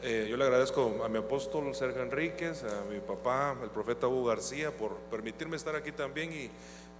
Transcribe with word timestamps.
Eh, 0.00 0.28
yo 0.30 0.36
le 0.36 0.44
agradezco 0.44 1.02
a 1.04 1.08
mi 1.08 1.18
apóstol 1.18 1.74
Sergio 1.74 2.02
Enríquez, 2.02 2.62
a 2.62 2.84
mi 2.88 3.00
papá, 3.00 3.56
el 3.60 3.68
profeta 3.70 4.06
Hugo 4.06 4.26
García, 4.26 4.70
por 4.70 4.94
permitirme 5.10 5.56
estar 5.56 5.74
aquí 5.74 5.90
también 5.90 6.32
y 6.32 6.50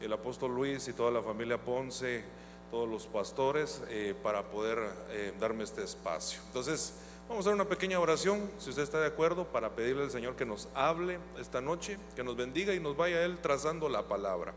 el 0.04 0.12
apóstol 0.12 0.52
Luis 0.52 0.88
y 0.88 0.92
toda 0.92 1.12
la 1.12 1.22
familia 1.22 1.58
Ponce, 1.58 2.24
todos 2.72 2.88
los 2.88 3.06
pastores, 3.06 3.82
eh, 3.88 4.16
para 4.20 4.50
poder 4.50 4.80
eh, 5.10 5.32
darme 5.38 5.62
este 5.62 5.84
espacio. 5.84 6.40
Entonces, 6.48 6.92
vamos 7.28 7.46
a 7.46 7.50
hacer 7.50 7.54
una 7.54 7.68
pequeña 7.68 8.00
oración, 8.00 8.50
si 8.58 8.70
usted 8.70 8.82
está 8.82 8.98
de 8.98 9.06
acuerdo, 9.06 9.44
para 9.44 9.76
pedirle 9.76 10.02
al 10.02 10.10
Señor 10.10 10.34
que 10.34 10.44
nos 10.44 10.68
hable 10.74 11.20
esta 11.38 11.60
noche, 11.60 11.98
que 12.16 12.24
nos 12.24 12.34
bendiga 12.34 12.74
y 12.74 12.80
nos 12.80 12.96
vaya 12.96 13.24
Él 13.24 13.38
trazando 13.40 13.88
la 13.88 14.08
palabra. 14.08 14.54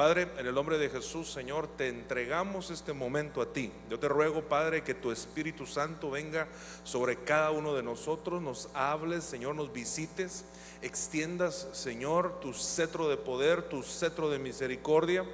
Padre, 0.00 0.28
en 0.38 0.46
el 0.46 0.54
nombre 0.54 0.78
de 0.78 0.88
Jesús, 0.88 1.30
Señor, 1.30 1.68
te 1.76 1.88
entregamos 1.88 2.70
este 2.70 2.94
momento 2.94 3.42
a 3.42 3.52
ti. 3.52 3.70
Yo 3.90 3.98
te 3.98 4.08
ruego, 4.08 4.40
Padre, 4.40 4.82
que 4.82 4.94
tu 4.94 5.12
Espíritu 5.12 5.66
Santo 5.66 6.10
venga 6.10 6.48
sobre 6.84 7.16
cada 7.22 7.50
uno 7.50 7.74
de 7.74 7.82
nosotros, 7.82 8.40
nos 8.40 8.70
hables, 8.72 9.24
Señor, 9.24 9.56
nos 9.56 9.74
visites, 9.74 10.46
extiendas, 10.80 11.68
Señor, 11.72 12.40
tu 12.40 12.54
cetro 12.54 13.10
de 13.10 13.18
poder, 13.18 13.68
tu 13.68 13.82
cetro 13.82 14.30
de 14.30 14.38
misericordia 14.38 15.26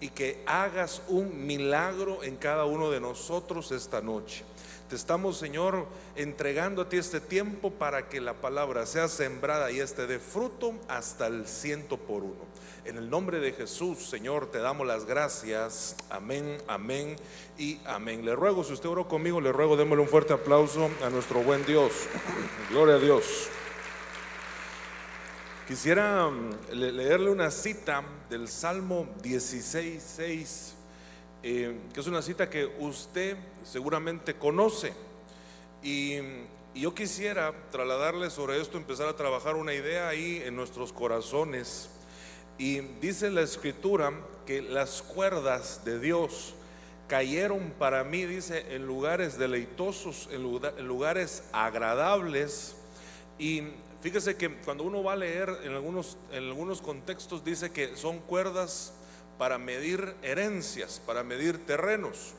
y 0.00 0.08
que 0.08 0.42
hagas 0.46 1.02
un 1.08 1.46
milagro 1.46 2.22
en 2.22 2.36
cada 2.36 2.64
uno 2.64 2.90
de 2.90 3.00
nosotros 3.00 3.72
esta 3.72 4.00
noche. 4.00 4.42
Estamos, 4.94 5.36
Señor, 5.36 5.86
entregando 6.16 6.82
a 6.82 6.88
ti 6.88 6.96
este 6.96 7.20
tiempo 7.20 7.70
para 7.70 8.08
que 8.08 8.20
la 8.20 8.34
palabra 8.34 8.86
sea 8.86 9.08
sembrada 9.08 9.70
y 9.70 9.80
este 9.80 10.06
de 10.06 10.18
fruto 10.18 10.74
hasta 10.88 11.26
el 11.26 11.46
ciento 11.46 11.96
por 11.96 12.22
uno. 12.22 12.44
En 12.84 12.96
el 12.96 13.10
nombre 13.10 13.40
de 13.40 13.52
Jesús, 13.52 13.98
Señor, 14.08 14.50
te 14.50 14.58
damos 14.58 14.86
las 14.86 15.04
gracias. 15.04 15.96
Amén, 16.10 16.58
amén 16.68 17.16
y 17.58 17.80
amén. 17.86 18.24
Le 18.24 18.36
ruego, 18.36 18.62
si 18.62 18.72
usted 18.72 18.88
oró 18.88 19.08
conmigo, 19.08 19.40
le 19.40 19.52
ruego, 19.52 19.76
démosle 19.76 20.02
un 20.02 20.08
fuerte 20.08 20.32
aplauso 20.32 20.90
a 21.04 21.10
nuestro 21.10 21.42
buen 21.42 21.64
Dios. 21.66 21.92
Gloria 22.70 22.94
a 22.94 22.98
Dios. 22.98 23.48
Quisiera 25.66 26.28
mm, 26.28 26.72
leerle 26.72 27.30
una 27.30 27.50
cita 27.50 28.04
del 28.28 28.48
Salmo 28.48 29.08
16, 29.22 30.02
6, 30.16 30.73
eh, 31.46 31.78
que 31.92 32.00
es 32.00 32.06
una 32.06 32.22
cita 32.22 32.48
que 32.48 32.64
usted 32.64 33.36
seguramente 33.70 34.32
conoce. 34.34 34.94
Y, 35.82 36.16
yo 36.74 36.92
quisiera 36.92 37.54
trasladarle 37.70 38.30
sobre 38.30 38.60
esto, 38.60 38.78
empezar 38.78 39.06
a 39.06 39.14
trabajar 39.14 39.54
una 39.54 39.74
idea 39.74 40.08
ahí 40.08 40.42
en 40.44 40.56
nuestros 40.56 40.92
corazones. 40.92 41.88
Y 42.58 42.80
dice 43.00 43.30
la 43.30 43.42
escritura 43.42 44.12
que 44.44 44.60
las 44.60 45.02
cuerdas 45.02 45.84
de 45.84 46.00
Dios 46.00 46.54
cayeron 47.06 47.74
para 47.78 48.02
mí, 48.02 48.24
dice, 48.24 48.74
en 48.74 48.86
lugares 48.86 49.38
deleitosos, 49.38 50.28
en 50.32 50.42
lugares 50.88 51.44
agradables. 51.52 52.74
Y 53.38 53.62
fíjese 54.00 54.36
que 54.36 54.52
cuando 54.62 54.82
uno 54.82 55.04
va 55.04 55.12
a 55.12 55.16
leer 55.16 55.60
en 55.62 55.72
algunos, 55.74 56.16
en 56.32 56.44
algunos 56.44 56.80
contextos 56.80 57.44
dice 57.44 57.70
que 57.70 57.96
son 57.96 58.18
cuerdas 58.18 58.94
para 59.38 59.58
medir 59.58 60.14
herencias, 60.22 61.00
para 61.04 61.22
medir 61.22 61.66
terrenos. 61.66 62.32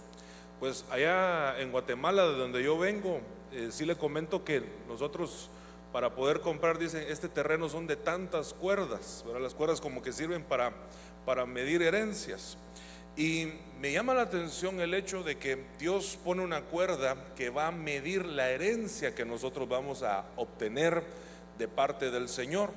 Pues 0.59 0.85
allá 0.89 1.59
en 1.59 1.71
Guatemala, 1.71 2.27
de 2.27 2.37
donde 2.37 2.63
yo 2.63 2.77
vengo, 2.77 3.21
eh, 3.51 3.69
sí 3.71 3.85
le 3.85 3.95
comento 3.95 4.43
que 4.43 4.63
nosotros 4.87 5.49
para 5.91 6.13
poder 6.13 6.41
comprar, 6.41 6.77
dicen, 6.77 7.05
este 7.07 7.29
terreno 7.29 7.69
son 7.69 7.87
de 7.87 7.95
tantas 7.95 8.53
cuerdas, 8.53 9.23
las 9.39 9.53
cuerdas 9.53 9.79
como 9.79 10.01
que 10.01 10.11
sirven 10.11 10.43
para, 10.43 10.73
para 11.25 11.45
medir 11.45 11.81
herencias. 11.81 12.57
Y 13.15 13.53
me 13.79 13.93
llama 13.93 14.13
la 14.13 14.23
atención 14.23 14.81
el 14.81 14.93
hecho 14.93 15.23
de 15.23 15.37
que 15.37 15.63
Dios 15.79 16.19
pone 16.21 16.43
una 16.43 16.63
cuerda 16.63 17.15
que 17.37 17.49
va 17.49 17.67
a 17.67 17.71
medir 17.71 18.25
la 18.25 18.49
herencia 18.49 19.15
que 19.15 19.23
nosotros 19.23 19.69
vamos 19.69 20.03
a 20.03 20.25
obtener 20.35 21.01
de 21.57 21.69
parte 21.69 22.11
del 22.11 22.27
Señor. 22.27 22.71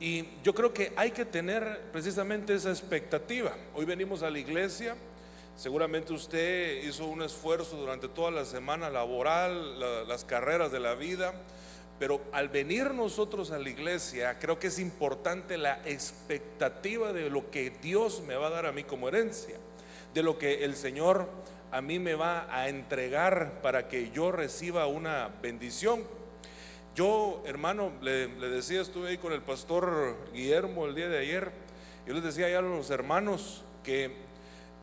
Y 0.00 0.26
yo 0.42 0.54
creo 0.54 0.72
que 0.72 0.92
hay 0.96 1.10
que 1.10 1.24
tener 1.24 1.82
precisamente 1.92 2.54
esa 2.54 2.70
expectativa. 2.70 3.54
Hoy 3.74 3.84
venimos 3.84 4.22
a 4.22 4.30
la 4.30 4.38
iglesia, 4.38 4.96
seguramente 5.56 6.12
usted 6.12 6.82
hizo 6.84 7.06
un 7.06 7.22
esfuerzo 7.22 7.76
durante 7.76 8.08
toda 8.08 8.30
la 8.30 8.46
semana 8.46 8.88
laboral, 8.88 10.08
las 10.08 10.24
carreras 10.24 10.72
de 10.72 10.80
la 10.80 10.94
vida 10.94 11.34
pero 12.00 12.22
al 12.32 12.48
venir 12.48 12.94
nosotros 12.94 13.50
a 13.50 13.58
la 13.58 13.68
iglesia, 13.68 14.38
creo 14.38 14.58
que 14.58 14.68
es 14.68 14.78
importante 14.78 15.58
la 15.58 15.82
expectativa 15.84 17.12
de 17.12 17.28
lo 17.28 17.50
que 17.50 17.68
Dios 17.82 18.22
me 18.26 18.36
va 18.36 18.46
a 18.46 18.50
dar 18.50 18.64
a 18.64 18.72
mí 18.72 18.84
como 18.84 19.08
herencia, 19.08 19.56
de 20.14 20.22
lo 20.22 20.38
que 20.38 20.64
el 20.64 20.76
Señor 20.76 21.28
a 21.70 21.82
mí 21.82 21.98
me 21.98 22.14
va 22.14 22.48
a 22.50 22.70
entregar 22.70 23.60
para 23.60 23.86
que 23.86 24.10
yo 24.12 24.32
reciba 24.32 24.86
una 24.86 25.28
bendición. 25.42 26.04
Yo, 26.94 27.42
hermano, 27.46 27.92
le, 28.02 28.28
decía, 28.28 28.80
estuve 28.80 29.10
ahí 29.10 29.18
con 29.18 29.32
el 29.32 29.42
pastor 29.42 30.16
Guillermo 30.32 30.86
el 30.86 30.94
día 30.94 31.08
de 31.08 31.18
ayer, 31.18 31.52
yo 32.06 32.14
les 32.14 32.22
decía 32.22 32.46
allá 32.46 32.58
a 32.58 32.62
los 32.62 32.90
hermanos 32.90 33.64
que 33.84 34.10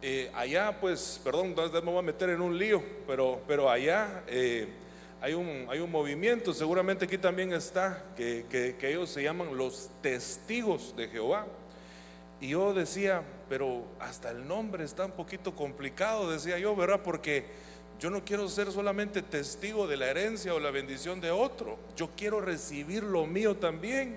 eh, 0.02 0.32
allá, 0.34 0.80
pues, 0.80 1.20
perdón, 1.24 1.54
me 1.56 1.80
voy 1.82 2.00
a 2.00 2.02
meter 2.02 2.30
en 2.30 2.42
un 2.42 2.58
lío, 2.58 2.84
pero, 3.06 3.42
pero 3.48 3.70
allá... 3.70 4.24
Eh, 4.28 4.68
hay 5.20 5.34
un, 5.34 5.66
hay 5.70 5.80
un 5.80 5.90
movimiento, 5.90 6.54
seguramente 6.54 7.06
aquí 7.06 7.18
también 7.18 7.52
está, 7.52 8.04
que, 8.16 8.46
que, 8.50 8.90
ellos 8.90 9.10
se 9.10 9.24
llaman 9.24 9.58
los 9.58 9.90
testigos 10.02 10.96
de 10.96 11.08
Jehová. 11.08 11.48
Y 12.40 12.50
yo 12.50 12.74
decía, 12.74 13.24
pero 13.50 13.84
hasta 14.00 14.30
el 14.30 14.48
nombre 14.48 14.84
está 14.84 15.06
un 15.06 15.14
poquito 15.14 15.56
complicado, 15.56 16.30
decía 16.30 16.60
yo, 16.60 16.76
¿verdad? 16.76 17.02
Porque 17.04 17.46
yo 18.00 18.10
no 18.10 18.24
quiero 18.24 18.48
ser 18.48 18.72
solamente 18.72 19.22
testigo 19.22 19.88
de 19.88 19.98
la 19.98 20.08
herencia 20.08 20.54
o 20.54 20.60
la 20.60 20.72
bendición 20.72 21.20
de 21.20 21.32
otro, 21.32 21.78
yo 21.96 22.10
quiero 22.16 22.42
recibir 22.42 23.04
lo 23.04 23.26
mío 23.26 23.56
también. 23.58 24.16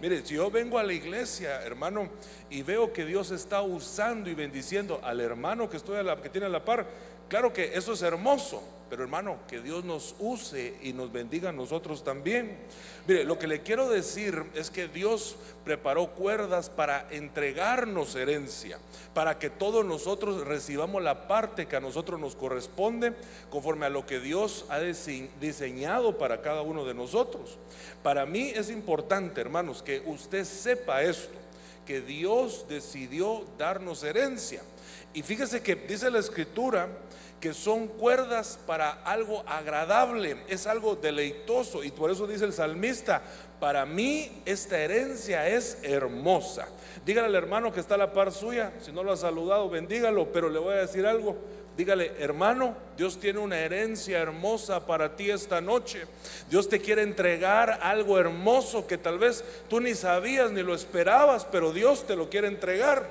Mire, 0.00 0.24
si 0.24 0.34
yo 0.34 0.50
vengo 0.50 0.78
a 0.78 0.82
la 0.82 0.94
iglesia, 0.94 1.62
hermano, 1.62 2.08
y 2.48 2.62
veo 2.62 2.92
que 2.92 3.04
Dios 3.04 3.30
está 3.30 3.60
usando 3.60 4.30
y 4.30 4.34
bendiciendo 4.34 5.00
al 5.04 5.20
hermano 5.20 5.68
que, 5.68 5.76
estoy 5.76 5.98
a 5.98 6.02
la, 6.02 6.16
que 6.16 6.30
tiene 6.30 6.46
a 6.46 6.50
la 6.50 6.64
par, 6.64 6.86
claro 7.28 7.52
que 7.52 7.74
eso 7.74 7.92
es 7.92 8.00
hermoso, 8.00 8.62
pero 8.90 9.04
hermano, 9.04 9.38
que 9.46 9.62
Dios 9.62 9.84
nos 9.84 10.16
use 10.18 10.74
y 10.82 10.92
nos 10.92 11.12
bendiga 11.12 11.50
a 11.50 11.52
nosotros 11.52 12.02
también. 12.02 12.58
Mire, 13.06 13.24
lo 13.24 13.38
que 13.38 13.46
le 13.46 13.62
quiero 13.62 13.88
decir 13.88 14.44
es 14.54 14.68
que 14.68 14.88
Dios 14.88 15.36
preparó 15.64 16.08
cuerdas 16.08 16.68
para 16.68 17.06
entregarnos 17.10 18.16
herencia, 18.16 18.80
para 19.14 19.38
que 19.38 19.48
todos 19.48 19.84
nosotros 19.84 20.44
recibamos 20.44 21.02
la 21.02 21.28
parte 21.28 21.66
que 21.66 21.76
a 21.76 21.80
nosotros 21.80 22.18
nos 22.18 22.34
corresponde 22.34 23.14
conforme 23.48 23.86
a 23.86 23.90
lo 23.90 24.04
que 24.04 24.18
Dios 24.18 24.66
ha 24.68 24.80
diseñado 24.80 26.18
para 26.18 26.42
cada 26.42 26.62
uno 26.62 26.84
de 26.84 26.94
nosotros. 26.94 27.58
Para 28.02 28.26
mí 28.26 28.50
es 28.54 28.70
importante, 28.70 29.40
hermanos, 29.40 29.84
que 29.84 30.02
usted 30.04 30.44
sepa 30.44 31.02
esto, 31.02 31.38
que 31.86 32.00
Dios 32.00 32.66
decidió 32.68 33.44
darnos 33.56 34.02
herencia. 34.02 34.62
Y 35.14 35.22
fíjese 35.22 35.62
que 35.62 35.76
dice 35.76 36.10
la 36.10 36.18
escritura, 36.18 36.88
que 37.40 37.54
son 37.54 37.88
cuerdas 37.88 38.58
para 38.66 38.90
algo 39.04 39.42
agradable, 39.46 40.36
es 40.48 40.66
algo 40.66 40.96
deleitoso. 40.96 41.82
Y 41.82 41.90
por 41.90 42.10
eso 42.10 42.26
dice 42.26 42.44
el 42.44 42.52
salmista, 42.52 43.22
para 43.58 43.86
mí 43.86 44.42
esta 44.44 44.78
herencia 44.78 45.48
es 45.48 45.78
hermosa. 45.82 46.68
Dígale 47.04 47.28
al 47.28 47.34
hermano 47.34 47.72
que 47.72 47.80
está 47.80 47.94
a 47.94 47.98
la 47.98 48.12
par 48.12 48.32
suya, 48.32 48.72
si 48.80 48.92
no 48.92 49.02
lo 49.02 49.12
ha 49.12 49.16
saludado, 49.16 49.70
bendígalo, 49.70 50.32
pero 50.32 50.50
le 50.50 50.58
voy 50.58 50.74
a 50.74 50.78
decir 50.78 51.06
algo. 51.06 51.36
Dígale, 51.76 52.12
hermano, 52.18 52.76
Dios 52.96 53.18
tiene 53.18 53.38
una 53.38 53.58
herencia 53.58 54.18
hermosa 54.18 54.86
para 54.86 55.16
ti 55.16 55.30
esta 55.30 55.62
noche. 55.62 56.02
Dios 56.50 56.68
te 56.68 56.80
quiere 56.80 57.02
entregar 57.02 57.78
algo 57.82 58.18
hermoso 58.18 58.86
que 58.86 58.98
tal 58.98 59.18
vez 59.18 59.42
tú 59.68 59.80
ni 59.80 59.94
sabías 59.94 60.50
ni 60.50 60.62
lo 60.62 60.74
esperabas, 60.74 61.46
pero 61.50 61.72
Dios 61.72 62.06
te 62.06 62.16
lo 62.16 62.28
quiere 62.28 62.48
entregar. 62.48 63.08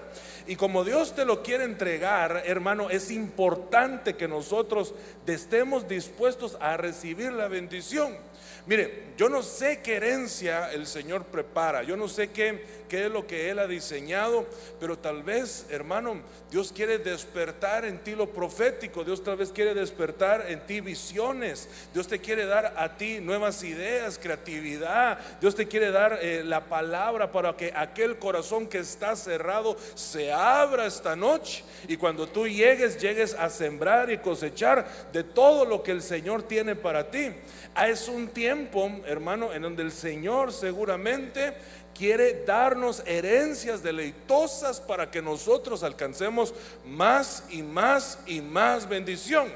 Y 0.49 0.55
como 0.55 0.83
Dios 0.83 1.13
te 1.13 1.25
lo 1.25 1.43
quiere 1.43 1.63
entregar, 1.63 2.41
hermano, 2.43 2.89
es 2.89 3.11
importante 3.11 4.15
que 4.15 4.27
nosotros 4.27 4.95
estemos 5.27 5.87
dispuestos 5.87 6.57
a 6.59 6.75
recibir 6.75 7.31
la 7.31 7.47
bendición. 7.47 8.17
Mire, 8.65 9.09
yo 9.15 9.29
no 9.29 9.43
sé 9.43 9.81
qué 9.83 9.97
herencia 9.97 10.71
el 10.71 10.87
Señor 10.87 11.25
prepara, 11.25 11.83
yo 11.83 11.95
no 11.95 12.07
sé 12.07 12.31
qué, 12.31 12.65
qué 12.89 13.05
es 13.05 13.11
lo 13.11 13.27
que 13.27 13.51
Él 13.51 13.59
ha 13.59 13.67
diseñado, 13.67 14.47
pero 14.79 14.97
tal 14.97 15.21
vez, 15.21 15.67
hermano, 15.69 16.19
Dios 16.51 16.71
quiere 16.71 16.97
despertar 16.97 17.85
en 17.85 17.99
ti 17.99 18.15
lo 18.15 18.31
profético, 18.31 19.03
Dios 19.03 19.23
tal 19.23 19.37
vez 19.37 19.51
quiere 19.51 19.75
despertar 19.75 20.45
en 20.49 20.59
ti 20.65 20.81
visiones, 20.81 21.69
Dios 21.93 22.07
te 22.07 22.19
quiere 22.19 22.45
dar 22.47 22.73
a 22.75 22.97
ti 22.97 23.19
nuevas 23.19 23.63
ideas, 23.63 24.17
creatividad, 24.17 25.19
Dios 25.39 25.53
te 25.53 25.67
quiere 25.67 25.91
dar 25.91 26.17
eh, 26.21 26.43
la 26.43 26.65
palabra 26.65 27.31
para 27.31 27.55
que 27.55 27.71
aquel 27.75 28.17
corazón 28.17 28.65
que 28.65 28.79
está 28.79 29.15
cerrado 29.15 29.77
se 29.93 30.31
abra 30.31 30.87
esta 30.87 31.15
noche 31.15 31.63
y 31.87 31.97
cuando 31.97 32.27
tú 32.27 32.47
llegues, 32.47 32.99
llegues 32.99 33.35
a 33.35 33.51
sembrar 33.51 34.11
y 34.11 34.17
cosechar 34.17 34.87
de 35.13 35.23
todo 35.23 35.65
lo 35.65 35.83
que 35.83 35.91
el 35.91 36.01
Señor 36.01 36.43
tiene 36.43 36.75
para 36.75 37.11
ti. 37.11 37.31
Ah, 37.75 37.87
es 37.87 38.07
un 38.07 38.27
tiempo, 38.29 38.89
hermano, 39.05 39.53
en 39.53 39.61
donde 39.61 39.83
el 39.83 39.91
Señor 39.91 40.51
seguramente 40.51 41.53
quiere 41.99 42.45
darnos 42.45 43.03
herencias 43.05 43.83
deleitosas 43.83 44.79
para 44.79 45.11
que 45.11 45.21
nosotros 45.21 45.83
alcancemos 45.83 46.38
más 46.85 47.43
y 47.49 47.61
más 47.63 48.19
y 48.25 48.41
más 48.41 48.87
bendición. 48.87 49.51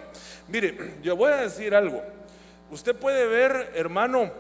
Mire, 0.47 0.95
yo 1.03 1.15
voy 1.15 1.31
a 1.31 1.38
decir 1.38 1.75
algo. 1.75 2.01
usted 2.71 2.95
puede 2.95 3.27
ver, 3.27 3.71
hermano, 3.75 4.31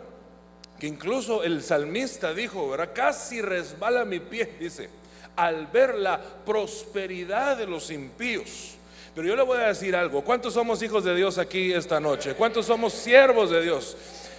que 0.79 0.87
incluso 0.87 1.43
el 1.43 1.63
salmista 1.63 2.33
dijo, 2.33 2.69
¿verdad? 2.69 2.91
Casi 2.93 3.41
resbala 3.41 4.05
mi 4.05 4.19
pie, 4.19 4.57
dice, 4.59 4.89
al 5.35 5.67
ver 5.67 5.95
la 5.95 6.19
prosperidad 6.19 7.57
de 7.57 7.67
los 7.67 7.89
impíos. 7.91 8.75
Pero 9.15 9.27
yo 9.27 9.35
le 9.35 9.43
voy 9.43 9.59
a 9.59 9.67
decir 9.67 9.95
algo, 9.95 10.23
¿cuántos 10.23 10.55
somos 10.55 10.81
hijos 10.81 11.03
de 11.03 11.15
Dios 11.15 11.37
aquí 11.37 11.71
esta 11.71 11.99
noche? 11.99 12.33
¿Cuántos 12.33 12.65
somos 12.65 12.93
siervos 12.93 13.51
de 13.51 13.61
Dios? 13.61 13.95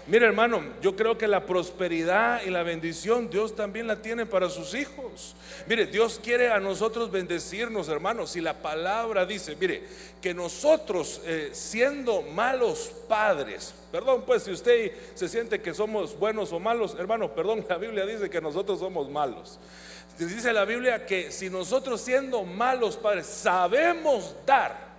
Mire 0.07 0.27
hermano, 0.27 0.63
yo 0.83 0.95
creo 0.95 1.17
que 1.17 1.27
la 1.27 1.47
prosperidad 1.47 2.43
y 2.43 2.51
la 2.51 2.63
bendición 2.63 3.31
Dios 3.31 3.57
también 3.57 3.87
la 3.87 4.03
tiene 4.03 4.27
para 4.27 4.51
sus 4.51 4.75
hijos. 4.75 5.35
Mire, 5.67 5.87
Dios 5.87 6.21
quiere 6.23 6.51
a 6.51 6.61
nosotros 6.61 7.11
bendecirnos 7.11 7.89
hermanos. 7.89 8.33
Si 8.33 8.43
la 8.43 8.53
palabra 8.61 9.25
dice, 9.25 9.57
mire, 9.57 9.83
que 10.21 10.35
nosotros 10.35 11.23
eh, 11.25 11.51
siendo 11.53 12.21
malos 12.21 12.93
padres, 13.09 13.75
perdón 13.91 14.25
pues 14.27 14.43
si 14.43 14.51
usted 14.51 14.93
se 15.15 15.27
siente 15.27 15.63
que 15.63 15.73
somos 15.73 16.19
buenos 16.19 16.53
o 16.53 16.61
malos, 16.61 16.97
hermano, 16.99 17.35
perdón, 17.35 17.65
la 17.67 17.79
Biblia 17.79 18.05
dice 18.05 18.29
que 18.29 18.43
nosotros 18.43 18.81
somos 18.81 19.09
malos. 19.09 19.59
Dice 20.19 20.53
la 20.53 20.67
Biblia 20.67 21.07
que 21.07 21.33
si 21.33 21.49
nosotros 21.49 22.03
siendo 22.03 22.45
malos 22.45 22.99
padres 22.99 23.27
sabemos 23.27 24.37
dar, 24.45 24.94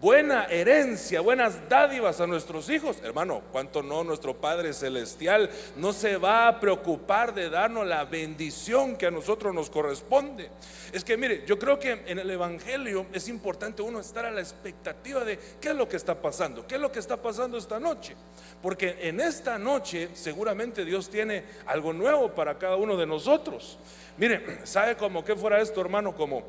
buena 0.00 0.44
herencia, 0.44 1.20
buenas 1.20 1.68
dádivas 1.68 2.20
a 2.20 2.26
nuestros 2.26 2.68
hijos. 2.68 2.98
Hermano, 3.02 3.42
¿cuánto 3.52 3.82
no 3.82 4.04
nuestro 4.04 4.34
Padre 4.34 4.72
Celestial 4.72 5.50
no 5.76 5.92
se 5.92 6.16
va 6.16 6.48
a 6.48 6.60
preocupar 6.60 7.34
de 7.34 7.50
darnos 7.50 7.86
la 7.86 8.04
bendición 8.04 8.96
que 8.96 9.06
a 9.06 9.10
nosotros 9.10 9.54
nos 9.54 9.70
corresponde? 9.70 10.50
Es 10.92 11.04
que 11.04 11.16
mire, 11.16 11.44
yo 11.46 11.58
creo 11.58 11.78
que 11.78 12.02
en 12.06 12.18
el 12.18 12.30
Evangelio 12.30 13.06
es 13.12 13.28
importante 13.28 13.82
uno 13.82 14.00
estar 14.00 14.24
a 14.24 14.30
la 14.30 14.40
expectativa 14.40 15.24
de 15.24 15.38
qué 15.60 15.70
es 15.70 15.74
lo 15.74 15.88
que 15.88 15.96
está 15.96 16.20
pasando, 16.20 16.66
qué 16.66 16.76
es 16.76 16.80
lo 16.80 16.92
que 16.92 17.00
está 17.00 17.16
pasando 17.16 17.58
esta 17.58 17.80
noche. 17.80 18.14
Porque 18.62 18.98
en 19.00 19.20
esta 19.20 19.58
noche 19.58 20.10
seguramente 20.14 20.84
Dios 20.84 21.10
tiene 21.10 21.44
algo 21.66 21.92
nuevo 21.92 22.34
para 22.34 22.58
cada 22.58 22.76
uno 22.76 22.96
de 22.96 23.06
nosotros. 23.06 23.78
Mire, 24.16 24.60
¿sabe 24.64 24.96
cómo 24.96 25.24
que 25.24 25.34
fuera 25.34 25.60
esto, 25.60 25.80
hermano? 25.80 26.14
Como 26.14 26.44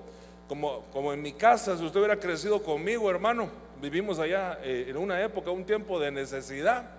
como, 0.48 0.84
como 0.92 1.14
en 1.14 1.22
mi 1.22 1.34
casa, 1.34 1.78
si 1.78 1.84
usted 1.84 2.00
hubiera 2.00 2.20
crecido 2.20 2.62
conmigo, 2.62 3.10
hermano, 3.10 3.50
vivimos 3.82 4.20
allá 4.20 4.60
eh, 4.64 4.86
en 4.90 4.98
una 4.98 5.22
época, 5.22 5.52
un 5.52 5.66
tiempo 5.66 6.00
de 6.00 6.12
necesidad. 6.12 6.90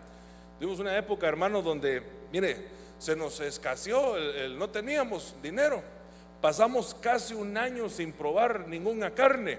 Vivimos 0.59 0.81
una 0.81 0.97
época, 0.97 1.27
hermano, 1.27 1.63
donde, 1.63 2.03
mire, 2.33 2.67
se 2.99 3.15
nos 3.15 3.41
escaseó, 3.41 4.15
no 4.57 4.71
teníamos 4.71 5.35
dinero. 5.43 5.83
Pasamos 6.41 6.95
casi 6.95 7.35
un 7.35 7.57
año 7.57 7.89
sin 7.89 8.13
probar 8.13 8.67
ninguna 8.69 9.11
carne, 9.11 9.59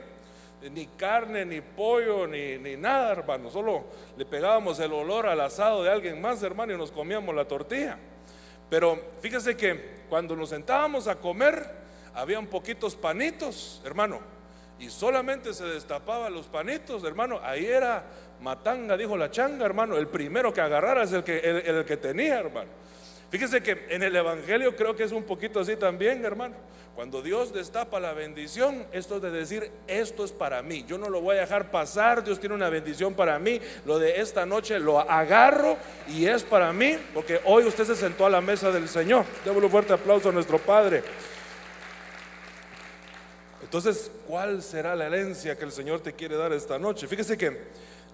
ni 0.71 0.87
carne, 0.87 1.45
ni 1.45 1.61
pollo, 1.61 2.27
ni, 2.27 2.57
ni 2.57 2.75
nada, 2.75 3.11
hermano. 3.11 3.51
Solo 3.51 3.85
le 4.17 4.25
pegábamos 4.25 4.79
el 4.79 4.91
olor 4.91 5.27
al 5.27 5.39
asado 5.41 5.83
de 5.83 5.91
alguien 5.91 6.19
más, 6.19 6.41
hermano, 6.43 6.73
y 6.73 6.77
nos 6.77 6.91
comíamos 6.91 7.33
la 7.35 7.45
tortilla. 7.45 7.97
Pero 8.69 8.99
fíjese 9.21 9.55
que 9.55 9.97
cuando 10.09 10.35
nos 10.35 10.49
sentábamos 10.49 11.07
a 11.07 11.15
comer, 11.15 11.86
habían 12.17 12.47
poquitos 12.47 12.95
panitos, 12.95 13.79
hermano, 13.85 14.19
y 14.79 14.89
solamente 14.89 15.53
se 15.53 15.65
destapaban 15.65 16.33
los 16.33 16.47
panitos, 16.47 17.03
hermano. 17.03 17.39
Ahí 17.43 17.65
era 17.67 18.03
matanga, 18.41 18.97
dijo 18.97 19.15
la 19.15 19.29
changa, 19.29 19.65
hermano. 19.65 19.97
El 19.97 20.07
primero 20.07 20.51
que 20.51 20.59
agarrara 20.59 21.03
es 21.03 21.13
el 21.13 21.23
que, 21.23 21.37
el, 21.37 21.85
que 21.85 21.97
tenía, 21.97 22.39
hermano. 22.39 22.69
Fíjese 23.29 23.61
que 23.61 23.85
en 23.89 24.01
el 24.01 24.15
Evangelio 24.15 24.75
creo 24.75 24.95
que 24.95 25.03
es 25.03 25.11
un 25.11 25.23
poquito 25.23 25.59
así 25.59 25.75
también, 25.75 26.25
hermano. 26.25 26.55
Cuando 26.95 27.21
Dios 27.21 27.53
destapa 27.53 27.99
la 27.99 28.13
bendición, 28.13 28.87
esto 28.91 29.17
es 29.17 29.21
de 29.21 29.29
decir, 29.29 29.71
esto 29.85 30.25
es 30.25 30.31
para 30.31 30.63
mí. 30.63 30.85
Yo 30.87 30.97
no 30.97 31.09
lo 31.09 31.21
voy 31.21 31.37
a 31.37 31.41
dejar 31.41 31.69
pasar. 31.69 32.23
Dios 32.23 32.39
tiene 32.39 32.55
una 32.55 32.69
bendición 32.69 33.13
para 33.13 33.37
mí. 33.37 33.61
Lo 33.85 33.99
de 33.99 34.21
esta 34.21 34.47
noche 34.47 34.79
lo 34.79 34.99
agarro 34.99 35.77
y 36.07 36.25
es 36.25 36.43
para 36.43 36.73
mí, 36.73 36.97
porque 37.13 37.41
hoy 37.45 37.65
usted 37.65 37.85
se 37.85 37.95
sentó 37.95 38.25
a 38.25 38.31
la 38.31 38.41
mesa 38.41 38.71
del 38.71 38.89
Señor. 38.89 39.25
Démosle 39.45 39.65
un 39.65 39.71
fuerte 39.71 39.93
aplauso 39.93 40.29
a 40.29 40.31
nuestro 40.31 40.57
Padre. 40.57 41.03
Entonces, 43.67 44.09
¿cuál 44.25 44.63
será 44.63 44.95
la 44.95 45.07
herencia 45.07 45.57
que 45.57 45.65
el 45.65 45.73
Señor 45.73 45.99
te 45.99 46.13
quiere 46.13 46.37
dar 46.37 46.53
esta 46.53 46.79
noche? 46.79 47.05
Fíjese 47.05 47.37
que 47.37 47.63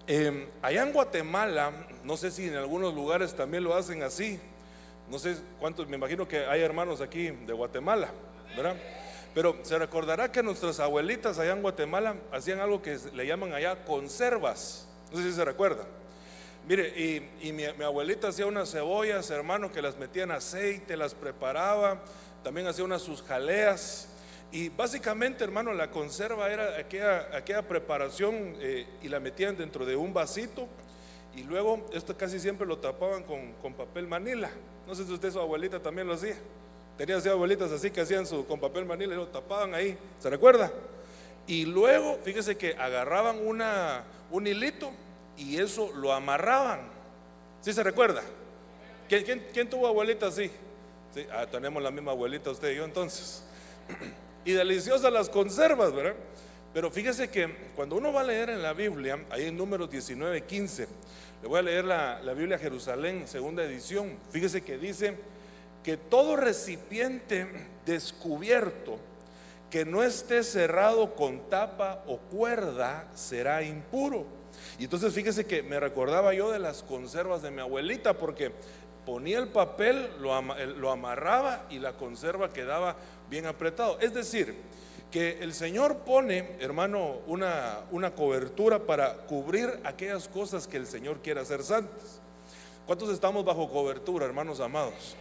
em, 0.08 0.48
allá 0.60 0.82
en 0.82 0.92
Guatemala, 0.92 1.70
no 2.02 2.16
sé 2.16 2.32
si 2.32 2.48
en 2.48 2.56
algunos 2.56 2.92
lugares 2.92 3.36
también 3.36 3.62
lo 3.62 3.72
hacen 3.72 4.02
así, 4.02 4.40
no 5.08 5.16
sé 5.16 5.36
cuántos, 5.60 5.86
me 5.86 5.94
imagino 5.94 6.26
que 6.26 6.44
hay 6.44 6.60
hermanos 6.60 7.00
aquí 7.00 7.30
de 7.30 7.52
Guatemala, 7.52 8.08
¿verdad? 8.56 8.74
Pero 9.32 9.56
se 9.62 9.78
recordará 9.78 10.32
que 10.32 10.42
nuestras 10.42 10.80
abuelitas 10.80 11.38
allá 11.38 11.52
en 11.52 11.62
Guatemala 11.62 12.16
hacían 12.32 12.58
algo 12.58 12.82
que 12.82 12.98
le 13.14 13.24
llaman 13.24 13.52
allá 13.52 13.84
conservas, 13.84 14.88
no 15.12 15.18
sé 15.18 15.30
si 15.30 15.34
se 15.34 15.44
recuerda. 15.44 15.84
Mire, 16.66 16.88
y, 17.40 17.52
mi, 17.52 17.62
mi, 17.78 17.84
abuelita 17.84 18.26
hacía 18.26 18.46
unas 18.46 18.72
cebollas, 18.72 19.30
hermano, 19.30 19.70
que 19.70 19.80
las 19.80 19.98
metía 19.98 20.24
en 20.24 20.32
aceite, 20.32 20.96
las 20.96 21.14
preparaba, 21.14 22.00
también 22.42 22.66
hacía 22.66 22.84
unas 22.84 23.02
sus 23.02 23.22
jaleas, 23.22 24.08
y 24.54 24.68
básicamente, 24.68 25.42
hermano, 25.42 25.72
la 25.72 25.90
conserva 25.90 26.48
era 26.48 26.78
aquella, 26.78 27.28
aquella 27.36 27.66
preparación 27.66 28.54
eh, 28.60 28.86
y 29.02 29.08
la 29.08 29.18
metían 29.18 29.56
dentro 29.56 29.84
de 29.84 29.96
un 29.96 30.14
vasito 30.14 30.68
y 31.34 31.42
luego 31.42 31.84
esto 31.92 32.16
casi 32.16 32.38
siempre 32.38 32.64
lo 32.64 32.78
tapaban 32.78 33.24
con, 33.24 33.74
papel 33.74 34.06
manila. 34.06 34.48
No 34.86 34.94
sé 34.94 35.04
si 35.04 35.12
usted, 35.12 35.32
su 35.32 35.40
abuelita 35.40 35.82
también 35.82 36.06
lo 36.06 36.14
hacía. 36.14 36.36
Tenía 36.96 37.16
así 37.16 37.28
abuelitas 37.28 37.72
así 37.72 37.90
que 37.90 38.02
hacían 38.02 38.28
su, 38.28 38.46
con 38.46 38.60
papel 38.60 38.84
manila 38.84 39.14
y 39.14 39.16
lo 39.16 39.26
tapaban 39.26 39.74
ahí. 39.74 39.98
¿Se 40.20 40.30
recuerda? 40.30 40.70
Y 41.48 41.64
luego, 41.64 42.20
fíjese 42.22 42.56
que 42.56 42.76
agarraban 42.76 43.44
una, 43.44 44.04
un 44.30 44.46
hilito 44.46 44.92
y 45.36 45.56
eso 45.56 45.90
lo 45.96 46.12
amarraban. 46.12 46.92
¿Sí 47.60 47.72
se 47.72 47.82
recuerda? 47.82 48.22
¿Quién, 49.08 49.48
quién, 49.52 49.68
tuvo 49.68 49.88
abuelita 49.88 50.28
así? 50.28 50.48
¿Sí? 51.12 51.26
Ah, 51.32 51.44
tenemos 51.50 51.82
la 51.82 51.90
misma 51.90 52.12
abuelita 52.12 52.52
usted 52.52 52.70
y 52.70 52.76
yo 52.76 52.84
entonces. 52.84 53.42
y 54.44 54.52
deliciosas 54.52 55.12
las 55.12 55.28
conservas, 55.28 55.92
¿verdad? 55.92 56.14
Pero 56.72 56.90
fíjese 56.90 57.30
que 57.30 57.70
cuando 57.76 57.96
uno 57.96 58.12
va 58.12 58.22
a 58.22 58.24
leer 58.24 58.50
en 58.50 58.62
la 58.62 58.72
Biblia, 58.72 59.24
ahí 59.30 59.46
en 59.46 59.56
números 59.56 59.90
19, 59.90 60.42
15, 60.42 60.88
le 61.42 61.48
voy 61.48 61.58
a 61.60 61.62
leer 61.62 61.84
la, 61.84 62.20
la 62.20 62.34
Biblia 62.34 62.58
Jerusalén, 62.58 63.28
segunda 63.28 63.62
edición, 63.62 64.18
fíjese 64.30 64.62
que 64.62 64.76
dice 64.76 65.14
que 65.84 65.96
todo 65.96 66.36
recipiente 66.36 67.46
descubierto 67.86 68.98
que 69.70 69.84
no 69.84 70.02
esté 70.02 70.42
cerrado 70.44 71.14
con 71.14 71.50
tapa 71.50 72.04
o 72.06 72.18
cuerda 72.18 73.08
será 73.14 73.62
impuro. 73.62 74.24
Y 74.78 74.84
entonces 74.84 75.12
fíjese 75.12 75.46
que 75.46 75.62
me 75.62 75.80
recordaba 75.80 76.32
yo 76.32 76.50
de 76.50 76.58
las 76.58 76.82
conservas 76.82 77.42
de 77.42 77.50
mi 77.50 77.60
abuelita, 77.60 78.14
porque 78.14 78.52
ponía 79.04 79.38
el 79.38 79.48
papel, 79.48 80.10
lo, 80.20 80.40
lo 80.76 80.90
amarraba 80.90 81.66
y 81.70 81.78
la 81.78 81.94
conserva 81.94 82.52
quedaba 82.52 82.96
bien 83.30 83.46
apretado. 83.46 83.98
Es 84.00 84.14
decir, 84.14 84.54
que 85.10 85.38
el 85.40 85.54
Señor 85.54 85.98
pone, 85.98 86.56
hermano, 86.58 87.18
una, 87.26 87.80
una 87.90 88.14
cobertura 88.14 88.80
para 88.80 89.18
cubrir 89.26 89.80
aquellas 89.84 90.28
cosas 90.28 90.66
que 90.66 90.76
el 90.76 90.86
Señor 90.86 91.20
quiere 91.22 91.40
hacer 91.40 91.62
santas. 91.62 92.20
¿Cuántos 92.86 93.10
estamos 93.10 93.44
bajo 93.44 93.70
cobertura, 93.70 94.26
hermanos 94.26 94.60
amados? 94.60 95.16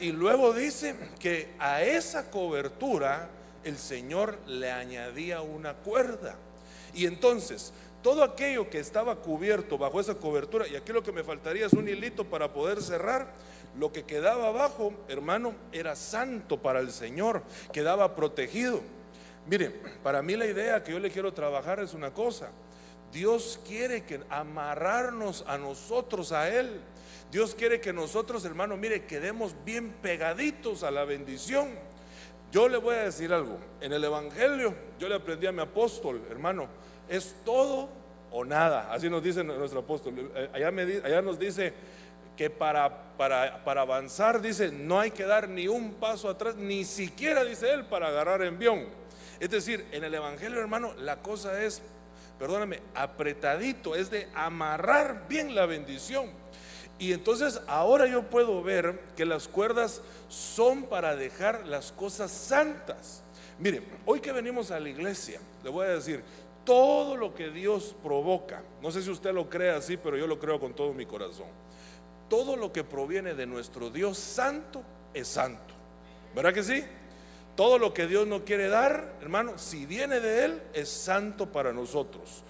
Y 0.00 0.12
luego 0.12 0.52
dice 0.52 0.94
que 1.18 1.48
a 1.58 1.82
esa 1.82 2.30
cobertura 2.30 3.30
el 3.64 3.78
Señor 3.78 4.38
le 4.46 4.70
añadía 4.70 5.40
una 5.40 5.74
cuerda. 5.74 6.36
Y 6.94 7.06
entonces, 7.06 7.72
todo 8.02 8.22
aquello 8.22 8.70
que 8.70 8.78
estaba 8.78 9.16
cubierto 9.16 9.78
bajo 9.78 10.00
esa 10.00 10.14
cobertura, 10.14 10.68
y 10.68 10.76
aquí 10.76 10.92
lo 10.92 11.02
que 11.02 11.12
me 11.12 11.24
faltaría 11.24 11.66
es 11.66 11.72
un 11.72 11.88
hilito 11.88 12.24
para 12.24 12.52
poder 12.52 12.82
cerrar, 12.82 13.32
lo 13.78 13.92
que 13.92 14.04
quedaba 14.04 14.48
abajo, 14.48 14.92
hermano, 15.08 15.54
era 15.72 15.94
santo 15.94 16.60
para 16.60 16.80
el 16.80 16.90
Señor, 16.90 17.42
quedaba 17.72 18.14
protegido. 18.14 18.80
Mire, 19.46 19.70
para 20.02 20.20
mí 20.20 20.36
la 20.36 20.46
idea 20.46 20.82
que 20.82 20.92
yo 20.92 20.98
le 20.98 21.10
quiero 21.10 21.32
trabajar 21.32 21.80
es 21.80 21.94
una 21.94 22.12
cosa. 22.12 22.50
Dios 23.12 23.60
quiere 23.66 24.04
que 24.04 24.20
amarrarnos 24.28 25.44
a 25.46 25.56
nosotros 25.56 26.32
a 26.32 26.48
Él. 26.50 26.80
Dios 27.30 27.54
quiere 27.54 27.80
que 27.80 27.92
nosotros, 27.92 28.44
hermano, 28.44 28.76
mire, 28.76 29.04
quedemos 29.04 29.54
bien 29.64 29.92
pegaditos 30.02 30.82
a 30.82 30.90
la 30.90 31.04
bendición. 31.04 31.68
Yo 32.50 32.68
le 32.68 32.78
voy 32.78 32.96
a 32.96 33.04
decir 33.04 33.32
algo. 33.32 33.58
En 33.80 33.92
el 33.92 34.02
Evangelio, 34.02 34.74
yo 34.98 35.08
le 35.08 35.14
aprendí 35.14 35.46
a 35.46 35.52
mi 35.52 35.60
apóstol, 35.60 36.22
hermano, 36.30 36.68
es 37.08 37.36
todo 37.44 37.88
o 38.30 38.44
nada. 38.44 38.92
Así 38.92 39.08
nos 39.08 39.22
dice 39.22 39.44
nuestro 39.44 39.80
apóstol. 39.80 40.30
Eh, 40.34 40.50
allá, 40.52 40.68
allá 40.68 41.22
nos 41.22 41.38
dice, 41.38 41.72
que 42.38 42.50
para, 42.50 43.16
para, 43.16 43.64
para, 43.64 43.80
avanzar, 43.80 44.40
dice, 44.40 44.70
no 44.70 45.00
hay 45.00 45.10
que 45.10 45.24
dar 45.24 45.48
ni 45.48 45.66
un 45.66 45.94
paso 45.94 46.28
atrás, 46.28 46.54
ni 46.54 46.84
siquiera, 46.84 47.42
dice 47.42 47.72
él, 47.72 47.84
para 47.86 48.06
agarrar 48.06 48.42
envión. 48.42 48.86
Es 49.40 49.50
decir, 49.50 49.88
en 49.90 50.04
el 50.04 50.14
Evangelio, 50.14 50.60
hermano, 50.60 50.94
la 50.94 51.16
cosa 51.16 51.60
es, 51.64 51.82
perdóname, 52.38 52.80
apretadito, 52.94 53.96
es 53.96 54.12
de 54.12 54.28
amarrar 54.36 55.26
bien 55.28 55.56
la 55.56 55.66
bendición. 55.66 56.30
Y 57.00 57.12
entonces 57.12 57.60
ahora 57.66 58.06
yo 58.06 58.30
puedo 58.30 58.62
ver 58.62 59.00
que 59.16 59.24
las 59.24 59.48
cuerdas 59.48 60.00
son 60.28 60.84
para 60.84 61.16
dejar 61.16 61.66
las 61.66 61.90
cosas 61.90 62.30
santas. 62.30 63.24
Mire, 63.58 63.82
hoy 64.06 64.20
que 64.20 64.30
venimos 64.30 64.70
a 64.70 64.78
la 64.78 64.88
iglesia, 64.88 65.40
le 65.64 65.70
voy 65.70 65.86
a 65.86 65.90
decir, 65.90 66.22
todo 66.64 67.16
lo 67.16 67.34
que 67.34 67.50
Dios 67.50 67.96
provoca, 68.00 68.62
no 68.80 68.92
sé 68.92 69.02
si 69.02 69.10
usted 69.10 69.32
lo 69.32 69.50
cree 69.50 69.70
así, 69.70 69.96
pero 69.96 70.16
yo 70.16 70.28
lo 70.28 70.38
creo 70.38 70.60
con 70.60 70.72
todo 70.72 70.92
mi 70.92 71.04
corazón. 71.04 71.48
Todo 72.28 72.56
lo 72.56 72.72
que 72.72 72.84
proviene 72.84 73.34
de 73.34 73.46
nuestro 73.46 73.90
Dios 73.90 74.18
santo 74.18 74.82
es 75.14 75.28
santo. 75.28 75.74
¿Verdad 76.34 76.52
que 76.52 76.62
sí? 76.62 76.84
Todo 77.56 77.78
lo 77.78 77.92
que 77.92 78.06
Dios 78.06 78.26
no 78.26 78.44
quiere 78.44 78.68
dar, 78.68 79.14
hermano, 79.20 79.58
si 79.58 79.84
viene 79.84 80.20
de 80.20 80.44
Él, 80.44 80.62
es 80.74 80.88
santo 80.88 81.50
para 81.50 81.72
nosotros. 81.72 82.44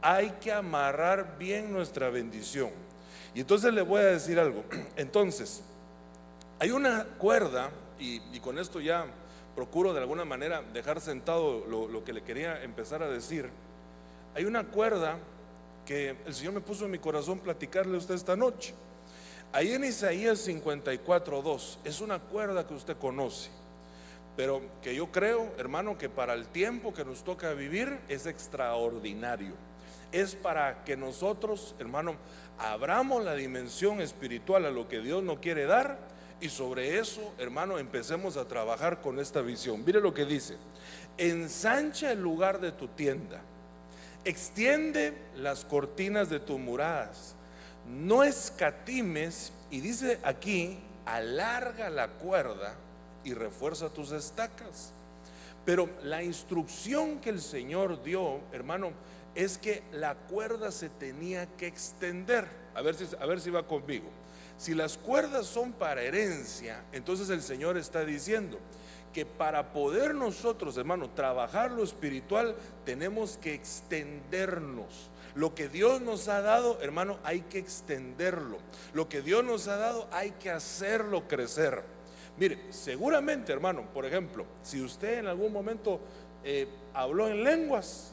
Hay 0.00 0.30
que 0.40 0.50
amarrar 0.52 1.36
bien 1.38 1.72
nuestra 1.72 2.08
bendición. 2.08 2.70
Y 3.34 3.40
entonces 3.40 3.72
le 3.74 3.82
voy 3.82 4.00
a 4.00 4.04
decir 4.04 4.38
algo. 4.38 4.64
Entonces, 4.96 5.62
hay 6.58 6.70
una 6.70 7.04
cuerda, 7.18 7.70
y, 7.98 8.20
con 8.40 8.58
esto 8.58 8.80
ya 8.80 9.06
procuro 9.54 9.92
de 9.92 10.00
alguna 10.00 10.24
manera 10.24 10.62
dejar 10.72 11.00
sentado 11.00 11.66
lo, 11.66 12.04
que 12.04 12.12
le 12.12 12.22
quería 12.22 12.62
empezar 12.62 13.02
a 13.02 13.08
decir. 13.08 13.50
Hay 14.34 14.44
una 14.44 14.64
cuerda 14.64 15.18
que 15.84 16.16
el 16.24 16.34
Señor 16.34 16.54
me 16.54 16.60
puso 16.60 16.84
en 16.84 16.90
mi 16.90 16.98
corazón 16.98 17.38
platicarle 17.38 17.96
a 17.96 17.98
usted 17.98 18.14
esta 18.14 18.36
noche. 18.36 18.74
Ahí 19.54 19.74
en 19.74 19.84
Isaías 19.84 20.48
54.2 20.48 21.76
es 21.84 22.00
una 22.00 22.18
cuerda 22.18 22.66
que 22.66 22.72
usted 22.72 22.96
conoce, 22.96 23.50
pero 24.34 24.62
que 24.80 24.94
yo 24.94 25.12
creo, 25.12 25.52
hermano, 25.58 25.98
que 25.98 26.08
para 26.08 26.32
el 26.32 26.46
tiempo 26.46 26.94
que 26.94 27.04
nos 27.04 27.22
toca 27.22 27.52
vivir 27.52 27.98
es 28.08 28.24
extraordinario. 28.24 29.52
Es 30.10 30.34
para 30.34 30.84
que 30.84 30.96
nosotros, 30.96 31.74
hermano, 31.78 32.16
abramos 32.58 33.22
la 33.24 33.34
dimensión 33.34 34.00
espiritual 34.00 34.64
a 34.64 34.70
lo 34.70 34.88
que 34.88 35.00
Dios 35.00 35.22
nos 35.22 35.40
quiere 35.40 35.66
dar 35.66 35.98
y 36.40 36.48
sobre 36.48 36.98
eso, 36.98 37.34
hermano, 37.38 37.78
empecemos 37.78 38.38
a 38.38 38.48
trabajar 38.48 39.02
con 39.02 39.18
esta 39.20 39.42
visión. 39.42 39.84
Mire 39.84 40.00
lo 40.00 40.14
que 40.14 40.24
dice, 40.24 40.56
ensancha 41.18 42.10
el 42.10 42.22
lugar 42.22 42.58
de 42.58 42.72
tu 42.72 42.88
tienda, 42.88 43.42
extiende 44.24 45.12
las 45.36 45.66
cortinas 45.66 46.30
de 46.30 46.40
tus 46.40 46.58
muradas, 46.58 47.36
no 47.88 48.22
escatimes 48.22 49.52
y 49.70 49.80
dice 49.80 50.20
aquí, 50.24 50.78
alarga 51.04 51.90
la 51.90 52.08
cuerda 52.08 52.74
y 53.24 53.34
refuerza 53.34 53.88
tus 53.90 54.12
estacas. 54.12 54.92
Pero 55.64 55.88
la 56.02 56.22
instrucción 56.22 57.20
que 57.20 57.30
el 57.30 57.40
Señor 57.40 58.02
dio, 58.02 58.40
hermano, 58.52 58.92
es 59.34 59.58
que 59.58 59.82
la 59.92 60.14
cuerda 60.14 60.72
se 60.72 60.88
tenía 60.88 61.46
que 61.56 61.66
extender. 61.66 62.46
A 62.74 62.82
ver 62.82 62.94
si, 62.94 63.06
a 63.18 63.26
ver 63.26 63.40
si 63.40 63.50
va 63.50 63.66
conmigo. 63.66 64.08
Si 64.58 64.74
las 64.74 64.96
cuerdas 64.96 65.46
son 65.46 65.72
para 65.72 66.02
herencia, 66.02 66.84
entonces 66.92 67.30
el 67.30 67.42
Señor 67.42 67.76
está 67.76 68.04
diciendo 68.04 68.58
que 69.12 69.26
para 69.26 69.72
poder 69.72 70.14
nosotros, 70.14 70.76
hermano, 70.76 71.10
trabajar 71.10 71.70
lo 71.70 71.82
espiritual, 71.82 72.56
tenemos 72.84 73.36
que 73.38 73.54
extendernos. 73.54 75.10
Lo 75.34 75.54
que 75.54 75.68
Dios 75.68 76.00
nos 76.00 76.28
ha 76.28 76.42
dado, 76.42 76.80
hermano, 76.82 77.18
hay 77.24 77.42
que 77.42 77.58
extenderlo. 77.58 78.58
Lo 78.92 79.08
que 79.08 79.22
Dios 79.22 79.44
nos 79.44 79.68
ha 79.68 79.76
dado, 79.76 80.08
hay 80.12 80.32
que 80.32 80.50
hacerlo 80.50 81.26
crecer. 81.26 81.82
Mire, 82.36 82.58
seguramente, 82.70 83.52
hermano, 83.52 83.86
por 83.92 84.04
ejemplo, 84.04 84.46
si 84.62 84.80
usted 84.80 85.18
en 85.18 85.26
algún 85.26 85.52
momento 85.52 86.00
eh, 86.44 86.66
habló 86.94 87.28
en 87.28 87.44
lenguas, 87.44 88.12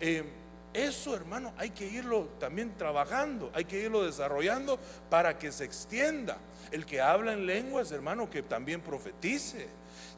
eh, 0.00 0.24
eso, 0.72 1.14
hermano, 1.14 1.52
hay 1.56 1.70
que 1.70 1.86
irlo 1.86 2.28
también 2.38 2.76
trabajando, 2.76 3.50
hay 3.54 3.64
que 3.64 3.80
irlo 3.80 4.04
desarrollando 4.04 4.78
para 5.08 5.38
que 5.38 5.50
se 5.52 5.64
extienda. 5.64 6.38
El 6.70 6.84
que 6.84 7.00
habla 7.00 7.32
en 7.32 7.46
lenguas, 7.46 7.90
hermano, 7.92 8.28
que 8.28 8.42
también 8.42 8.80
profetice. 8.82 9.68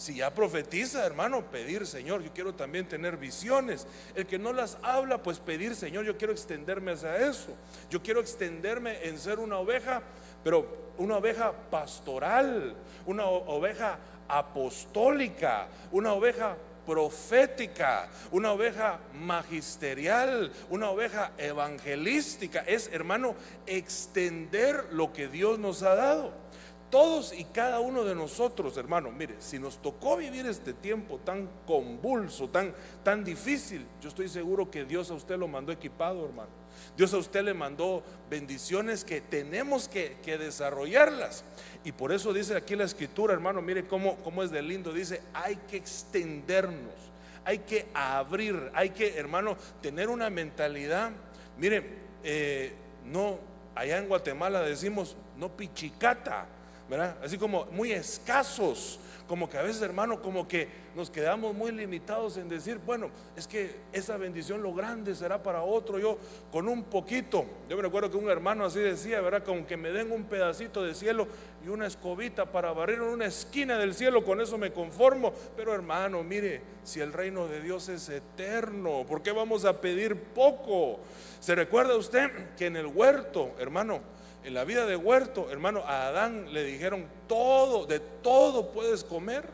Si 0.00 0.14
ya 0.14 0.33
profetiza, 0.33 1.04
hermano, 1.04 1.50
pedir, 1.50 1.87
Señor, 1.87 2.23
yo 2.23 2.33
quiero 2.33 2.54
también 2.54 2.88
tener 2.88 3.19
visiones. 3.19 3.87
El 4.14 4.26
que 4.26 4.38
no 4.38 4.50
las 4.50 4.78
habla, 4.80 5.23
pues 5.23 5.40
pedir, 5.40 5.76
Señor, 5.76 6.07
yo 6.07 6.16
quiero 6.16 6.33
extenderme 6.33 6.92
hacia 6.92 7.19
eso. 7.28 7.54
Yo 7.90 8.02
quiero 8.02 8.23
extenderme 8.23 9.07
en 9.07 9.19
ser 9.19 9.38
una 9.38 9.59
oveja, 9.59 10.02
pero 10.42 10.95
una 10.97 11.19
oveja 11.19 11.52
pastoral, 11.71 12.75
una 13.04 13.26
oveja 13.26 13.99
apostólica, 14.26 15.69
una 15.92 16.14
oveja 16.14 16.57
profética, 16.87 18.09
una 18.30 18.52
oveja 18.52 19.00
magisterial, 19.12 20.50
una 20.71 20.88
oveja 20.88 21.33
evangelística. 21.37 22.61
Es, 22.61 22.88
hermano, 22.90 23.35
extender 23.66 24.87
lo 24.92 25.12
que 25.12 25.28
Dios 25.28 25.59
nos 25.59 25.83
ha 25.83 25.95
dado. 25.95 26.39
Todos 26.90 27.32
y 27.32 27.44
cada 27.44 27.78
uno 27.78 28.02
de 28.02 28.16
nosotros, 28.16 28.76
hermano, 28.76 29.12
mire, 29.12 29.37
si 29.38 29.61
nos 29.61 29.80
tocó 29.80 30.16
vivir 30.16 30.47
este 30.47 30.73
tiempo 30.73 31.18
tan 31.18 31.49
convulso, 31.64 32.49
tan, 32.49 32.75
tan 33.04 33.23
difícil, 33.23 33.87
yo 34.02 34.09
estoy 34.09 34.28
seguro 34.28 34.73
que 34.73 34.85
Dios 34.85 35.09
a 35.12 35.14
usted 35.14 35.38
lo 35.38 35.47
mandó 35.47 35.70
equipado, 35.70 36.25
hermano. 36.25 36.50
Dios 36.97 37.14
a 37.14 37.18
usted 37.18 37.44
le 37.44 37.54
mandó 37.54 38.02
bendiciones 38.28 39.04
que 39.04 39.20
tenemos 39.20 39.88
que, 39.88 40.18
desarrollarlas. 40.25 41.44
Y 41.85 41.92
por 41.92 42.11
eso 42.11 42.32
dice 42.32 42.56
aquí 42.56 42.75
la 42.75 42.85
escritura, 42.85 43.35
hermano, 43.35 43.62
mire 43.62 43.85
cómo, 43.85 44.16
cómo 44.16 44.42
es 44.42 44.50
de 44.50 44.61
lindo. 44.61 44.92
Dice, 44.92 45.23
hay 45.32 45.56
que 45.68 45.76
extendernos, 45.76 46.94
hay 47.44 47.61
que 47.61 47.87
abrir, 47.94 48.70
hay 48.75 48.90
que, 48.90 49.16
hermano, 49.16 49.56
tener 49.80 50.09
una 50.09 50.28
mentalidad. 50.28 51.12
Mire, 51.56 51.85
eh, 52.25 52.73
no, 53.04 53.38
allá 53.76 53.99
en 53.99 54.09
Guatemala 54.09 54.62
decimos, 54.62 55.16
no 55.37 55.56
pichicata, 55.56 56.47
¿verdad? 56.90 57.16
Así 57.23 57.38
como 57.38 57.64
muy 57.66 57.92
escasos 57.92 58.99
como 59.30 59.49
que 59.49 59.56
a 59.59 59.62
veces, 59.62 59.80
hermano, 59.82 60.20
como 60.20 60.49
que 60.49 60.66
nos 60.97 61.09
quedamos 61.09 61.54
muy 61.54 61.70
limitados 61.70 62.37
en 62.37 62.49
decir, 62.49 62.80
bueno, 62.85 63.11
es 63.37 63.47
que 63.47 63.76
esa 63.92 64.16
bendición 64.16 64.61
lo 64.61 64.75
grande 64.75 65.14
será 65.14 65.40
para 65.40 65.62
otro, 65.62 66.00
yo 66.00 66.18
con 66.50 66.66
un 66.66 66.82
poquito. 66.82 67.44
Yo 67.68 67.76
me 67.76 67.82
recuerdo 67.85 68.11
que 68.11 68.16
un 68.16 68.28
hermano 68.28 68.64
así 68.64 68.80
decía, 68.80 69.20
¿verdad? 69.20 69.44
Como 69.44 69.68
que 69.68 69.76
me 69.76 69.92
den 69.92 70.11
un 70.11 70.25
pedacito 70.25 70.82
de 70.82 70.97
cielo 70.97 71.28
y 71.64 71.68
una 71.68 71.87
escobita 71.87 72.47
para 72.47 72.73
barrer 72.73 72.97
en 72.97 73.02
una 73.02 73.26
esquina 73.26 73.78
del 73.78 73.94
cielo, 73.94 74.25
con 74.25 74.40
eso 74.40 74.59
me 74.59 74.73
conformo. 74.73 75.32
Pero 75.56 75.73
hermano, 75.73 76.25
mire, 76.25 76.61
si 76.82 76.99
el 76.99 77.12
reino 77.12 77.47
de 77.47 77.61
Dios 77.61 77.88
es 77.88 78.09
eterno, 78.09 79.04
¿por 79.06 79.23
qué 79.23 79.30
vamos 79.30 79.64
a 79.64 79.80
pedir 79.80 80.16
poco? 80.16 80.99
¿Se 81.38 81.54
recuerda 81.54 81.97
usted 81.97 82.56
que 82.56 82.66
en 82.66 82.75
el 82.75 82.87
huerto, 82.87 83.52
hermano, 83.61 84.00
en 84.44 84.54
la 84.54 84.64
vida 84.64 84.87
de 84.87 84.97
huerto, 84.97 85.50
hermano, 85.50 85.80
a 85.87 86.06
Adán 86.09 86.52
le 86.52 86.64
dijeron 86.64 87.06
todo, 87.28 87.87
de 87.87 88.00
todo 88.00 88.73
puedes 88.73 89.04
comer, 89.04 89.44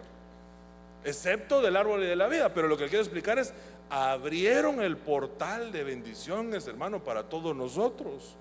excepto 1.05 1.61
del 1.61 1.77
árbol 1.77 2.01
de 2.01 2.15
la 2.17 2.29
vida. 2.29 2.55
Pero 2.55 2.69
lo 2.69 2.77
que 2.77 2.87
quiero 2.87 3.03
explicar 3.03 3.39
es, 3.39 3.53
abrieron 3.91 4.81
el 4.81 4.97
portal 4.97 5.73
de 5.73 5.85
bendiciones, 5.85 6.67
hermano, 6.67 7.03
para 7.03 7.25
todos 7.25 7.55
nosotros. 7.55 8.37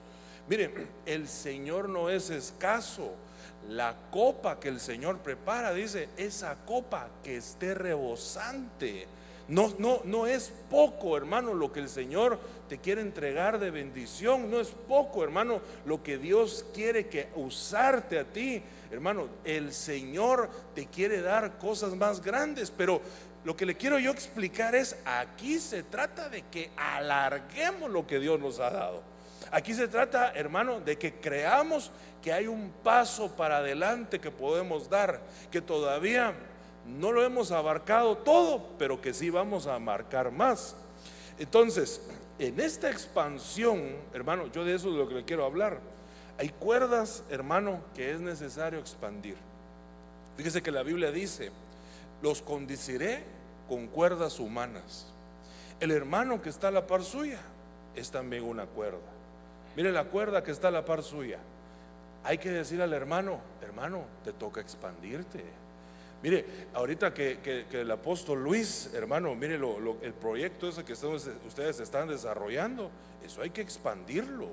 Miren, 0.47 0.87
el 1.05 1.27
Señor 1.27 1.89
no 1.89 2.09
es 2.09 2.29
escaso. 2.29 3.13
La 3.69 3.95
copa 4.11 4.59
que 4.59 4.69
el 4.69 4.79
Señor 4.79 5.19
prepara, 5.19 5.73
dice, 5.73 6.09
esa 6.17 6.55
copa 6.65 7.09
que 7.23 7.37
esté 7.37 7.73
rebosante 7.73 9.07
no, 9.47 9.73
no, 9.77 10.01
no 10.05 10.25
es 10.25 10.51
poco, 10.69 11.15
hermano, 11.15 11.53
lo 11.53 11.71
que 11.71 11.79
el 11.79 11.89
Señor 11.89 12.39
te 12.67 12.79
quiere 12.79 13.01
entregar 13.01 13.59
de 13.59 13.69
bendición. 13.69 14.49
No 14.49 14.59
es 14.59 14.69
poco, 14.69 15.23
hermano, 15.23 15.61
lo 15.85 16.01
que 16.01 16.17
Dios 16.17 16.65
quiere 16.73 17.07
que 17.07 17.29
usarte 17.35 18.17
a 18.19 18.23
ti. 18.23 18.63
Hermano, 18.91 19.27
el 19.43 19.71
Señor 19.71 20.49
te 20.73 20.87
quiere 20.87 21.21
dar 21.21 21.57
cosas 21.59 21.95
más 21.95 22.21
grandes, 22.21 22.71
pero 22.71 23.01
lo 23.43 23.55
que 23.55 23.67
le 23.67 23.75
quiero 23.75 23.99
yo 23.99 24.11
explicar 24.11 24.73
es, 24.73 24.97
aquí 25.05 25.59
se 25.59 25.83
trata 25.83 26.29
de 26.29 26.43
que 26.49 26.71
alarguemos 26.75 27.91
lo 27.91 28.07
que 28.07 28.19
Dios 28.19 28.39
nos 28.39 28.59
ha 28.59 28.71
dado. 28.71 29.03
Aquí 29.51 29.75
se 29.75 29.87
trata, 29.87 30.31
hermano, 30.33 30.79
de 30.79 30.97
que 30.97 31.13
creamos 31.13 31.91
que 32.23 32.33
hay 32.33 32.47
un 32.47 32.71
paso 32.83 33.35
para 33.35 33.57
adelante 33.57 34.19
que 34.19 34.31
podemos 34.31 34.89
dar, 34.89 35.21
que 35.51 35.61
todavía 35.61 36.33
no 36.85 37.11
lo 37.11 37.23
hemos 37.23 37.51
abarcado 37.51 38.17
todo, 38.17 38.69
pero 38.77 39.01
que 39.01 39.13
sí 39.13 39.29
vamos 39.29 39.67
a 39.67 39.79
marcar 39.79 40.31
más. 40.31 40.75
Entonces, 41.39 42.01
en 42.39 42.59
esta 42.59 42.89
expansión, 42.89 43.95
hermano, 44.13 44.47
yo 44.47 44.63
de 44.63 44.75
eso 44.75 44.89
es 44.89 44.95
lo 44.95 45.07
que 45.07 45.15
le 45.15 45.25
quiero 45.25 45.45
hablar. 45.45 45.79
Hay 46.37 46.49
cuerdas, 46.49 47.23
hermano, 47.29 47.81
que 47.93 48.11
es 48.11 48.19
necesario 48.19 48.79
expandir. 48.79 49.37
Fíjese 50.37 50.61
que 50.61 50.71
la 50.71 50.83
Biblia 50.83 51.11
dice, 51.11 51.51
los 52.21 52.41
condiciré 52.41 53.23
con 53.67 53.87
cuerdas 53.87 54.39
humanas. 54.39 55.07
El 55.79 55.91
hermano 55.91 56.41
que 56.41 56.49
está 56.49 56.67
a 56.67 56.71
la 56.71 56.87
par 56.87 57.03
suya 57.03 57.39
es 57.95 58.11
también 58.11 58.43
una 58.43 58.65
cuerda. 58.65 58.99
Mire 59.75 59.91
la 59.91 60.05
cuerda 60.05 60.43
que 60.43 60.51
está 60.51 60.67
a 60.69 60.71
la 60.71 60.85
par 60.85 61.03
suya. 61.03 61.39
Hay 62.23 62.37
que 62.37 62.49
decir 62.49 62.81
al 62.81 62.93
hermano, 62.93 63.39
hermano, 63.61 64.03
te 64.23 64.33
toca 64.33 64.61
expandirte. 64.61 65.43
Mire, 66.25 66.43
ahorita 66.73 67.13
que, 67.13 67.67
el 67.71 67.91
apóstol 67.91 68.43
Luis, 68.43 68.89
hermano, 68.95 69.35
mire 69.35 69.59
el 70.01 70.13
proyecto 70.15 70.67
ese 70.67 70.83
que 70.83 70.93
ustedes, 70.93 71.79
están 71.79 72.07
desarrollando, 72.07 72.89
eso 73.23 73.43
hay 73.43 73.51
que 73.51 73.61
expandirlo. 73.61 74.47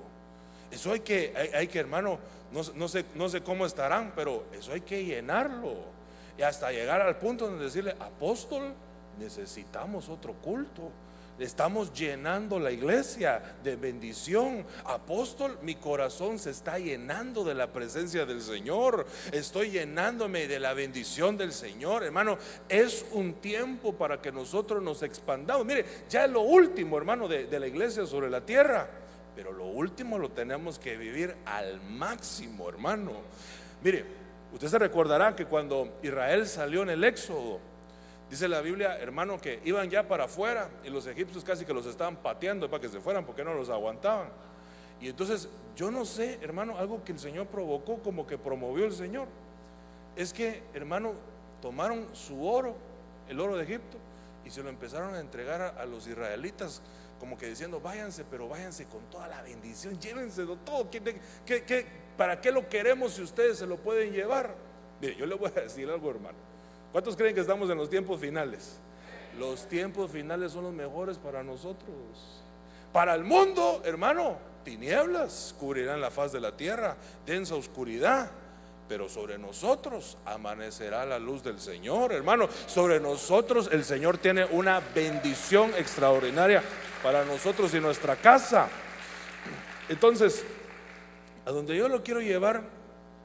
Eso 0.70 0.92
hay 0.92 1.00
que, 1.00 1.32
hay, 1.54 1.68
que 1.68 1.78
hermano, 1.78 2.18
no, 2.52 2.88
sé, 2.88 3.06
no 3.14 3.26
sé 3.30 3.42
cómo 3.42 3.64
estarán, 3.64 4.12
pero 4.14 4.44
eso 4.52 4.74
hay 4.74 4.82
que 4.82 5.02
llenarlo. 5.02 5.76
Y 6.36 6.42
hasta 6.42 6.70
llegar 6.72 7.00
al 7.00 7.16
punto 7.16 7.48
de 7.50 7.64
decirle, 7.64 7.96
apóstol, 7.98 8.74
necesitamos 9.18 10.10
otro 10.10 10.34
culto. 10.34 10.90
Estamos 11.38 11.92
llenando 11.94 12.58
la 12.60 12.70
iglesia 12.70 13.42
de 13.64 13.76
bendición. 13.76 14.66
Apóstol, 14.84 15.58
mi 15.62 15.76
corazón 15.76 16.38
se 16.38 16.50
está 16.50 16.78
llenando 16.78 17.42
de 17.42 17.54
la 17.54 17.72
presencia 17.72 18.26
del 18.26 18.42
Señor. 18.42 19.06
Estoy 19.32 19.70
llenándome 19.70 20.46
de 20.46 20.60
la 20.60 20.74
bendición 20.74 21.38
del 21.38 21.52
Señor. 21.52 22.04
Hermano, 22.04 22.36
es 22.68 23.06
un 23.12 23.34
tiempo 23.34 23.94
para 23.94 24.20
que 24.20 24.30
nosotros 24.30 24.82
nos 24.82 25.02
expandamos. 25.02 25.64
Mire, 25.64 25.86
ya 26.08 26.26
es 26.26 26.30
lo 26.30 26.42
último, 26.42 26.98
hermano, 26.98 27.26
de, 27.26 27.58
la 27.58 27.66
iglesia 27.66 28.06
sobre 28.06 28.28
la 28.28 28.42
tierra. 28.42 28.88
Pero 29.34 29.52
lo 29.52 29.64
último 29.64 30.18
lo 30.18 30.30
tenemos 30.30 30.78
que 30.78 30.98
vivir 30.98 31.34
al 31.46 31.80
máximo, 31.80 32.68
hermano. 32.68 33.12
Mire, 33.82 34.04
usted 34.52 34.68
se 34.68 34.78
recordará 34.78 35.34
que 35.34 35.46
cuando 35.46 35.98
Israel 36.02 36.46
salió 36.46 36.82
en 36.82 36.90
el 36.90 37.04
Éxodo, 37.04 37.71
Dice 38.32 38.48
la 38.48 38.62
Biblia, 38.62 38.96
hermano, 38.98 39.38
que 39.38 39.60
iban 39.62 39.90
ya 39.90 40.08
para 40.08 40.24
afuera 40.24 40.70
y 40.82 40.88
los 40.88 41.06
egipcios 41.06 41.44
casi 41.44 41.66
que 41.66 41.74
los 41.74 41.84
estaban 41.84 42.16
pateando 42.16 42.70
para 42.70 42.80
que 42.80 42.88
se 42.88 42.98
fueran 42.98 43.26
porque 43.26 43.44
no 43.44 43.52
los 43.52 43.68
aguantaban. 43.68 44.30
Y 45.02 45.10
entonces, 45.10 45.50
yo 45.76 45.90
no 45.90 46.06
sé, 46.06 46.38
hermano, 46.40 46.78
algo 46.78 47.04
que 47.04 47.12
el 47.12 47.18
Señor 47.18 47.48
provocó, 47.48 47.98
como 47.98 48.26
que 48.26 48.38
promovió 48.38 48.86
el 48.86 48.94
Señor, 48.94 49.28
es 50.16 50.32
que, 50.32 50.62
hermano, 50.72 51.12
tomaron 51.60 52.08
su 52.14 52.48
oro, 52.48 52.74
el 53.28 53.38
oro 53.38 53.58
de 53.58 53.64
Egipto, 53.64 53.98
y 54.46 54.50
se 54.50 54.62
lo 54.62 54.70
empezaron 54.70 55.14
a 55.14 55.20
entregar 55.20 55.60
a, 55.60 55.84
los 55.84 56.06
israelitas, 56.06 56.80
como 57.20 57.36
que 57.36 57.48
diciendo, 57.48 57.82
váyanse, 57.82 58.24
pero 58.24 58.48
váyanse 58.48 58.86
con 58.86 59.02
toda 59.10 59.28
la 59.28 59.42
bendición, 59.42 60.00
llévense 60.00 60.46
de 60.46 60.56
todo. 60.64 60.88
para 62.16 62.40
qué 62.40 62.50
lo 62.50 62.66
queremos 62.66 63.12
si 63.12 63.20
ustedes 63.20 63.58
se 63.58 63.66
lo 63.66 63.76
pueden 63.76 64.10
llevar? 64.10 64.54
Yo 65.02 65.26
le 65.26 65.34
voy 65.34 65.52
a 65.54 65.60
decir 65.60 65.90
algo, 65.90 66.08
hermano. 66.08 66.51
¿Cuántos 66.92 67.16
creen 67.16 67.34
que 67.34 67.40
estamos 67.40 67.70
en 67.70 67.78
los 67.78 67.88
tiempos 67.88 68.20
finales? 68.20 68.78
Los 69.38 69.66
tiempos 69.66 70.10
finales 70.10 70.52
son 70.52 70.64
los 70.64 70.74
mejores 70.74 71.16
para 71.16 71.42
nosotros. 71.42 72.42
Para 72.92 73.14
el 73.14 73.24
mundo, 73.24 73.80
hermano, 73.86 74.36
tinieblas 74.62 75.54
cubrirán 75.58 76.02
la 76.02 76.10
faz 76.10 76.32
de 76.32 76.40
la 76.40 76.54
tierra, 76.54 76.98
densa 77.24 77.54
oscuridad. 77.54 78.30
Pero 78.88 79.08
sobre 79.08 79.38
nosotros 79.38 80.18
amanecerá 80.26 81.06
la 81.06 81.18
luz 81.18 81.42
del 81.42 81.58
Señor, 81.58 82.12
hermano. 82.12 82.46
Sobre 82.66 83.00
nosotros 83.00 83.70
el 83.72 83.84
Señor 83.84 84.18
tiene 84.18 84.44
una 84.44 84.80
bendición 84.94 85.70
extraordinaria 85.78 86.62
para 87.02 87.24
nosotros 87.24 87.72
y 87.72 87.80
nuestra 87.80 88.16
casa. 88.16 88.68
Entonces, 89.88 90.44
a 91.46 91.50
donde 91.52 91.74
yo 91.74 91.88
lo 91.88 92.02
quiero 92.02 92.20
llevar 92.20 92.64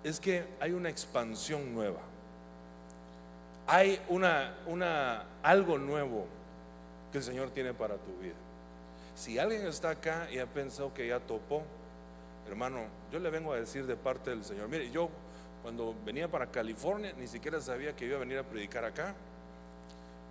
es 0.06 0.22
que 0.22 0.46
hay 0.62 0.72
una 0.72 0.90
expansión 0.90 1.74
nueva 1.74 2.07
hay 3.68 4.02
una, 4.08 4.56
una, 4.66 5.26
algo 5.44 5.78
nuevo 5.78 6.26
que 7.12 7.18
el 7.18 7.24
Señor 7.24 7.50
tiene 7.52 7.74
para 7.74 7.96
tu 7.96 8.18
vida. 8.18 8.36
Si 9.14 9.38
alguien 9.38 9.68
está 9.68 9.92
acá 9.92 10.28
y 10.32 10.40
ha 10.40 10.46
pensado 10.46 10.94
que 10.94 11.08
ya 11.08 11.20
topó, 11.20 11.64
hermano, 12.48 12.86
yo 13.12 13.20
le 13.20 13.30
vengo 13.30 13.52
a 13.52 13.58
decir 13.58 13.86
de 13.86 13.98
parte 13.98 14.30
del 14.30 14.46
Señor. 14.46 14.70
Mire, 14.70 14.90
yo 14.90 15.10
cuando 15.62 15.94
venía 16.06 16.30
para 16.30 16.48
California 16.48 17.14
ni 17.18 17.28
siquiera 17.28 17.60
sabía 17.60 17.94
que 17.94 18.06
iba 18.06 18.16
a 18.16 18.20
venir 18.20 18.38
a 18.38 18.44
predicar 18.44 18.86
acá. 18.86 19.14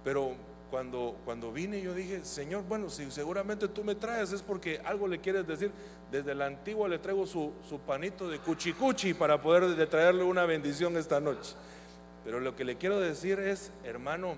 Pero 0.03 0.35
cuando, 0.71 1.17
cuando 1.25 1.53
vine 1.53 1.83
yo 1.83 1.93
dije, 1.93 2.25
Señor, 2.25 2.65
bueno, 2.67 2.89
si 2.89 3.11
seguramente 3.11 3.69
tú 3.69 3.85
me 3.85 3.95
traes 3.95 4.33
es 4.33 4.41
porque 4.41 4.81
algo 4.85 5.07
le 5.09 5.21
quieres 5.21 5.47
decir. 5.47 5.71
Desde 6.11 6.35
la 6.35 6.47
antigua 6.47 6.89
le 6.89 7.01
traigo 7.01 7.27
su, 7.27 7.53
su 7.69 7.81
panito 7.81 8.29
de 8.29 8.39
cuchicuchi 8.39 9.13
para 9.13 9.43
poder 9.43 9.87
traerle 9.89 10.23
una 10.23 10.47
bendición 10.47 10.97
esta 10.97 11.21
noche. 11.21 11.55
Pero 12.27 12.41
lo 12.41 12.57
que 12.57 12.65
le 12.65 12.77
quiero 12.77 12.99
decir 12.99 13.39
es, 13.39 13.71
hermano, 13.85 14.35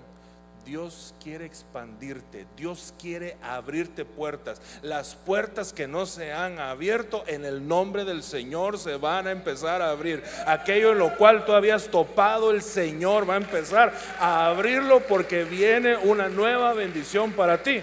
Dios 0.63 1.15
quiere 1.23 1.45
expandirte, 1.45 2.45
Dios 2.55 2.93
quiere 3.01 3.35
abrirte 3.41 4.05
puertas. 4.05 4.61
Las 4.83 5.15
puertas 5.15 5.73
que 5.73 5.87
no 5.87 6.05
se 6.05 6.31
han 6.31 6.59
abierto 6.59 7.23
en 7.25 7.45
el 7.45 7.67
nombre 7.67 8.05
del 8.05 8.21
Señor 8.21 8.77
se 8.77 8.97
van 8.97 9.25
a 9.25 9.31
empezar 9.31 9.81
a 9.81 9.89
abrir. 9.89 10.23
Aquello 10.45 10.91
en 10.91 10.99
lo 10.99 11.17
cual 11.17 11.45
tú 11.45 11.53
habías 11.53 11.87
topado, 11.87 12.51
el 12.51 12.61
Señor 12.61 13.27
va 13.27 13.33
a 13.33 13.37
empezar 13.37 13.91
a 14.19 14.45
abrirlo 14.45 14.99
porque 14.99 15.43
viene 15.43 15.97
una 15.97 16.29
nueva 16.29 16.73
bendición 16.73 17.31
para 17.31 17.63
ti. 17.63 17.81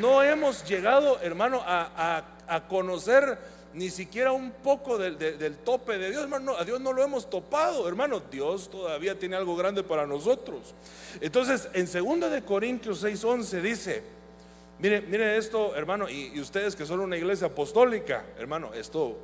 No 0.00 0.20
hemos 0.24 0.64
llegado, 0.64 1.20
hermano, 1.22 1.62
a, 1.64 2.24
a 2.48 2.66
conocer 2.66 3.38
ni 3.74 3.90
siquiera 3.90 4.32
un 4.32 4.50
poco 4.50 4.98
del, 4.98 5.56
tope 5.64 5.98
de 5.98 6.10
Dios, 6.10 6.22
hermano. 6.22 6.56
A 6.56 6.64
Dios 6.64 6.80
no 6.80 6.92
lo 6.92 7.02
hemos 7.02 7.28
topado, 7.28 7.88
hermano. 7.88 8.20
Dios 8.30 8.70
todavía 8.70 9.18
tiene 9.18 9.36
algo 9.36 9.56
grande 9.56 9.82
para 9.82 10.06
nosotros. 10.06 10.74
Entonces, 11.20 11.68
en 11.74 11.86
2 11.86 12.30
de 12.30 12.42
Corintios 12.44 13.02
6:11 13.02 13.60
dice, 13.60 14.02
mire, 14.78 15.00
mire 15.02 15.36
esto, 15.36 15.74
hermano, 15.76 16.08
y, 16.08 16.32
y 16.34 16.40
ustedes 16.40 16.74
que 16.74 16.86
son 16.86 17.00
una 17.00 17.16
iglesia 17.16 17.48
apostólica, 17.48 18.24
hermano, 18.38 18.72
esto 18.74 19.18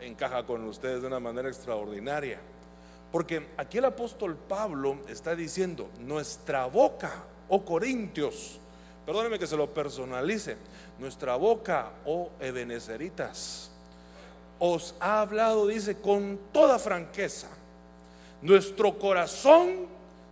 encaja 0.00 0.44
con 0.44 0.64
ustedes 0.64 1.02
de 1.02 1.06
una 1.06 1.20
manera 1.20 1.48
extraordinaria. 1.48 2.40
Porque 3.12 3.46
aquí 3.56 3.78
el 3.78 3.84
apóstol 3.84 4.36
Pablo 4.36 4.98
está 5.08 5.34
diciendo, 5.36 5.90
nuestra 6.00 6.66
boca, 6.66 7.24
oh 7.48 7.64
Corintios, 7.64 8.60
perdóneme 9.06 9.38
que 9.38 9.46
se 9.46 9.56
lo 9.56 9.72
personalice, 9.72 10.56
nuestra 10.98 11.36
boca, 11.36 11.92
oh 12.04 12.30
ebeneceritas, 12.40 13.70
os 14.58 14.94
ha 15.00 15.20
hablado, 15.20 15.66
dice, 15.66 16.00
con 16.00 16.38
toda 16.52 16.78
franqueza. 16.78 17.48
Nuestro 18.42 18.98
corazón 18.98 19.86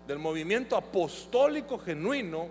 del 0.07 0.19
movimiento 0.19 0.77
apostólico 0.77 1.79
genuino 1.79 2.49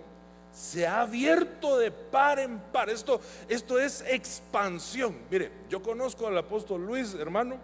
se 0.52 0.86
ha 0.86 1.02
abierto 1.02 1.78
de 1.78 1.90
par 1.90 2.38
en 2.38 2.58
par. 2.58 2.88
Esto, 2.88 3.20
esto 3.48 3.78
es 3.78 4.02
expansión. 4.06 5.16
Mire, 5.30 5.50
yo 5.68 5.82
conozco 5.82 6.26
al 6.26 6.38
apóstol 6.38 6.86
Luis, 6.86 7.14
hermano, 7.14 7.56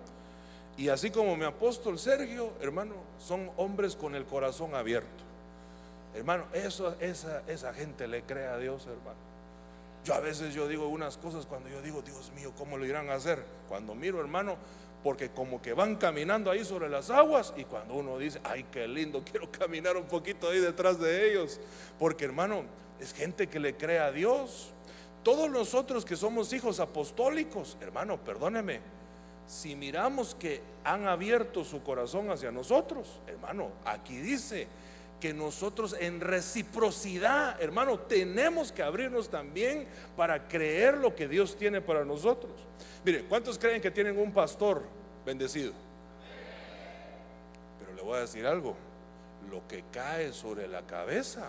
y 0.76 0.88
así 0.88 1.10
como 1.10 1.36
mi 1.36 1.44
apóstol 1.44 1.98
Sergio, 1.98 2.52
hermano, 2.60 2.94
son 3.18 3.50
hombres 3.56 3.96
con 3.96 4.14
el 4.14 4.24
corazón 4.24 4.74
abierto. 4.74 5.29
Hermano, 6.14 6.44
esa, 6.52 6.96
esa 7.46 7.74
gente 7.74 8.08
le 8.08 8.22
cree 8.22 8.46
a 8.46 8.58
Dios, 8.58 8.86
hermano. 8.86 9.30
Yo 10.04 10.14
a 10.14 10.20
veces 10.20 10.54
yo 10.54 10.66
digo 10.66 10.88
unas 10.88 11.18
cosas 11.18 11.46
cuando 11.46 11.68
yo 11.68 11.82
digo, 11.82 12.02
Dios 12.02 12.32
mío, 12.34 12.52
¿cómo 12.56 12.78
lo 12.78 12.86
irán 12.86 13.10
a 13.10 13.14
hacer? 13.14 13.44
Cuando 13.68 13.94
miro, 13.94 14.18
hermano, 14.20 14.56
porque 15.02 15.30
como 15.30 15.60
que 15.60 15.72
van 15.72 15.96
caminando 15.96 16.50
ahí 16.50 16.64
sobre 16.64 16.88
las 16.88 17.10
aguas 17.10 17.52
y 17.56 17.64
cuando 17.64 17.94
uno 17.94 18.18
dice, 18.18 18.40
ay, 18.44 18.64
qué 18.72 18.88
lindo, 18.88 19.22
quiero 19.30 19.50
caminar 19.50 19.96
un 19.96 20.06
poquito 20.06 20.48
ahí 20.48 20.58
detrás 20.58 20.98
de 20.98 21.30
ellos. 21.30 21.60
Porque, 21.98 22.24
hermano, 22.24 22.64
es 22.98 23.12
gente 23.12 23.48
que 23.48 23.60
le 23.60 23.76
cree 23.76 23.98
a 23.98 24.10
Dios. 24.10 24.72
Todos 25.22 25.50
nosotros 25.50 26.04
que 26.04 26.16
somos 26.16 26.52
hijos 26.52 26.80
apostólicos, 26.80 27.76
hermano, 27.80 28.18
perdóneme, 28.18 28.80
si 29.46 29.74
miramos 29.74 30.34
que 30.34 30.62
han 30.84 31.06
abierto 31.06 31.64
su 31.64 31.82
corazón 31.82 32.30
hacia 32.30 32.50
nosotros, 32.50 33.20
hermano, 33.26 33.70
aquí 33.84 34.16
dice, 34.18 34.66
que 35.20 35.34
nosotros 35.34 35.94
en 36.00 36.20
reciprocidad, 36.20 37.60
hermano, 37.60 37.98
tenemos 38.00 38.72
que 38.72 38.82
abrirnos 38.82 39.28
también 39.28 39.86
para 40.16 40.48
creer 40.48 40.96
lo 40.96 41.14
que 41.14 41.28
Dios 41.28 41.56
tiene 41.56 41.80
para 41.80 42.04
nosotros. 42.04 42.52
Mire, 43.04 43.24
¿cuántos 43.24 43.58
creen 43.58 43.80
que 43.80 43.90
tienen 43.90 44.18
un 44.18 44.32
pastor 44.32 44.82
bendecido? 45.24 45.72
Pero 47.78 47.94
le 47.94 48.02
voy 48.02 48.16
a 48.16 48.20
decir 48.20 48.46
algo, 48.46 48.76
lo 49.50 49.66
que 49.68 49.84
cae 49.92 50.32
sobre 50.32 50.66
la 50.66 50.82
cabeza 50.82 51.48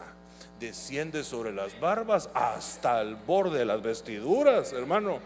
desciende 0.59 1.23
sobre 1.23 1.51
las 1.51 1.79
barbas 1.79 2.29
hasta 2.33 3.01
el 3.01 3.15
borde 3.15 3.59
de 3.59 3.65
las 3.65 3.81
vestiduras, 3.81 4.73
hermano. 4.73 5.19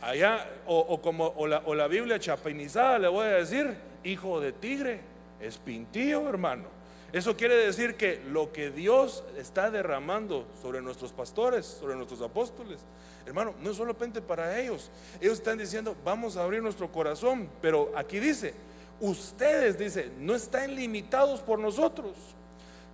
Allá, 0.00 0.46
o, 0.66 1.00
como 1.02 1.26
o 1.36 1.46
la, 1.46 1.62
o 1.64 1.74
la 1.74 1.88
Biblia 1.88 2.20
chapinizada, 2.20 2.98
le 2.98 3.08
voy 3.08 3.26
a 3.26 3.30
decir, 3.30 3.76
hijo 4.04 4.40
de 4.40 4.52
tigre, 4.52 5.00
es 5.40 5.58
pintío, 5.58 6.28
hermano. 6.28 6.77
Eso 7.12 7.36
quiere 7.36 7.56
decir 7.56 7.96
que 7.96 8.22
lo 8.30 8.52
que 8.52 8.70
Dios 8.70 9.24
está 9.36 9.70
derramando 9.70 10.46
sobre 10.60 10.82
nuestros 10.82 11.12
pastores, 11.12 11.64
sobre 11.64 11.96
nuestros 11.96 12.20
apóstoles, 12.20 12.80
hermano, 13.24 13.54
no 13.60 13.70
es 13.70 13.76
solamente 13.76 14.20
para 14.20 14.60
ellos. 14.60 14.90
Ellos 15.20 15.38
están 15.38 15.56
diciendo, 15.56 15.96
vamos 16.04 16.36
a 16.36 16.42
abrir 16.44 16.62
nuestro 16.62 16.92
corazón, 16.92 17.48
pero 17.62 17.92
aquí 17.96 18.18
dice, 18.20 18.52
ustedes, 19.00 19.78
dice, 19.78 20.10
no 20.18 20.34
están 20.34 20.74
limitados 20.74 21.40
por 21.40 21.58
nosotros, 21.58 22.14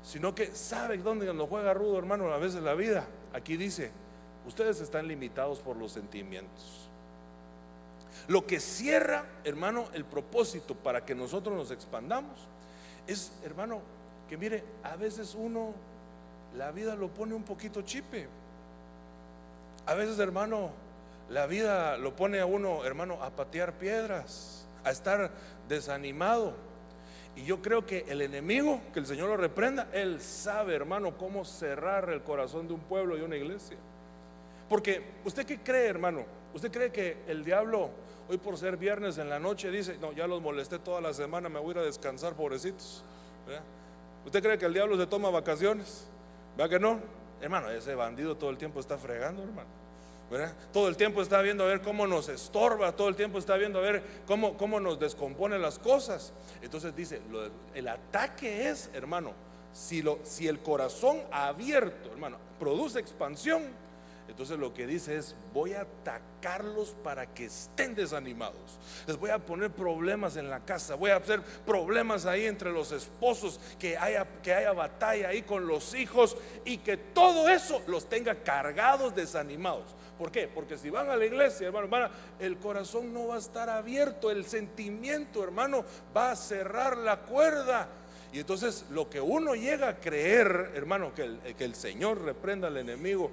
sino 0.05 0.33
que 0.33 0.46
saben 0.55 1.03
dónde 1.03 1.33
nos 1.35 1.48
juega 1.48 1.74
rudo, 1.74 1.98
hermano, 1.98 2.33
a 2.33 2.38
veces 2.38 2.62
la 2.62 2.74
vida. 2.74 3.07
Aquí 3.33 3.57
dice, 3.57 3.90
ustedes 4.46 4.81
están 4.81 5.09
limitados 5.09 5.59
por 5.59 5.77
los 5.77 5.90
sentimientos. 5.90 6.88
Lo 8.29 8.46
que 8.46 8.61
cierra, 8.61 9.27
hermano, 9.42 9.88
el 9.92 10.05
propósito 10.05 10.77
para 10.77 11.05
que 11.05 11.16
nosotros 11.16 11.57
nos 11.57 11.72
expandamos 11.72 12.38
es, 13.07 13.33
hermano, 13.44 13.83
que 14.28 14.37
mire, 14.37 14.64
a 14.82 14.96
veces 14.96 15.34
uno, 15.34 15.72
la 16.56 16.70
vida 16.70 16.94
lo 16.94 17.08
pone 17.08 17.34
un 17.34 17.42
poquito 17.42 17.82
chipe. 17.82 18.26
A 19.87 19.94
veces, 19.94 20.18
hermano, 20.18 20.70
la 21.28 21.46
vida 21.46 21.96
lo 21.96 22.14
pone 22.14 22.40
a 22.40 22.46
uno, 22.46 22.84
hermano, 22.84 23.22
a 23.22 23.30
patear 23.30 23.74
piedras, 23.74 24.66
a 24.84 24.90
estar 24.90 25.30
desanimado. 25.68 26.54
Y 27.37 27.44
yo 27.44 27.60
creo 27.60 27.84
que 27.84 28.04
el 28.08 28.22
enemigo, 28.22 28.80
que 28.92 29.00
el 29.00 29.06
Señor 29.06 29.28
lo 29.28 29.37
reprenda, 29.37 29.88
él 29.92 30.20
sabe, 30.20 30.74
hermano, 30.74 31.18
cómo 31.18 31.44
cerrar 31.44 32.10
el 32.10 32.22
corazón 32.22 32.68
de 32.68 32.74
un 32.74 32.80
pueblo 32.80 33.18
y 33.18 33.22
una 33.22 33.37
iglesia. 33.37 33.76
Porque 34.68 35.02
usted 35.24 35.44
qué 35.44 35.58
cree, 35.58 35.88
hermano? 35.88 36.24
¿Usted 36.54 36.70
cree 36.70 36.92
que 36.92 37.18
el 37.26 37.44
diablo 37.44 37.90
hoy 38.28 38.38
por 38.38 38.56
ser 38.56 38.76
viernes 38.76 39.18
en 39.18 39.28
la 39.28 39.38
noche 39.38 39.70
dice, 39.70 39.98
no, 40.00 40.12
ya 40.12 40.26
los 40.26 40.40
molesté 40.40 40.78
toda 40.78 41.00
la 41.00 41.12
semana, 41.12 41.48
me 41.48 41.58
voy 41.58 41.70
a 41.70 41.72
ir 41.72 41.78
a 41.78 41.82
descansar, 41.82 42.34
pobrecitos? 42.34 43.04
¿Usted 44.24 44.42
cree 44.42 44.58
que 44.58 44.66
el 44.66 44.74
diablo 44.74 44.96
se 44.96 45.06
toma 45.06 45.30
vacaciones? 45.30 46.06
¿Va 46.58 46.68
que 46.68 46.78
no? 46.78 47.00
Hermano, 47.40 47.70
ese 47.70 47.94
bandido 47.94 48.37
todo 48.37 48.50
el 48.50 48.58
tiempo 48.58 48.80
está 48.80 48.96
fregando, 48.96 49.42
hermano. 49.42 49.84
Todo 50.72 50.88
el 50.88 50.96
tiempo 50.96 51.22
está 51.22 51.40
viendo 51.42 51.64
a 51.64 51.68
ver 51.68 51.80
cómo 51.80 52.06
nos 52.06 52.28
estorba, 52.28 52.92
todo 52.92 53.08
el 53.08 53.14
tiempo 53.14 53.38
está 53.38 53.56
viendo 53.56 53.78
a 53.78 53.82
ver 53.82 54.02
cómo, 54.26 54.56
cómo 54.56 54.80
nos 54.80 54.98
descompone 54.98 55.58
las 55.58 55.78
cosas. 55.78 56.32
Entonces 56.62 56.96
dice, 56.96 57.20
el 57.74 57.88
ataque 57.88 58.68
es, 58.68 58.90
hermano, 58.94 59.32
si, 59.72 60.02
lo, 60.02 60.18
si 60.22 60.48
el 60.48 60.60
corazón 60.60 61.20
abierto, 61.30 62.10
hermano, 62.10 62.38
produce 62.58 62.98
expansión, 62.98 63.62
entonces 64.28 64.58
lo 64.58 64.72
que 64.72 64.87
dice 64.87 65.16
es, 65.16 65.34
voy 65.52 65.74
a 65.74 65.82
atacarlos 65.82 66.96
para 67.02 67.26
que 67.26 67.44
estén 67.44 67.94
desanimados. 67.94 68.78
Les 69.06 69.16
voy 69.16 69.30
a 69.30 69.38
poner 69.38 69.70
problemas 69.70 70.37
en 70.37 70.48
la 70.48 70.60
casa, 70.64 70.94
voy 70.94 71.10
a 71.10 71.16
hacer 71.16 71.42
problemas 71.66 72.24
ahí 72.24 72.46
entre 72.46 72.72
los 72.72 72.90
esposos, 72.92 73.60
que 73.78 73.98
haya, 73.98 74.26
que 74.42 74.54
haya 74.54 74.72
batalla 74.72 75.28
ahí 75.28 75.42
con 75.42 75.66
los 75.66 75.94
hijos 75.94 76.37
y 76.64 76.78
que 76.78 76.96
todo 76.96 77.48
eso 77.48 77.82
los 77.87 78.08
tenga 78.08 78.34
cargados, 78.42 79.14
desanimados. 79.14 79.94
¿Por 80.18 80.30
qué? 80.30 80.48
Porque 80.48 80.78
si 80.78 80.90
van 80.90 81.10
a 81.10 81.16
la 81.16 81.26
iglesia, 81.26 81.66
hermano, 81.66 81.84
hermana, 81.84 82.10
el 82.38 82.56
corazón 82.58 83.12
no 83.12 83.28
va 83.28 83.37
a 83.37 83.38
estar 83.38 83.68
abierto, 83.68 84.30
el 84.30 84.46
sentimiento, 84.46 85.42
hermano, 85.42 85.84
va 86.16 86.30
a 86.30 86.37
cerrar 86.37 86.96
la 86.96 87.20
cuerda. 87.20 87.88
Y 88.32 88.40
entonces 88.40 88.87
lo 88.90 89.10
que 89.10 89.20
uno 89.20 89.54
llega 89.54 89.88
a 89.88 89.96
creer, 90.00 90.72
hermano, 90.74 91.14
que 91.14 91.22
el, 91.22 91.38
que 91.56 91.64
el 91.64 91.74
Señor 91.74 92.22
reprenda 92.22 92.68
al 92.68 92.76
enemigo, 92.76 93.30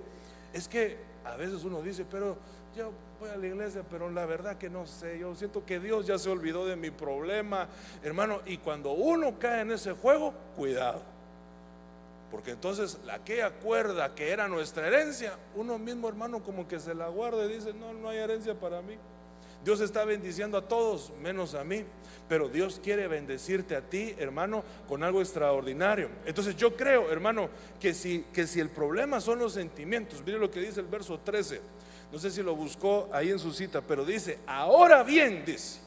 es 0.54 0.68
que 0.68 0.98
a 1.26 1.36
veces 1.36 1.64
uno 1.64 1.82
dice, 1.82 2.06
pero 2.10 2.38
yo 2.76 2.92
voy 3.20 3.30
a 3.30 3.38
la 3.38 3.48
iglesia, 3.48 3.84
pero 3.90 4.10
la 4.10 4.26
verdad 4.26 4.58
que 4.58 4.70
no 4.70 4.88
sé, 4.88 5.20
yo 5.20 5.36
siento 5.36 5.66
que 5.66 5.80
Dios 5.80 6.08
ya 6.08 6.18
se 6.18 6.30
olvidó 6.30 6.66
de 6.66 6.76
mi 6.76 6.90
problema, 6.90 7.68
hermano, 8.04 8.42
y 8.46 8.58
cuando 8.58 8.92
uno 8.92 9.38
cae 9.40 9.62
en 9.62 9.72
ese 9.72 9.94
juego, 9.94 10.34
cuidado. 10.56 11.02
Porque 12.32 12.52
entonces 12.52 12.98
aquella 13.12 13.52
cuerda 13.52 14.16
que 14.16 14.30
era 14.30 14.48
nuestra 14.48 14.88
herencia, 14.88 15.38
uno 15.56 15.78
mismo 15.78 16.08
hermano 16.08 16.42
como 16.42 16.68
que 16.68 16.80
se 16.80 16.96
la 16.96 17.10
guarda 17.10 17.46
y 17.46 17.54
dice, 17.54 17.74
no, 17.74 17.94
no 17.94 18.10
hay 18.10 18.20
herencia 18.20 18.56
para 18.56 18.82
mí. 18.82 18.98
Dios 19.63 19.80
está 19.82 20.06
bendiciendo 20.06 20.58
a 20.58 20.67
todos, 20.67 21.12
menos 21.21 21.54
a 21.54 21.63
mí. 21.63 21.84
Pero 22.28 22.47
Dios 22.47 22.80
quiere 22.82 23.08
bendecirte 23.08 23.76
a 23.76 23.82
ti, 23.82 24.15
hermano, 24.17 24.63
con 24.88 25.04
algo 25.04 25.19
extraordinario. 25.19 26.10
Entonces 26.26 26.56
yo 26.56 26.76
creo, 26.78 27.12
hermano, 27.12 27.50
que 27.80 27.93
si, 27.93 28.26
que 28.34 28.47
si 28.47 28.60
el 28.60 28.69
problema 28.69 29.19
son 29.19 29.39
los 29.39 29.54
sentimientos, 29.54 30.24
mire 30.26 30.39
lo 30.39 30.50
que 30.50 30.62
dice 30.62 30.80
el 30.80 30.88
verso 30.88 31.19
13. 31.19 31.60
No 32.12 32.19
sé 32.19 32.32
si 32.32 32.41
lo 32.41 32.56
buscó 32.56 33.10
ahí 33.12 33.30
en 33.30 33.39
su 33.39 33.52
cita, 33.52 33.82
pero 33.82 34.06
dice, 34.06 34.39
ahora 34.47 35.04
bien, 35.04 35.43
dice, 35.45 35.80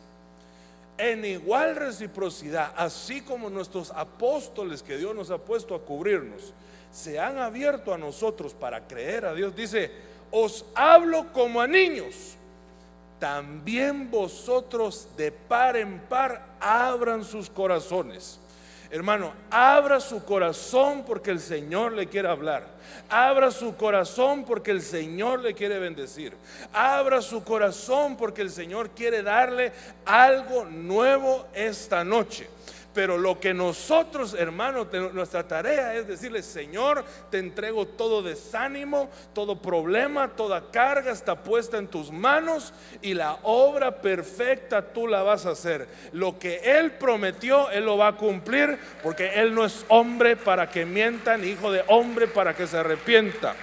en 0.96 1.24
igual 1.24 1.76
reciprocidad, 1.76 2.72
así 2.76 3.20
como 3.22 3.50
nuestros 3.50 3.90
apóstoles 3.90 4.82
que 4.82 4.96
Dios 4.96 5.14
nos 5.14 5.30
ha 5.30 5.38
puesto 5.38 5.74
a 5.74 5.82
cubrirnos, 5.82 6.54
se 6.92 7.18
han 7.18 7.38
abierto 7.38 7.92
a 7.92 7.98
nosotros 7.98 8.54
para 8.54 8.86
creer 8.86 9.24
a 9.26 9.34
Dios, 9.34 9.56
dice, 9.56 9.90
os 10.30 10.64
hablo 10.74 11.32
como 11.32 11.60
a 11.60 11.66
niños. 11.66 12.36
También 13.18 14.10
vosotros 14.10 15.08
de 15.16 15.32
par 15.32 15.76
en 15.76 15.98
par 16.00 16.46
abran 16.60 17.24
sus 17.24 17.48
corazones 17.48 18.40
Hermano, 18.94 19.32
abra 19.50 19.98
su 19.98 20.24
corazón 20.24 21.02
porque 21.04 21.32
el 21.32 21.40
Señor 21.40 21.90
le 21.94 22.06
quiere 22.06 22.28
hablar. 22.28 22.64
Abra 23.08 23.50
su 23.50 23.74
corazón 23.74 24.44
porque 24.44 24.70
el 24.70 24.82
Señor 24.82 25.40
le 25.40 25.52
quiere 25.52 25.80
bendecir. 25.80 26.32
Abra 26.72 27.20
su 27.20 27.42
corazón 27.42 28.16
porque 28.16 28.42
el 28.42 28.50
Señor 28.52 28.90
quiere 28.90 29.24
darle 29.24 29.72
algo 30.04 30.64
nuevo 30.66 31.44
esta 31.54 32.04
noche. 32.04 32.48
Pero 32.94 33.18
lo 33.18 33.40
que 33.40 33.52
nosotros, 33.52 34.34
hermanos, 34.38 34.86
nuestra 35.12 35.46
tarea 35.46 35.94
es 35.94 36.06
decirle, 36.06 36.42
Señor, 36.42 37.04
te 37.28 37.38
entrego 37.38 37.86
todo 37.86 38.22
desánimo, 38.22 39.10
todo 39.34 39.60
problema, 39.60 40.28
toda 40.28 40.70
carga 40.70 41.10
está 41.10 41.34
puesta 41.34 41.76
en 41.76 41.88
tus 41.88 42.12
manos 42.12 42.72
y 43.02 43.14
la 43.14 43.38
obra 43.42 44.00
perfecta 44.00 44.80
tú 44.92 45.08
la 45.08 45.24
vas 45.24 45.44
a 45.44 45.50
hacer. 45.50 45.88
Lo 46.12 46.38
que 46.38 46.60
Él 46.62 46.92
prometió, 46.92 47.68
Él 47.70 47.84
lo 47.84 47.98
va 47.98 48.08
a 48.08 48.16
cumplir 48.16 48.78
porque 49.02 49.40
Él 49.40 49.52
no 49.52 49.64
es 49.64 49.84
hombre 49.88 50.36
para 50.36 50.70
que 50.70 50.86
mienta, 50.86 51.36
ni 51.36 51.48
hijo 51.48 51.72
de 51.72 51.82
hombre 51.88 52.28
para 52.28 52.54
que 52.54 52.68
se 52.68 52.78
arrepienta. 52.78 53.56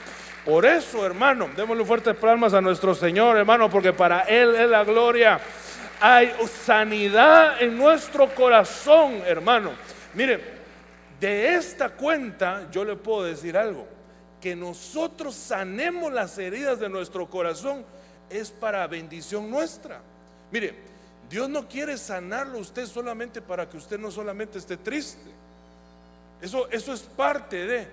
Por 0.43 0.65
eso, 0.65 1.05
hermano, 1.05 1.49
démosle 1.55 1.85
fuertes 1.85 2.15
palmas 2.15 2.53
a 2.53 2.61
nuestro 2.61 2.95
Señor, 2.95 3.37
hermano, 3.37 3.69
porque 3.69 3.93
para 3.93 4.21
Él 4.21 4.55
es 4.55 4.69
la 4.69 4.83
gloria 4.83 5.39
hay 6.01 6.33
sanidad 6.65 7.61
en 7.61 7.77
nuestro 7.77 8.33
corazón, 8.33 9.21
hermano. 9.25 9.71
Mire, 10.15 10.41
de 11.19 11.55
esta 11.55 11.89
cuenta 11.89 12.67
yo 12.71 12.83
le 12.83 12.95
puedo 12.95 13.23
decir 13.23 13.55
algo, 13.55 13.87
que 14.41 14.55
nosotros 14.55 15.35
sanemos 15.35 16.11
las 16.11 16.35
heridas 16.39 16.79
de 16.79 16.89
nuestro 16.89 17.29
corazón 17.29 17.85
es 18.31 18.49
para 18.49 18.87
bendición 18.87 19.51
nuestra. 19.51 20.01
Mire, 20.51 20.73
Dios 21.29 21.47
no 21.47 21.67
quiere 21.67 21.95
sanarlo 21.97 22.57
usted 22.57 22.87
solamente 22.87 23.39
para 23.39 23.69
que 23.69 23.77
usted 23.77 23.99
no 23.99 24.09
solamente 24.09 24.57
esté 24.57 24.77
triste. 24.77 25.29
Eso, 26.41 26.67
eso 26.71 26.93
es 26.93 27.01
parte 27.01 27.67
de. 27.67 27.87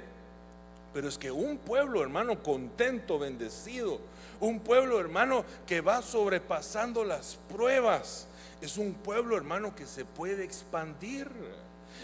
Pero 0.94 1.08
es 1.08 1.18
que 1.18 1.30
un 1.30 1.58
pueblo, 1.58 2.02
hermano, 2.02 2.42
contento, 2.42 3.18
bendecido, 3.18 4.00
un 4.40 4.60
pueblo, 4.60 5.00
hermano, 5.00 5.44
que 5.66 5.80
va 5.80 6.02
sobrepasando 6.02 7.04
las 7.04 7.36
pruebas. 7.48 8.28
Es 8.60 8.78
un 8.78 8.94
pueblo, 8.94 9.36
hermano, 9.36 9.74
que 9.74 9.86
se 9.86 10.04
puede 10.04 10.44
expandir. 10.44 11.28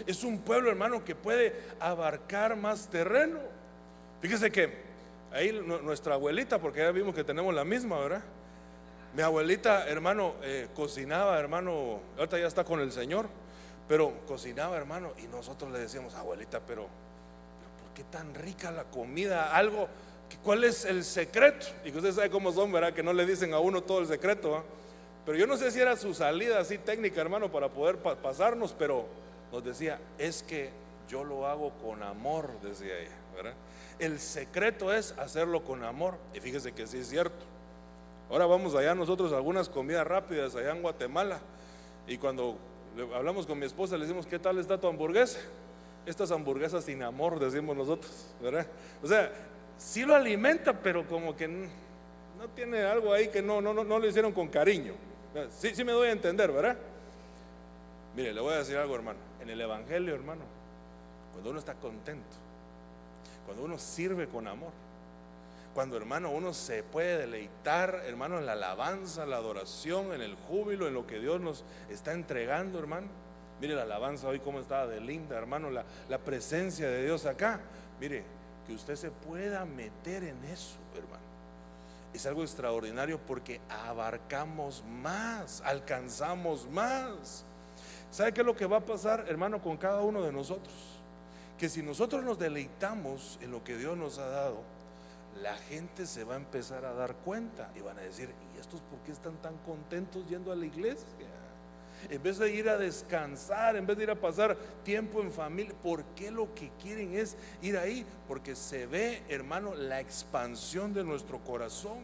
Es 0.05 0.23
un 0.23 0.39
pueblo, 0.39 0.69
hermano, 0.69 1.03
que 1.03 1.15
puede 1.15 1.55
abarcar 1.79 2.55
más 2.55 2.89
terreno. 2.89 3.39
Fíjese 4.21 4.51
que 4.51 4.85
ahí 5.31 5.51
nuestra 5.83 6.15
abuelita, 6.15 6.59
porque 6.59 6.79
ya 6.79 6.91
vimos 6.91 7.13
que 7.13 7.23
tenemos 7.23 7.53
la 7.53 7.65
misma, 7.65 7.99
¿verdad? 7.99 8.23
Mi 9.13 9.21
abuelita, 9.21 9.87
hermano, 9.87 10.35
eh, 10.43 10.67
cocinaba, 10.73 11.39
hermano, 11.39 12.01
ahorita 12.17 12.37
ya 12.37 12.47
está 12.47 12.63
con 12.63 12.81
el 12.81 12.91
Señor, 12.91 13.27
pero 13.87 14.13
cocinaba, 14.27 14.75
hermano, 14.75 15.13
y 15.23 15.27
nosotros 15.27 15.71
le 15.71 15.79
decíamos, 15.79 16.15
abuelita, 16.15 16.59
pero, 16.59 16.87
pero 17.59 17.71
¿por 17.81 17.93
qué 17.93 18.03
tan 18.05 18.33
rica 18.33 18.71
la 18.71 18.85
comida? 18.85 19.55
Algo, 19.55 19.87
¿Cuál 20.43 20.63
es 20.63 20.85
el 20.85 21.03
secreto? 21.03 21.67
Y 21.83 21.91
que 21.91 21.97
usted 21.97 22.13
sabe 22.13 22.29
cómo 22.29 22.51
son, 22.51 22.71
¿verdad? 22.71 22.93
Que 22.93 23.03
no 23.03 23.13
le 23.13 23.25
dicen 23.25 23.53
a 23.53 23.59
uno 23.59 23.81
todo 23.81 23.99
el 23.99 24.07
secreto. 24.07 24.63
Pero 25.25 25.37
yo 25.37 25.47
no 25.47 25.57
sé 25.57 25.71
si 25.71 25.79
era 25.79 25.97
su 25.97 26.13
salida 26.13 26.59
así 26.59 26.77
técnica, 26.77 27.19
hermano, 27.19 27.51
para 27.51 27.69
poder 27.69 27.97
pasarnos, 27.97 28.73
pero 28.77 29.07
nos 29.51 29.63
decía, 29.63 29.99
es 30.19 30.43
que 30.43 30.69
yo 31.09 31.23
lo 31.23 31.47
hago 31.47 31.71
con 31.83 32.03
amor, 32.03 32.49
decía 32.61 32.99
ella, 32.99 33.15
¿verdad? 33.35 33.53
El 33.97 34.19
secreto 34.19 34.93
es 34.93 35.13
hacerlo 35.17 35.63
con 35.63 35.83
amor. 35.83 36.15
Y 36.33 36.39
fíjese 36.39 36.73
que 36.73 36.85
sí 36.85 36.99
es 36.99 37.09
cierto. 37.09 37.45
Ahora 38.29 38.45
vamos 38.45 38.75
allá 38.75 38.93
nosotros 38.93 39.31
a 39.33 39.37
algunas 39.37 39.69
comidas 39.69 40.05
rápidas 40.05 40.55
allá 40.55 40.71
en 40.71 40.81
Guatemala. 40.81 41.39
Y 42.07 42.17
cuando 42.17 42.57
hablamos 43.15 43.45
con 43.45 43.57
mi 43.57 43.65
esposa, 43.65 43.97
le 43.97 44.05
decimos, 44.05 44.25
¿qué 44.25 44.39
tal 44.39 44.57
está 44.57 44.79
tu 44.79 44.87
hamburguesa? 44.87 45.39
Estas 46.05 46.31
hamburguesas 46.31 46.85
sin 46.85 47.01
amor, 47.01 47.39
decimos 47.39 47.75
nosotros, 47.75 48.11
¿verdad? 48.41 48.67
O 49.01 49.07
sea, 49.07 49.31
sí 49.77 50.05
lo 50.05 50.15
alimenta, 50.15 50.73
pero 50.73 51.07
como 51.07 51.35
que 51.35 51.47
no 51.47 52.47
tiene 52.55 52.83
algo 52.83 53.13
ahí 53.13 53.29
que 53.29 53.41
no, 53.41 53.61
no, 53.61 53.73
no, 53.73 53.83
no 53.83 53.99
lo 53.99 54.07
hicieron 54.07 54.31
con 54.31 54.47
cariño. 54.47 54.93
Sí, 55.57 55.75
sí 55.75 55.83
me 55.83 55.91
doy 55.91 56.09
a 56.09 56.11
entender, 56.11 56.51
¿verdad? 56.51 56.77
Mire, 58.15 58.33
le 58.33 58.41
voy 58.41 58.53
a 58.53 58.57
decir 58.57 58.77
algo, 58.77 58.95
hermano. 58.95 59.19
En 59.41 59.49
el 59.49 59.59
Evangelio, 59.59 60.15
hermano, 60.15 60.43
cuando 61.33 61.49
uno 61.49 61.59
está 61.59 61.75
contento, 61.75 62.35
cuando 63.45 63.63
uno 63.63 63.77
sirve 63.77 64.27
con 64.27 64.47
amor, 64.47 64.71
cuando, 65.73 65.97
hermano, 65.97 66.31
uno 66.31 66.53
se 66.53 66.83
puede 66.83 67.17
deleitar, 67.17 68.03
hermano, 68.05 68.39
en 68.39 68.45
la 68.45 68.53
alabanza, 68.53 69.25
la 69.25 69.35
adoración, 69.35 70.13
en 70.13 70.21
el 70.21 70.35
júbilo, 70.35 70.87
en 70.87 70.93
lo 70.93 71.05
que 71.05 71.19
Dios 71.19 71.41
nos 71.41 71.65
está 71.89 72.13
entregando, 72.13 72.79
hermano. 72.79 73.07
Mire 73.59 73.75
la 73.75 73.83
alabanza 73.83 74.29
hoy, 74.29 74.39
cómo 74.39 74.59
estaba 74.59 74.87
de 74.87 75.01
linda, 75.01 75.37
hermano, 75.37 75.69
la, 75.69 75.83
la 76.07 76.17
presencia 76.19 76.87
de 76.87 77.03
Dios 77.03 77.25
acá. 77.25 77.59
Mire, 77.99 78.23
que 78.65 78.73
usted 78.73 78.95
se 78.95 79.11
pueda 79.11 79.65
meter 79.65 80.23
en 80.23 80.43
eso, 80.45 80.77
hermano. 80.95 81.23
Es 82.13 82.25
algo 82.25 82.43
extraordinario 82.43 83.19
porque 83.19 83.59
abarcamos 83.69 84.83
más, 85.01 85.61
alcanzamos 85.65 86.69
más. 86.69 87.43
¿Sabe 88.11 88.33
qué 88.33 88.41
es 88.41 88.47
lo 88.47 88.55
que 88.55 88.65
va 88.65 88.77
a 88.77 88.85
pasar, 88.85 89.25
hermano, 89.27 89.61
con 89.61 89.75
cada 89.75 90.01
uno 90.01 90.21
de 90.21 90.31
nosotros? 90.31 90.73
Que 91.57 91.67
si 91.67 91.83
nosotros 91.83 92.23
nos 92.23 92.39
deleitamos 92.39 93.37
en 93.41 93.51
lo 93.51 93.63
que 93.63 93.77
Dios 93.77 93.97
nos 93.97 94.17
ha 94.17 94.27
dado, 94.27 94.61
la 95.41 95.57
gente 95.57 96.05
se 96.05 96.23
va 96.23 96.35
a 96.35 96.37
empezar 96.37 96.85
a 96.85 96.93
dar 96.93 97.15
cuenta 97.15 97.69
y 97.75 97.81
van 97.81 97.97
a 97.97 98.01
decir, 98.01 98.29
¿y 98.55 98.59
estos 98.59 98.79
por 98.81 98.99
qué 98.99 99.11
están 99.11 99.35
tan 99.41 99.57
contentos 99.65 100.25
yendo 100.27 100.51
a 100.51 100.55
la 100.55 100.65
iglesia? 100.65 101.05
En 102.09 102.21
vez 102.21 102.37
de 102.37 102.53
ir 102.53 102.69
a 102.69 102.77
descansar, 102.77 103.75
en 103.75 103.85
vez 103.85 103.97
de 103.97 104.03
ir 104.03 104.11
a 104.11 104.15
pasar 104.15 104.55
tiempo 104.83 105.21
en 105.21 105.31
familia, 105.31 105.73
¿por 105.81 106.03
qué 106.15 106.31
lo 106.31 106.53
que 106.53 106.71
quieren 106.81 107.15
es 107.15 107.35
ir 107.61 107.77
ahí? 107.77 108.05
Porque 108.27 108.55
se 108.55 108.85
ve, 108.85 109.23
hermano, 109.29 109.75
la 109.75 109.99
expansión 109.99 110.93
de 110.93 111.03
nuestro 111.03 111.39
corazón. 111.39 111.99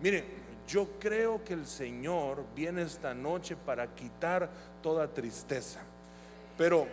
Miren, 0.00 0.24
yo 0.68 0.88
creo 0.98 1.42
que 1.44 1.54
el 1.54 1.66
Señor 1.66 2.44
viene 2.54 2.82
esta 2.82 3.14
noche 3.14 3.56
para 3.56 3.94
quitar 3.94 4.50
toda 4.82 5.08
tristeza. 5.08 5.80
Pero, 6.56 6.86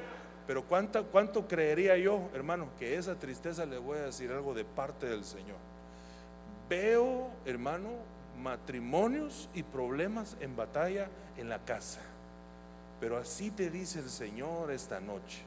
pero 0.47 0.63
¿cuánto, 0.63 1.05
¿cuánto 1.07 1.47
creería 1.47 1.97
yo, 1.97 2.29
hermano, 2.33 2.69
que 2.79 2.95
esa 2.95 3.15
tristeza 3.15 3.65
le 3.65 3.77
voy 3.77 3.97
a 3.97 4.03
decir 4.03 4.31
algo 4.31 4.53
de 4.53 4.63
parte 4.63 5.07
del 5.07 5.25
Señor? 5.25 5.57
Veo, 6.69 7.29
hermano, 7.45 7.89
matrimonios 8.41 9.49
y 9.53 9.63
problemas 9.63 10.37
en 10.39 10.55
batalla 10.55 11.09
en 11.37 11.49
la 11.49 11.59
casa. 11.65 11.99
Pero 12.99 13.17
así 13.17 13.51
te 13.51 13.69
dice 13.69 13.99
el 13.99 14.09
Señor 14.09 14.71
esta 14.71 14.99
noche. 14.99 15.43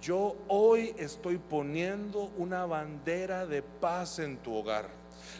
Yo 0.00 0.36
hoy 0.48 0.94
estoy 0.98 1.38
poniendo 1.38 2.30
una 2.36 2.66
bandera 2.66 3.46
de 3.46 3.62
paz 3.62 4.18
en 4.18 4.36
tu 4.36 4.54
hogar. 4.54 4.88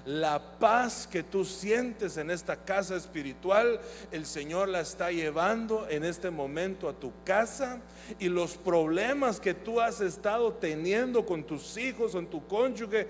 La 0.04 0.58
paz 0.58 1.06
que 1.06 1.22
tú 1.22 1.44
sientes 1.44 2.16
en 2.16 2.30
esta 2.30 2.64
casa 2.64 2.96
espiritual, 2.96 3.80
el 4.12 4.24
Señor 4.24 4.68
la 4.68 4.80
está 4.80 5.10
llevando 5.10 5.86
en 5.88 6.04
este 6.04 6.30
momento 6.30 6.88
a 6.88 6.92
tu 6.92 7.12
casa 7.24 7.80
y 8.18 8.28
los 8.28 8.56
problemas 8.56 9.40
que 9.40 9.54
tú 9.54 9.80
has 9.80 10.00
estado 10.00 10.52
teniendo 10.54 11.26
con 11.26 11.44
tus 11.44 11.76
hijos, 11.76 12.14
en 12.14 12.28
tu 12.28 12.46
cónyuge, 12.46 13.08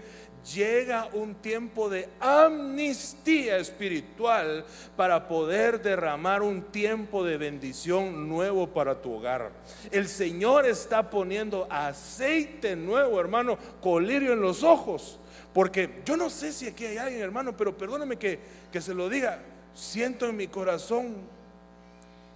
llega 0.55 1.09
un 1.13 1.35
tiempo 1.37 1.89
de 1.89 2.09
amnistía 2.21 3.57
espiritual 3.57 4.65
para 4.97 5.27
poder 5.27 5.83
derramar 5.83 6.43
un 6.43 6.63
tiempo 6.63 7.25
de 7.25 7.37
bendición 7.37 8.29
nuevo 8.29 8.69
para 8.69 9.01
tu 9.01 9.15
hogar. 9.15 9.51
El 9.91 10.09
Señor 10.09 10.67
está 10.67 11.11
poniendo 11.11 11.67
aceite 11.71 12.77
nuevo, 12.77 13.21
hermano, 13.21 13.59
colirio 13.81 14.33
en 14.33 14.41
los 14.41 14.63
ojos. 14.63 15.19
Porque 15.53 16.03
yo 16.05 16.17
no 16.17 16.29
sé 16.29 16.53
si 16.53 16.67
aquí 16.67 16.85
hay 16.85 16.99
alguien, 16.99 17.23
hermano, 17.23 17.57
pero 17.57 17.77
perdóneme 17.77 18.17
que, 18.17 18.39
que 18.71 18.81
se 18.81 18.95
lo 18.95 19.09
diga. 19.09 19.41
Siento 19.75 20.29
en 20.29 20.37
mi 20.37 20.49
corazón 20.49 21.15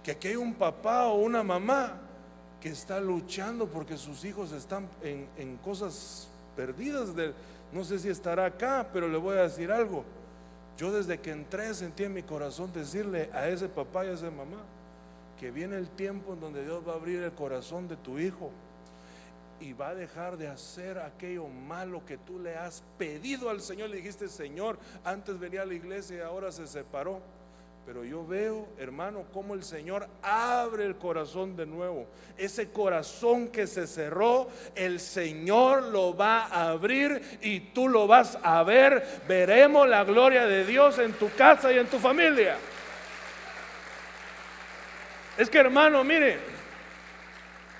que 0.03 0.11
aquí 0.11 0.29
hay 0.29 0.35
un 0.35 0.55
papá 0.55 1.07
o 1.07 1.19
una 1.21 1.43
mamá 1.43 1.99
que 2.59 2.69
está 2.69 2.99
luchando 2.99 3.67
porque 3.67 3.97
sus 3.97 4.25
hijos 4.25 4.51
están 4.51 4.87
en, 5.03 5.27
en 5.37 5.57
cosas 5.57 6.27
perdidas 6.55 7.15
de, 7.15 7.33
no 7.71 7.83
sé 7.83 7.99
si 7.99 8.09
estará 8.09 8.45
acá, 8.45 8.87
pero 8.91 9.07
le 9.07 9.17
voy 9.17 9.37
a 9.37 9.43
decir 9.43 9.71
algo. 9.71 10.03
Yo 10.77 10.91
desde 10.91 11.19
que 11.19 11.31
entré 11.31 11.73
sentí 11.73 12.03
en 12.03 12.13
mi 12.13 12.23
corazón 12.23 12.71
decirle 12.73 13.29
a 13.33 13.47
ese 13.47 13.69
papá 13.69 14.05
y 14.05 14.09
a 14.09 14.13
esa 14.13 14.31
mamá 14.31 14.63
que 15.39 15.51
viene 15.51 15.77
el 15.77 15.89
tiempo 15.89 16.33
en 16.33 16.39
donde 16.39 16.63
Dios 16.63 16.87
va 16.87 16.93
a 16.93 16.95
abrir 16.95 17.21
el 17.23 17.31
corazón 17.31 17.87
de 17.87 17.97
tu 17.97 18.19
hijo 18.19 18.51
y 19.59 19.73
va 19.73 19.89
a 19.89 19.95
dejar 19.95 20.37
de 20.37 20.47
hacer 20.47 20.97
aquello 20.99 21.47
malo 21.47 22.05
que 22.05 22.17
tú 22.17 22.39
le 22.39 22.55
has 22.55 22.83
pedido 22.97 23.49
al 23.49 23.61
Señor. 23.61 23.89
Le 23.89 23.97
dijiste, 23.97 24.27
Señor, 24.27 24.77
antes 25.03 25.39
venía 25.39 25.61
a 25.61 25.65
la 25.65 25.73
iglesia 25.73 26.17
y 26.17 26.21
ahora 26.21 26.51
se 26.51 26.67
separó. 26.67 27.21
Pero 27.85 28.03
yo 28.03 28.25
veo, 28.25 28.69
hermano, 28.77 29.25
cómo 29.33 29.55
el 29.55 29.63
Señor 29.63 30.07
abre 30.21 30.85
el 30.85 30.97
corazón 30.97 31.55
de 31.55 31.65
nuevo. 31.65 32.07
Ese 32.37 32.71
corazón 32.71 33.47
que 33.47 33.65
se 33.65 33.87
cerró, 33.87 34.49
el 34.75 34.99
Señor 34.99 35.83
lo 35.83 36.15
va 36.15 36.45
a 36.45 36.69
abrir 36.69 37.39
y 37.41 37.59
tú 37.59 37.89
lo 37.89 38.05
vas 38.05 38.37
a 38.43 38.61
ver. 38.63 39.21
Veremos 39.27 39.87
la 39.89 40.03
gloria 40.03 40.45
de 40.45 40.63
Dios 40.63 40.99
en 40.99 41.13
tu 41.13 41.31
casa 41.31 41.73
y 41.73 41.79
en 41.79 41.87
tu 41.87 41.97
familia. 41.97 42.55
Es 45.37 45.49
que, 45.49 45.57
hermano, 45.57 46.03
mire, 46.03 46.37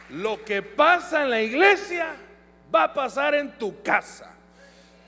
lo 0.10 0.44
que 0.44 0.64
pasa 0.64 1.24
en 1.24 1.30
la 1.30 1.42
iglesia 1.42 2.16
va 2.74 2.86
a 2.86 2.94
pasar 2.94 3.36
en 3.36 3.52
tu 3.58 3.84
casa. 3.84 4.34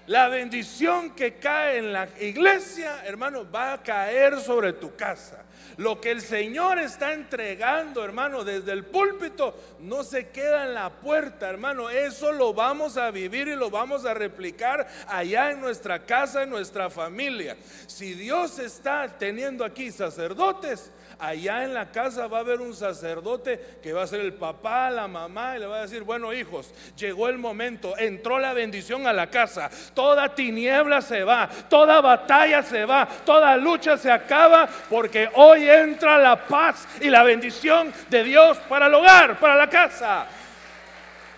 La 0.08 0.28
bendición 0.28 1.12
que 1.12 1.36
cae 1.36 1.78
en 1.78 1.94
la 1.94 2.10
iglesia, 2.20 3.06
hermano, 3.06 3.50
va 3.50 3.74
a 3.74 3.84
caer 3.84 4.40
sobre 4.42 4.74
tu 4.74 4.96
casa. 4.98 5.46
Lo 5.78 6.02
que 6.02 6.12
el 6.12 6.22
Señor 6.22 6.78
está 6.78 7.14
entregando, 7.14 8.04
hermano, 8.04 8.44
desde 8.44 8.74
el 8.74 8.84
púlpito, 8.84 9.58
no 9.80 10.04
se 10.04 10.30
queda 10.30 10.66
en 10.66 10.74
la 10.74 10.90
puerta, 10.90 11.50
hermano. 11.50 11.90
Eso 11.90 12.32
lo 12.34 12.54
vamos 12.54 12.98
a 12.98 13.12
vivir 13.12 13.48
y 13.48 13.56
lo 13.56 13.70
vamos 13.70 14.06
a 14.06 14.14
replicar 14.14 14.88
allá 15.08 15.52
en 15.52 15.62
nuestra 15.62 16.06
casa, 16.06 16.44
en 16.44 16.50
nuestra 16.50 16.90
familia. 16.90 17.56
Si 17.88 18.14
Dios 18.14 18.60
está 18.60 19.08
teniendo 19.18 19.64
aquí 19.64 19.90
sacerdotes, 19.90 20.92
allá 21.20 21.64
en 21.64 21.74
la 21.74 21.92
casa 21.92 22.28
va 22.28 22.38
a 22.38 22.42
haber 22.42 22.62
un 22.62 22.76
sacerdote 22.76 23.78
que 23.82 23.94
va 23.94 24.04
a 24.04 24.08
ser 24.08 24.22
el 24.22 24.34
papá, 24.34 24.90
la 24.90 25.08
mamá, 25.08 25.56
y 25.56 25.60
le 25.60 25.66
va 25.66 25.78
a 25.78 25.82
decir, 25.82 26.04
bueno 26.04 26.34
hijos, 26.34 26.74
llegó 26.98 27.30
el 27.30 27.38
momento, 27.38 27.98
entró 27.98 28.40
la 28.40 28.54
bendición 28.54 29.08
a 29.08 29.14
la 29.14 29.30
casa, 29.30 29.70
toda 29.94 30.34
tiniebla 30.34 31.02
se 31.02 31.24
va, 31.24 31.50
toda 31.70 32.02
batalla 32.02 32.64
se 32.64 32.86
va, 32.86 33.08
toda 33.26 33.58
lucha 33.58 33.98
se 33.98 34.12
acaba, 34.12 34.68
porque 34.90 35.30
hoy 35.36 35.70
entra 35.70 36.18
la 36.18 36.48
paz 36.48 36.88
y 37.02 37.10
la 37.10 37.24
bendición 37.24 37.94
de 38.10 38.24
Dios 38.24 38.58
para 38.70 38.88
el 38.88 38.94
hogar, 38.94 39.40
para 39.40 39.56
la 39.56 39.70
casa. 39.70 40.28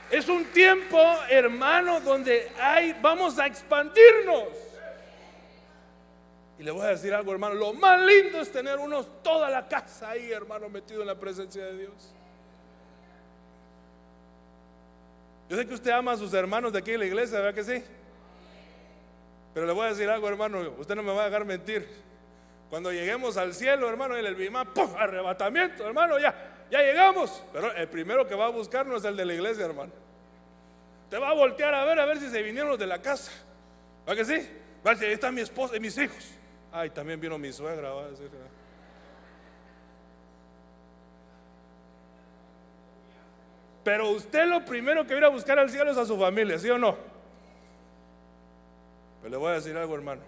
Es 0.09 0.29
un 0.29 0.45
tiempo, 0.45 0.99
hermano, 1.29 1.99
donde 1.99 2.51
hay, 2.61 2.95
vamos 3.01 3.39
a 3.39 3.47
expandirnos. 3.47 4.64
Y 6.57 6.63
le 6.63 6.71
voy 6.71 6.83
a 6.83 6.87
decir 6.87 7.13
algo, 7.13 7.31
hermano. 7.31 7.55
Lo 7.55 7.73
más 7.73 8.01
lindo 8.01 8.39
es 8.39 8.51
tener 8.51 8.79
uno 8.79 9.03
toda 9.03 9.49
la 9.49 9.67
casa 9.67 10.11
ahí, 10.11 10.31
hermano, 10.31 10.69
metido 10.69 11.01
en 11.01 11.07
la 11.07 11.15
presencia 11.15 11.65
de 11.65 11.77
Dios. 11.77 12.13
Yo 15.49 15.57
sé 15.57 15.67
que 15.67 15.73
usted 15.73 15.91
ama 15.91 16.13
a 16.13 16.17
sus 16.17 16.33
hermanos 16.33 16.73
de 16.73 16.79
aquí 16.79 16.91
en 16.91 16.99
la 16.99 17.05
iglesia, 17.05 17.39
¿verdad 17.39 17.53
que 17.53 17.63
sí? 17.63 17.83
Pero 19.53 19.65
le 19.65 19.73
voy 19.73 19.85
a 19.85 19.89
decir 19.89 20.09
algo, 20.09 20.27
hermano. 20.27 20.75
Usted 20.77 20.95
no 20.95 21.03
me 21.03 21.13
va 21.13 21.23
a 21.23 21.25
dejar 21.25 21.45
mentir. 21.45 21.87
Cuando 22.69 22.91
lleguemos 22.91 23.37
al 23.37 23.53
cielo, 23.53 23.87
hermano, 23.87 24.17
en 24.17 24.25
el 24.25 24.35
bimá, 24.35 24.65
arrebatamiento, 24.97 25.85
hermano, 25.85 26.17
ya, 26.19 26.33
ya 26.71 26.79
llegamos. 26.79 27.43
Pero 27.53 27.71
el 27.73 27.87
primero 27.87 28.27
que 28.27 28.33
va 28.33 28.45
a 28.45 28.49
buscar 28.49 28.85
no 28.85 28.97
es 28.97 29.05
el 29.05 29.15
de 29.15 29.25
la 29.25 29.33
iglesia, 29.33 29.65
hermano. 29.65 29.91
Te 31.09 31.17
va 31.17 31.29
a 31.29 31.33
voltear 31.33 31.73
a 31.73 31.85
ver, 31.85 31.99
a 31.99 32.05
ver 32.05 32.19
si 32.19 32.29
se 32.29 32.41
vinieron 32.41 32.71
los 32.71 32.79
de 32.79 32.87
la 32.87 33.01
casa. 33.01 33.31
¿Va 34.07 34.15
que 34.15 34.25
sí? 34.25 34.49
Va 34.85 34.91
a 34.91 34.93
ahí 34.93 35.13
está 35.13 35.31
mi 35.31 35.41
esposa 35.41 35.77
y 35.77 35.79
mis 35.79 35.97
hijos. 35.97 36.31
Ay, 36.77 36.89
también 36.89 37.21
vino 37.21 37.37
mi 37.37 37.53
suegra, 37.53 37.89
va 37.91 38.03
a 38.03 38.07
decir. 38.09 38.29
Pero 43.81 44.09
usted 44.09 44.45
lo 44.45 44.65
primero 44.65 45.07
que 45.07 45.13
viene 45.13 45.25
a 45.25 45.29
buscar 45.29 45.57
al 45.57 45.69
cielo 45.69 45.91
es 45.91 45.97
a 45.97 46.05
su 46.05 46.19
familia, 46.19 46.59
¿sí 46.59 46.69
o 46.69 46.77
no? 46.77 46.97
Pero 49.21 49.31
le 49.31 49.37
voy 49.37 49.51
a 49.51 49.53
decir 49.53 49.77
algo, 49.77 49.95
hermano. 49.95 50.21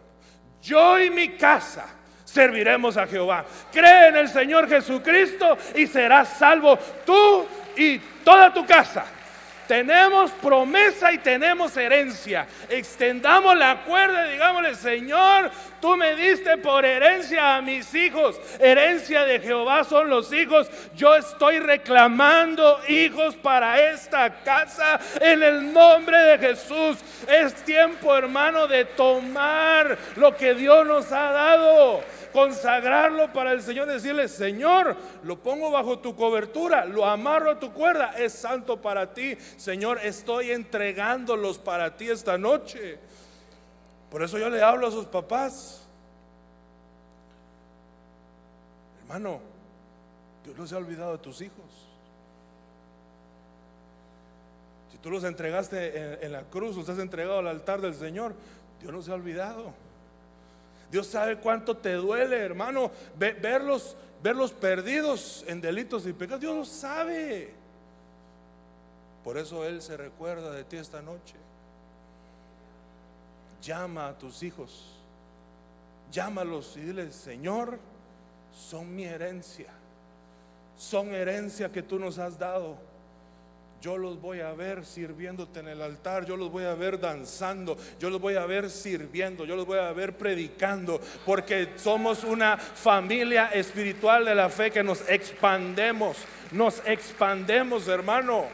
Yo 0.61 0.97
y 1.01 1.09
mi 1.09 1.35
casa 1.35 1.85
serviremos 2.23 2.95
a 2.95 3.05
Jehová. 3.05 3.43
Cree 3.69 4.07
en 4.07 4.15
el 4.15 4.29
Señor 4.29 4.69
Jesucristo 4.69 5.57
y 5.75 5.85
serás 5.85 6.29
salvo 6.29 6.79
tú 7.05 7.45
y 7.75 7.99
toda 8.23 8.53
tu 8.53 8.65
casa. 8.65 9.05
Tenemos 9.67 10.31
promesa 10.31 11.11
y 11.11 11.17
tenemos 11.17 11.75
herencia. 11.75 12.47
Extendamos 12.69 13.57
la 13.57 13.83
cuerda 13.83 14.27
y 14.27 14.33
digámosle, 14.33 14.75
Señor, 14.75 15.51
tú 15.81 15.97
me 15.97 16.15
diste 16.15 16.57
por 16.57 16.85
herencia 16.85 17.57
a 17.57 17.61
mis 17.61 17.93
hijos. 17.93 18.39
Herencia 18.59 19.25
de 19.25 19.39
Jehová 19.39 19.83
son 19.83 20.09
los 20.09 20.31
hijos. 20.31 20.69
Yo 20.95 21.15
estoy 21.15 21.59
reclamando 21.59 22.79
hijos 22.87 23.35
para 23.35 23.91
esta 23.91 24.41
casa 24.43 24.99
en 25.19 25.43
el 25.43 25.73
nombre 25.73 26.17
de 26.17 26.37
Jesús. 26.37 26.97
Es 27.27 27.53
tiempo, 27.65 28.15
hermano, 28.15 28.67
de 28.67 28.85
tomar 28.85 29.97
lo 30.15 30.35
que 30.35 30.53
Dios 30.53 30.85
nos 30.87 31.11
ha 31.11 31.31
dado 31.31 32.03
consagrarlo 32.37 33.33
para 33.33 33.51
el 33.51 33.63
Señor, 33.63 33.87
decirle, 33.87 34.27
Señor, 34.27 34.95
lo 35.23 35.39
pongo 35.41 35.71
bajo 35.71 35.97
tu 35.97 36.15
cobertura, 36.15 36.85
lo 36.85 37.03
amarro 37.03 37.49
a 37.49 37.59
tu 37.59 37.73
cuerda, 37.73 38.11
es 38.15 38.31
santo 38.31 38.79
para 38.79 39.11
ti, 39.11 39.35
Señor, 39.57 39.97
estoy 40.03 40.51
entregándolos 40.51 41.57
para 41.57 41.97
ti 41.97 42.11
esta 42.11 42.37
noche. 42.37 42.99
Por 44.11 44.21
eso 44.21 44.37
yo 44.37 44.51
le 44.51 44.61
hablo 44.61 44.85
a 44.85 44.91
sus 44.91 45.07
papás. 45.07 45.81
Hermano, 49.01 49.39
Dios 50.43 50.55
no 50.55 50.67
se 50.67 50.75
ha 50.75 50.77
olvidado 50.77 51.13
de 51.13 51.17
tus 51.17 51.41
hijos. 51.41 51.65
Si 54.91 54.99
tú 54.99 55.09
los 55.09 55.23
entregaste 55.23 56.23
en, 56.23 56.31
la 56.31 56.43
cruz, 56.43 56.75
los 56.75 56.87
has 56.87 56.99
entregado 56.99 57.39
al 57.39 57.47
altar 57.47 57.81
del 57.81 57.95
Señor, 57.95 58.35
Dios 58.79 58.93
no 58.93 59.01
se 59.01 59.09
ha 59.09 59.15
olvidado. 59.15 59.86
Dios 60.91 61.07
sabe 61.07 61.37
cuánto 61.37 61.75
te 61.75 61.93
duele, 61.93 62.37
hermano, 62.37 62.91
verlos, 63.17 63.95
verlos 64.23 64.51
perdidos 64.51 65.43
en 65.47 65.59
delitos 65.59 66.07
y 66.07 66.13
pecados. 66.13 66.41
Dios 66.41 66.55
lo 66.55 66.65
sabe. 66.65 67.53
Por 69.23 69.37
eso 69.37 69.65
Él 69.65 69.81
se 69.81 69.97
recuerda 69.97 70.51
de 70.51 70.63
ti 70.63 70.77
esta 70.77 71.01
noche. 71.01 71.35
Llama 73.61 74.07
a 74.07 74.17
tus 74.17 74.43
hijos. 74.43 74.93
Llámalos 76.11 76.77
y 76.77 76.81
dile, 76.81 77.11
Señor, 77.11 77.79
son 78.53 78.95
mi 78.95 79.03
herencia. 79.03 79.71
son 80.77 81.13
herencia 81.13 81.71
que 81.71 81.81
tú 81.81 81.99
nos 81.99 82.19
has 82.19 82.37
dado. 82.37 82.77
Yo 83.87 83.97
los 83.97 84.19
voy 84.19 84.41
a 84.41 84.51
ver 84.51 84.85
sirviéndote 84.85 85.61
en 85.61 85.69
el 85.69 85.81
altar, 85.81 86.25
yo 86.25 86.35
los 86.35 86.51
voy 86.51 86.65
a 86.65 86.75
ver 86.75 86.99
danzando, 86.99 87.77
yo 87.97 88.09
los 88.09 88.19
voy 88.19 88.35
a 88.35 88.45
ver 88.45 88.69
sirviendo, 88.69 89.45
yo 89.45 89.55
los 89.55 89.65
voy 89.65 89.79
a 89.79 89.93
ver 89.93 90.17
predicando, 90.17 90.99
porque 91.25 91.69
somos 91.77 92.25
una 92.25 92.57
familia 92.57 93.47
espiritual 93.53 94.25
de 94.25 94.35
la 94.35 94.49
fe 94.49 94.71
que 94.71 94.83
nos 94.83 95.09
expandemos, 95.09 96.17
nos 96.51 96.85
expandemos, 96.85 97.87
hermano. 97.87 98.47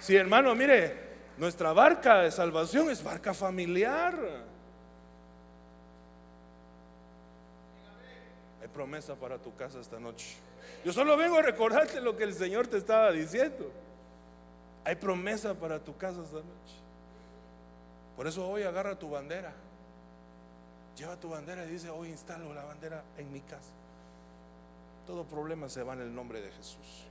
Si 0.00 0.14
hermano, 0.14 0.54
mire, 0.54 0.94
nuestra 1.38 1.72
barca 1.72 2.20
de 2.20 2.30
salvación 2.30 2.90
es 2.90 3.02
barca 3.02 3.32
familiar. 3.32 4.14
Hay 8.60 8.68
promesa 8.68 9.14
para 9.14 9.38
tu 9.38 9.56
casa 9.56 9.80
esta 9.80 9.98
noche. 9.98 10.36
Yo 10.84 10.92
solo 10.92 11.16
vengo 11.16 11.38
a 11.38 11.42
recordarte 11.42 12.02
lo 12.02 12.18
que 12.18 12.24
el 12.24 12.34
Señor 12.34 12.66
te 12.66 12.76
estaba 12.76 13.10
diciendo. 13.12 13.72
Hay 14.86 14.94
promesa 14.94 15.52
para 15.52 15.80
tu 15.80 15.96
casa 15.96 16.22
esta 16.22 16.36
noche. 16.36 16.76
Por 18.14 18.28
eso 18.28 18.48
hoy 18.48 18.62
agarra 18.62 18.96
tu 18.96 19.10
bandera. 19.10 19.52
Lleva 20.96 21.16
tu 21.16 21.28
bandera 21.28 21.64
y 21.64 21.70
dice, 21.70 21.90
hoy 21.90 22.10
instalo 22.10 22.54
la 22.54 22.62
bandera 22.62 23.02
en 23.18 23.32
mi 23.32 23.40
casa. 23.40 23.72
Todo 25.04 25.24
problema 25.24 25.68
se 25.68 25.82
va 25.82 25.94
en 25.94 26.02
el 26.02 26.14
nombre 26.14 26.40
de 26.40 26.52
Jesús. 26.52 27.04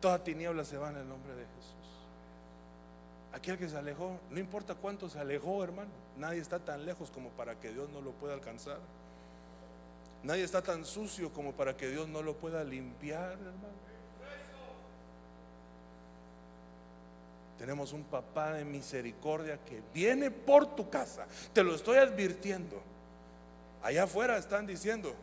Toda 0.00 0.24
tiniebla 0.24 0.64
se 0.64 0.78
va 0.78 0.88
en 0.88 0.96
el 0.96 1.06
nombre 1.06 1.34
de 1.34 1.42
Jesús. 1.42 1.74
Aquel 3.34 3.58
que 3.58 3.68
se 3.68 3.76
alejó, 3.76 4.18
no 4.30 4.40
importa 4.40 4.74
cuánto 4.74 5.10
se 5.10 5.20
alejó, 5.20 5.62
hermano. 5.62 5.90
Nadie 6.16 6.40
está 6.40 6.58
tan 6.58 6.86
lejos 6.86 7.10
como 7.10 7.28
para 7.28 7.60
que 7.60 7.70
Dios 7.70 7.90
no 7.90 8.00
lo 8.00 8.12
pueda 8.12 8.32
alcanzar. 8.32 8.78
Nadie 10.22 10.42
está 10.42 10.62
tan 10.62 10.86
sucio 10.86 11.34
como 11.34 11.52
para 11.52 11.76
que 11.76 11.90
Dios 11.90 12.08
no 12.08 12.22
lo 12.22 12.34
pueda 12.34 12.64
limpiar, 12.64 13.32
hermano. 13.32 13.87
Tenemos 17.58 17.92
un 17.92 18.04
papá 18.04 18.52
de 18.52 18.64
misericordia 18.64 19.58
que 19.66 19.82
viene 19.92 20.30
por 20.30 20.76
tu 20.76 20.88
casa. 20.88 21.26
Te 21.52 21.64
lo 21.64 21.74
estoy 21.74 21.96
advirtiendo. 21.98 22.80
Allá 23.82 24.04
afuera 24.04 24.38
están 24.38 24.66
diciendo, 24.66 25.14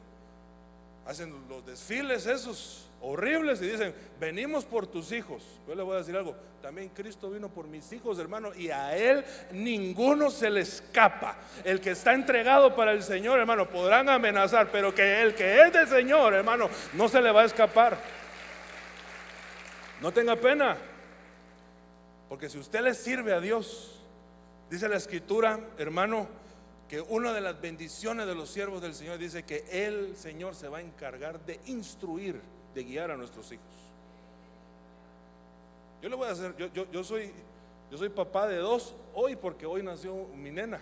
hacen 1.06 1.34
los 1.48 1.66
desfiles 1.66 2.26
esos 2.26 2.90
horribles 3.02 3.62
y 3.62 3.68
dicen, 3.68 3.94
venimos 4.20 4.66
por 4.66 4.88
tus 4.88 5.12
hijos. 5.12 5.44
Yo 5.68 5.76
le 5.76 5.84
voy 5.84 5.96
a 5.96 6.00
decir 6.00 6.16
algo, 6.16 6.36
también 6.62 6.90
Cristo 6.90 7.30
vino 7.30 7.50
por 7.50 7.68
mis 7.68 7.92
hijos, 7.94 8.18
hermano, 8.20 8.54
y 8.54 8.70
a 8.70 8.98
Él 8.98 9.24
ninguno 9.52 10.30
se 10.30 10.50
le 10.50 10.62
escapa. 10.62 11.38
El 11.64 11.80
que 11.80 11.92
está 11.92 12.14
entregado 12.14 12.76
para 12.76 12.92
el 12.92 13.04
Señor, 13.04 13.40
hermano, 13.40 13.70
podrán 13.70 14.10
amenazar, 14.10 14.70
pero 14.72 14.94
que 14.94 15.22
el 15.22 15.36
que 15.36 15.62
es 15.62 15.74
del 15.74 15.88
Señor, 15.88 16.34
hermano, 16.34 16.70
no 16.94 17.08
se 17.08 17.22
le 17.22 17.32
va 17.32 17.44
a 17.44 17.46
escapar. 17.46 17.98
No 20.02 20.12
tenga 20.12 20.36
pena. 20.36 20.78
Porque 22.30 22.50
si 22.50 22.58
usted 22.58 22.82
le 22.82 22.94
sirve 22.94 23.34
a 23.34 23.40
Dios, 23.40 24.00
dice 24.70 24.90
la 24.90 24.98
escritura, 24.98 25.60
hermano, 25.78 26.28
que 26.90 27.02
una 27.02 27.34
de 27.34 27.42
las 27.42 27.60
bendiciones 27.60 28.28
de 28.28 28.36
los 28.36 28.50
siervos 28.50 28.82
del 28.82 28.94
Señor 28.94 29.18
dice 29.18 29.44
que 29.44 29.66
el 29.70 30.16
Señor 30.16 30.56
se 30.56 30.68
va 30.68 30.80
a 30.80 30.82
encargar 30.82 31.44
de 31.46 31.60
instruir, 31.66 32.40
de 32.74 32.84
guiar 32.84 33.12
a 33.12 33.18
nuestros 33.18 33.52
hijos. 33.52 33.66
Yo 36.02 36.10
le 36.10 36.16
voy 36.16 36.28
a 36.28 36.32
hacer, 36.32 36.56
yo, 36.92 37.04
soy, 37.04 37.32
yo 37.90 37.98
soy 37.98 38.10
papá 38.10 38.48
de 38.48 38.58
dos 38.58 38.94
hoy 39.14 39.36
porque 39.36 39.66
hoy 39.66 39.82
nació 39.82 40.28
mi 40.36 40.52
nena. 40.52 40.80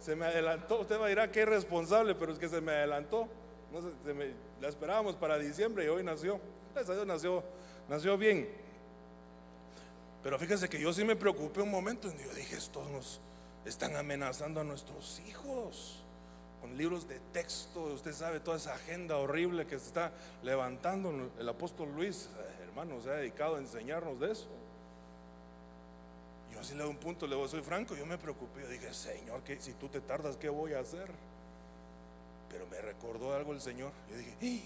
Se 0.00 0.16
me 0.16 0.26
adelantó, 0.26 0.80
usted 0.80 1.00
va 1.00 1.06
a 1.06 1.08
dirá 1.08 1.30
que 1.30 1.42
es 1.42 1.48
responsable, 1.48 2.16
pero 2.16 2.32
es 2.32 2.38
que 2.38 2.48
se 2.48 2.60
me 2.60 2.72
adelantó. 2.72 3.28
No 3.72 3.80
la 4.60 4.68
esperábamos 4.68 5.14
para 5.14 5.38
diciembre 5.38 5.84
y 5.84 5.88
hoy 5.88 6.02
nació. 6.02 6.40
Gracias 6.74 6.96
Dios 6.96 7.06
nació, 7.06 7.44
nació 7.88 8.18
bien. 8.18 8.48
Pero 10.22 10.38
fíjese 10.38 10.68
que 10.68 10.80
yo 10.80 10.92
sí 10.92 11.04
me 11.04 11.16
preocupé 11.16 11.62
un 11.62 11.70
momento 11.70 12.08
y 12.08 12.22
yo 12.22 12.32
dije, 12.32 12.56
estos 12.56 12.88
nos 12.90 13.20
están 13.64 13.96
amenazando 13.96 14.60
a 14.60 14.64
nuestros 14.64 15.20
hijos 15.26 15.98
con 16.60 16.76
libros 16.76 17.08
de 17.08 17.18
texto, 17.32 17.82
usted 17.86 18.12
sabe 18.12 18.38
toda 18.38 18.56
esa 18.56 18.74
agenda 18.74 19.16
horrible 19.16 19.66
que 19.66 19.80
se 19.80 19.86
está 19.86 20.12
levantando. 20.44 21.32
El 21.36 21.48
apóstol 21.48 21.92
Luis, 21.92 22.30
eh, 22.38 22.62
hermano, 22.62 23.00
se 23.00 23.10
ha 23.10 23.14
dedicado 23.14 23.56
a 23.56 23.58
enseñarnos 23.58 24.20
de 24.20 24.30
eso. 24.30 24.46
Yo 26.52 26.60
así 26.60 26.74
le 26.74 26.82
doy 26.84 26.90
un 26.90 26.98
punto, 26.98 27.26
le 27.26 27.48
soy 27.48 27.62
franco, 27.62 27.96
yo 27.96 28.06
me 28.06 28.16
preocupé, 28.16 28.62
yo 28.62 28.68
dije, 28.68 28.94
Señor, 28.94 29.42
que 29.42 29.60
si 29.60 29.72
tú 29.72 29.88
te 29.88 30.00
tardas, 30.00 30.36
¿qué 30.36 30.48
voy 30.48 30.74
a 30.74 30.80
hacer? 30.80 31.10
Pero 32.48 32.64
me 32.68 32.80
recordó 32.80 33.34
algo 33.34 33.52
el 33.52 33.60
Señor. 33.60 33.90
Yo 34.08 34.16
dije, 34.16 34.62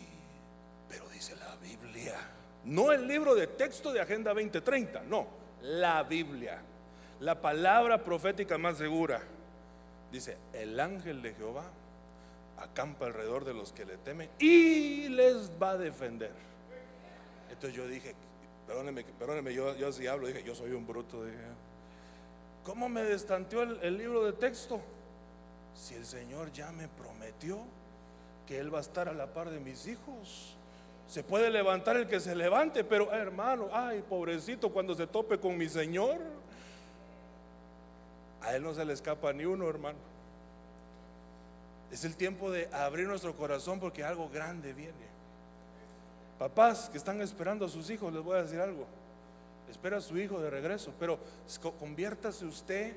pero 0.90 1.08
dice 1.08 1.34
la 1.36 1.56
Biblia, 1.56 2.14
no 2.64 2.92
el 2.92 3.08
libro 3.08 3.34
de 3.34 3.46
texto 3.46 3.90
de 3.90 4.02
Agenda 4.02 4.34
2030, 4.34 5.02
no 5.04 5.45
la 5.62 6.02
Biblia, 6.02 6.60
la 7.20 7.40
palabra 7.40 8.02
profética 8.02 8.58
más 8.58 8.78
segura. 8.78 9.22
Dice, 10.12 10.36
el 10.52 10.78
ángel 10.78 11.22
de 11.22 11.34
Jehová 11.34 11.64
acampa 12.58 13.06
alrededor 13.06 13.44
de 13.44 13.54
los 13.54 13.72
que 13.72 13.84
le 13.84 13.96
temen 13.98 14.30
y 14.38 15.08
les 15.08 15.50
va 15.60 15.70
a 15.70 15.76
defender. 15.76 16.32
Entonces 17.50 17.76
yo 17.76 17.86
dije, 17.86 18.14
perdóneme, 18.66 19.04
perdóneme, 19.04 19.54
yo, 19.54 19.74
yo 19.76 19.88
así 19.88 20.06
hablo, 20.06 20.26
dije, 20.26 20.42
yo 20.42 20.54
soy 20.54 20.72
un 20.72 20.86
bruto. 20.86 21.24
Dije, 21.24 21.38
¿cómo 22.64 22.88
me 22.88 23.02
destanteó 23.02 23.62
el, 23.62 23.78
el 23.82 23.98
libro 23.98 24.24
de 24.24 24.32
texto? 24.32 24.80
Si 25.74 25.94
el 25.94 26.06
Señor 26.06 26.52
ya 26.52 26.72
me 26.72 26.88
prometió 26.88 27.60
que 28.46 28.58
Él 28.58 28.72
va 28.72 28.78
a 28.78 28.82
estar 28.82 29.08
a 29.08 29.12
la 29.12 29.32
par 29.32 29.50
de 29.50 29.60
mis 29.60 29.86
hijos. 29.86 30.56
Se 31.08 31.22
puede 31.22 31.50
levantar 31.50 31.96
el 31.96 32.08
que 32.08 32.18
se 32.18 32.34
levante, 32.34 32.82
pero 32.82 33.12
hermano, 33.12 33.68
ay, 33.72 34.02
pobrecito, 34.08 34.70
cuando 34.70 34.94
se 34.94 35.06
tope 35.06 35.38
con 35.38 35.56
mi 35.56 35.68
Señor, 35.68 36.18
a 38.42 38.54
Él 38.56 38.62
no 38.62 38.74
se 38.74 38.84
le 38.84 38.92
escapa 38.92 39.32
ni 39.32 39.44
uno, 39.44 39.68
hermano. 39.68 39.98
Es 41.92 42.04
el 42.04 42.16
tiempo 42.16 42.50
de 42.50 42.68
abrir 42.72 43.06
nuestro 43.06 43.34
corazón 43.36 43.78
porque 43.78 44.02
algo 44.02 44.28
grande 44.28 44.72
viene. 44.72 45.06
Papás 46.38 46.90
que 46.90 46.98
están 46.98 47.20
esperando 47.22 47.66
a 47.66 47.68
sus 47.68 47.88
hijos, 47.88 48.12
les 48.12 48.22
voy 48.22 48.38
a 48.38 48.42
decir 48.42 48.60
algo. 48.60 48.86
Espera 49.70 49.98
a 49.98 50.00
su 50.00 50.18
hijo 50.18 50.40
de 50.40 50.50
regreso, 50.50 50.92
pero 50.98 51.18
conviértase 51.78 52.44
usted 52.44 52.96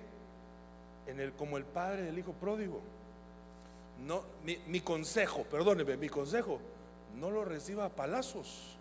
en 1.06 1.20
el 1.20 1.34
como 1.34 1.58
el 1.58 1.64
padre 1.64 2.04
del 2.04 2.18
hijo 2.18 2.34
pródigo. 2.34 2.82
No, 4.06 4.24
mi, 4.44 4.58
mi 4.68 4.82
consejo, 4.82 5.44
perdóneme, 5.44 5.96
mi 5.96 6.10
consejo 6.10 6.60
no 7.16 7.32
lo 7.32 7.46
reciba 7.46 7.86
a 7.86 7.90
palazos. 7.90 8.78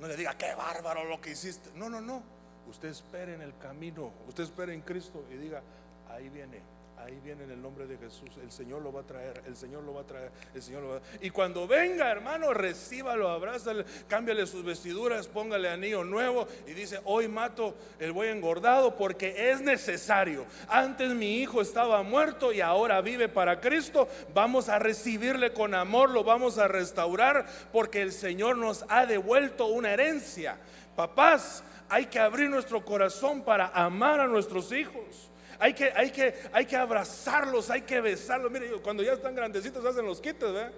No 0.00 0.08
le 0.08 0.16
diga, 0.16 0.36
qué 0.36 0.54
bárbaro 0.54 1.04
lo 1.04 1.20
que 1.20 1.30
hiciste. 1.30 1.70
No, 1.74 1.90
no, 1.90 2.00
no. 2.00 2.22
Usted 2.68 2.88
espere 2.88 3.34
en 3.34 3.42
el 3.42 3.56
camino, 3.58 4.12
usted 4.28 4.44
espere 4.44 4.72
en 4.72 4.82
Cristo 4.82 5.24
y 5.30 5.34
diga, 5.34 5.62
ahí 6.08 6.28
viene, 6.28 6.60
Ahí 7.04 7.18
viene 7.24 7.44
en 7.44 7.50
el 7.50 7.62
nombre 7.62 7.86
de 7.86 7.96
Jesús. 7.96 8.30
El 8.42 8.50
Señor 8.50 8.82
lo 8.82 8.92
va 8.92 9.00
a 9.00 9.06
traer. 9.06 9.42
El 9.46 9.56
Señor 9.56 9.82
lo 9.84 9.94
va 9.94 10.02
a 10.02 10.06
traer. 10.06 10.30
El 10.54 10.62
Señor 10.62 10.82
lo 10.82 10.88
va 10.88 10.96
a 10.96 11.00
Y 11.20 11.30
cuando 11.30 11.66
venga, 11.66 12.10
hermano, 12.10 12.52
recíbalo, 12.52 13.30
abrázale, 13.30 13.84
cámbiale 14.08 14.46
sus 14.46 14.64
vestiduras, 14.64 15.28
póngale 15.28 15.68
anillo 15.68 16.04
nuevo. 16.04 16.46
Y 16.66 16.72
dice: 16.72 17.00
Hoy 17.04 17.28
mato 17.28 17.74
el 17.98 18.12
buey 18.12 18.30
engordado 18.30 18.96
porque 18.96 19.50
es 19.50 19.60
necesario. 19.60 20.44
Antes 20.68 21.10
mi 21.14 21.38
hijo 21.40 21.62
estaba 21.62 22.02
muerto 22.02 22.52
y 22.52 22.60
ahora 22.60 23.00
vive 23.00 23.28
para 23.28 23.60
Cristo. 23.60 24.08
Vamos 24.34 24.68
a 24.68 24.78
recibirle 24.78 25.52
con 25.52 25.74
amor, 25.74 26.10
lo 26.10 26.24
vamos 26.24 26.58
a 26.58 26.68
restaurar 26.68 27.46
porque 27.72 28.02
el 28.02 28.12
Señor 28.12 28.56
nos 28.56 28.84
ha 28.88 29.06
devuelto 29.06 29.66
una 29.66 29.92
herencia. 29.92 30.58
Papás, 30.96 31.64
hay 31.88 32.06
que 32.06 32.18
abrir 32.18 32.50
nuestro 32.50 32.84
corazón 32.84 33.42
para 33.42 33.68
amar 33.68 34.20
a 34.20 34.26
nuestros 34.26 34.70
hijos. 34.72 35.29
Hay 35.60 35.74
que, 35.74 35.92
hay 35.94 36.10
que, 36.10 36.34
hay 36.54 36.64
que 36.64 36.74
abrazarlos, 36.74 37.68
hay 37.68 37.82
que 37.82 38.00
besarlos. 38.00 38.50
Mire, 38.50 38.70
cuando 38.82 39.02
ya 39.02 39.12
están 39.12 39.34
grandecitos 39.34 39.84
hacen 39.84 40.06
los 40.06 40.18
quites, 40.18 40.50
¿verdad? 40.50 40.72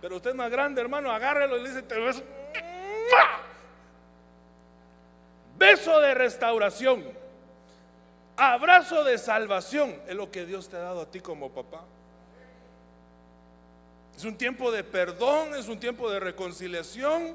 Pero 0.00 0.16
usted 0.16 0.30
es 0.30 0.36
más 0.36 0.50
grande, 0.50 0.80
hermano, 0.80 1.12
agárrelo 1.12 1.58
y 1.58 1.62
le 1.62 1.68
dice, 1.68 1.82
te 1.82 1.98
beso. 1.98 2.22
Beso 5.58 6.00
de 6.00 6.14
restauración. 6.14 7.04
Abrazo 8.38 9.04
de 9.04 9.18
salvación 9.18 10.00
es 10.06 10.14
lo 10.14 10.30
que 10.30 10.46
Dios 10.46 10.70
te 10.70 10.76
ha 10.76 10.80
dado 10.80 11.02
a 11.02 11.10
ti 11.10 11.20
como 11.20 11.50
papá. 11.50 11.84
Es 14.16 14.24
un 14.24 14.38
tiempo 14.38 14.72
de 14.72 14.82
perdón, 14.82 15.54
es 15.54 15.68
un 15.68 15.78
tiempo 15.78 16.10
de 16.10 16.20
reconciliación. 16.20 17.34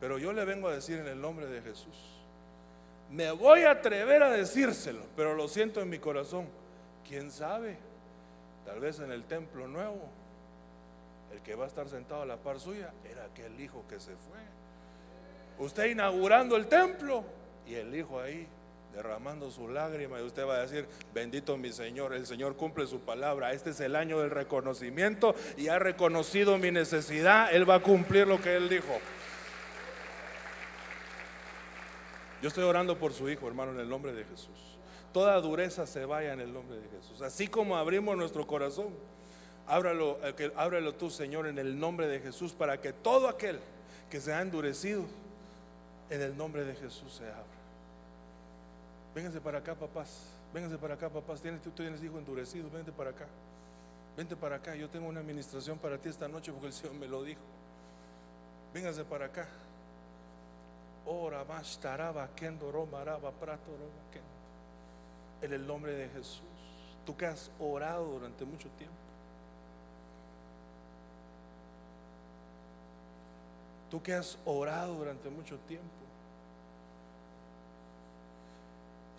Pero 0.00 0.18
yo 0.18 0.34
le 0.34 0.44
vengo 0.44 0.68
a 0.68 0.74
decir 0.74 0.98
en 0.98 1.06
el 1.06 1.18
nombre 1.18 1.46
de 1.46 1.62
Jesús 1.62 2.17
me 3.10 3.30
voy 3.30 3.62
a 3.62 3.72
atrever 3.72 4.22
a 4.22 4.30
decírselo, 4.30 5.02
pero 5.16 5.34
lo 5.34 5.48
siento 5.48 5.80
en 5.80 5.88
mi 5.88 5.98
corazón. 5.98 6.46
¿Quién 7.06 7.30
sabe? 7.30 7.76
Tal 8.66 8.80
vez 8.80 9.00
en 9.00 9.10
el 9.10 9.24
templo 9.24 9.66
nuevo, 9.66 10.08
el 11.32 11.40
que 11.40 11.54
va 11.54 11.64
a 11.64 11.68
estar 11.68 11.88
sentado 11.88 12.22
a 12.22 12.26
la 12.26 12.36
par 12.36 12.60
suya 12.60 12.92
era 13.10 13.24
aquel 13.24 13.58
hijo 13.60 13.84
que 13.88 13.98
se 13.98 14.12
fue. 14.12 14.38
Usted 15.58 15.86
inaugurando 15.86 16.56
el 16.56 16.66
templo 16.66 17.24
y 17.66 17.74
el 17.74 17.94
hijo 17.94 18.20
ahí 18.20 18.46
derramando 18.94 19.50
su 19.50 19.68
lágrima 19.68 20.20
y 20.20 20.24
usted 20.24 20.46
va 20.46 20.56
a 20.56 20.60
decir, 20.60 20.86
bendito 21.14 21.56
mi 21.56 21.72
Señor, 21.72 22.14
el 22.14 22.26
Señor 22.26 22.56
cumple 22.56 22.86
su 22.86 23.00
palabra, 23.00 23.52
este 23.52 23.70
es 23.70 23.80
el 23.80 23.94
año 23.96 24.20
del 24.20 24.30
reconocimiento 24.30 25.34
y 25.56 25.68
ha 25.68 25.78
reconocido 25.78 26.58
mi 26.58 26.70
necesidad, 26.70 27.54
Él 27.54 27.68
va 27.68 27.76
a 27.76 27.80
cumplir 27.80 28.26
lo 28.26 28.40
que 28.40 28.56
Él 28.56 28.68
dijo. 28.68 28.98
Yo 32.40 32.48
estoy 32.48 32.64
orando 32.64 32.98
por 32.98 33.12
su 33.12 33.28
Hijo, 33.28 33.48
hermano, 33.48 33.72
en 33.72 33.80
el 33.80 33.88
nombre 33.88 34.12
de 34.12 34.24
Jesús. 34.24 34.78
Toda 35.12 35.40
dureza 35.40 35.86
se 35.86 36.04
vaya 36.04 36.32
en 36.32 36.40
el 36.40 36.52
nombre 36.52 36.78
de 36.78 36.88
Jesús. 36.88 37.22
Así 37.22 37.48
como 37.48 37.76
abrimos 37.76 38.16
nuestro 38.16 38.46
corazón, 38.46 38.88
ábralo, 39.66 40.18
eh, 40.22 40.94
tú, 40.98 41.10
Señor, 41.10 41.46
en 41.46 41.58
el 41.58 41.78
nombre 41.78 42.06
de 42.06 42.20
Jesús, 42.20 42.52
para 42.52 42.80
que 42.80 42.92
todo 42.92 43.28
aquel 43.28 43.58
que 44.10 44.20
se 44.20 44.32
ha 44.32 44.40
endurecido, 44.40 45.04
en 46.10 46.22
el 46.22 46.36
nombre 46.36 46.64
de 46.64 46.74
Jesús 46.74 47.12
se 47.14 47.24
abra. 47.24 47.44
Vénganse 49.14 49.40
para 49.40 49.58
acá, 49.58 49.74
papás. 49.74 50.26
Vénganse 50.54 50.78
para 50.78 50.94
acá, 50.94 51.08
papás. 51.08 51.42
¿Tienes, 51.42 51.60
tú 51.60 51.70
tienes 51.70 52.02
hijo 52.02 52.18
endurecido, 52.18 52.70
vente 52.70 52.92
para 52.92 53.10
acá. 53.10 53.26
Vente 54.16 54.36
para 54.36 54.56
acá. 54.56 54.74
Yo 54.74 54.88
tengo 54.88 55.08
una 55.08 55.20
administración 55.20 55.78
para 55.78 55.98
ti 55.98 56.08
esta 56.08 56.28
noche 56.28 56.52
porque 56.52 56.68
el 56.68 56.72
Señor 56.72 56.94
me 56.94 57.06
lo 57.06 57.22
dijo. 57.22 57.40
Vénganse 58.72 59.04
para 59.04 59.26
acá. 59.26 59.48
Ora 61.10 61.42
más 61.44 61.78
taraba 61.78 62.28
kendo 62.36 62.70
romaraba 62.70 63.30
prato 63.30 63.72
En 65.40 65.52
el 65.54 65.66
nombre 65.66 65.92
de 65.92 66.08
Jesús. 66.10 66.42
Tú 67.06 67.16
que 67.16 67.24
has 67.24 67.50
orado 67.58 68.04
durante 68.04 68.44
mucho 68.44 68.68
tiempo. 68.76 68.94
Tú 73.90 74.02
que 74.02 74.12
has 74.12 74.36
orado 74.44 74.96
durante 74.96 75.30
mucho 75.30 75.56
tiempo 75.60 75.86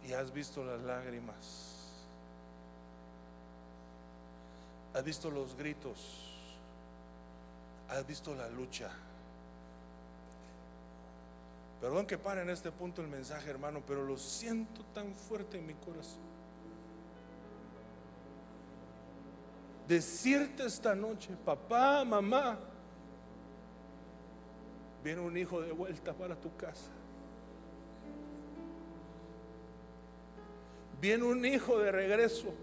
y 0.08 0.14
has 0.14 0.32
visto 0.32 0.64
las 0.64 0.80
lágrimas, 0.82 1.76
has 4.94 5.04
visto 5.04 5.32
los 5.32 5.56
gritos, 5.56 6.30
has 7.90 8.06
visto 8.06 8.36
la 8.36 8.48
lucha. 8.48 8.92
Perdón 11.82 12.06
que 12.06 12.18
pare 12.18 12.42
en 12.42 12.50
este 12.50 12.72
punto 12.72 13.02
el 13.02 13.08
mensaje, 13.08 13.50
hermano, 13.50 13.82
pero 13.86 14.04
lo 14.04 14.18
siento 14.18 14.84
tan 14.94 15.16
fuerte 15.16 15.58
en 15.58 15.66
mi 15.66 15.74
corazón. 15.76 16.30
Decirte 19.88 20.66
esta 20.66 20.94
noche, 20.94 21.36
papá, 21.46 22.04
mamá, 22.04 22.60
viene 25.04 25.22
un 25.22 25.36
hijo 25.38 25.62
de 25.62 25.72
vuelta 25.72 26.14
para 26.14 26.36
tu 26.36 26.56
casa. 26.58 26.92
Viene 31.02 31.24
un 31.24 31.46
hijo 31.46 31.80
de 31.80 31.92
regreso. 31.92 32.54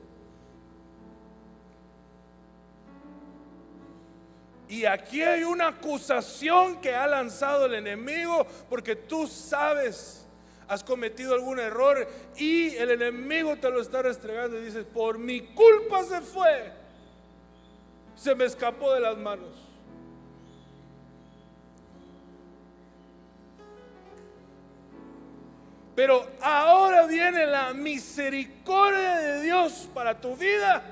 Y 4.77 4.85
aquí 4.85 5.23
hay 5.23 5.43
una 5.43 5.69
acusación 5.69 6.83
que 6.83 6.95
ha 6.95 7.07
lanzado 7.07 7.65
el 7.65 7.73
enemigo 7.73 8.47
porque 8.69 8.95
tú 8.95 9.27
sabes, 9.27 10.27
has 10.69 10.85
cometido 10.85 11.33
algún 11.33 11.59
error 11.59 12.07
y 12.37 12.77
el 12.77 12.91
enemigo 12.91 13.57
te 13.57 13.71
lo 13.71 13.81
está 13.81 14.03
restregando 14.03 14.59
y 14.59 14.67
dices, 14.67 14.85
por 14.85 15.17
mi 15.17 15.41
culpa 15.41 16.05
se 16.05 16.21
fue, 16.21 16.75
se 18.17 18.35
me 18.35 18.45
escapó 18.45 18.93
de 18.93 19.01
las 19.01 19.17
manos. 19.17 19.49
Pero 25.95 26.33
ahora 26.43 27.07
viene 27.07 27.47
la 27.47 27.73
misericordia 27.73 29.17
de 29.21 29.41
Dios 29.41 29.89
para 29.95 30.21
tu 30.21 30.37
vida 30.37 30.83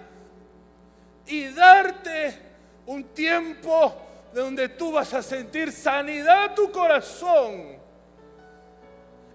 y 1.26 1.48
darte 1.48 2.43
un 2.86 3.04
tiempo 3.04 3.94
de 4.32 4.40
donde 4.40 4.68
tú 4.68 4.92
vas 4.92 5.12
a 5.14 5.22
sentir 5.22 5.72
sanidad 5.72 6.44
a 6.44 6.54
tu 6.54 6.70
corazón 6.70 7.78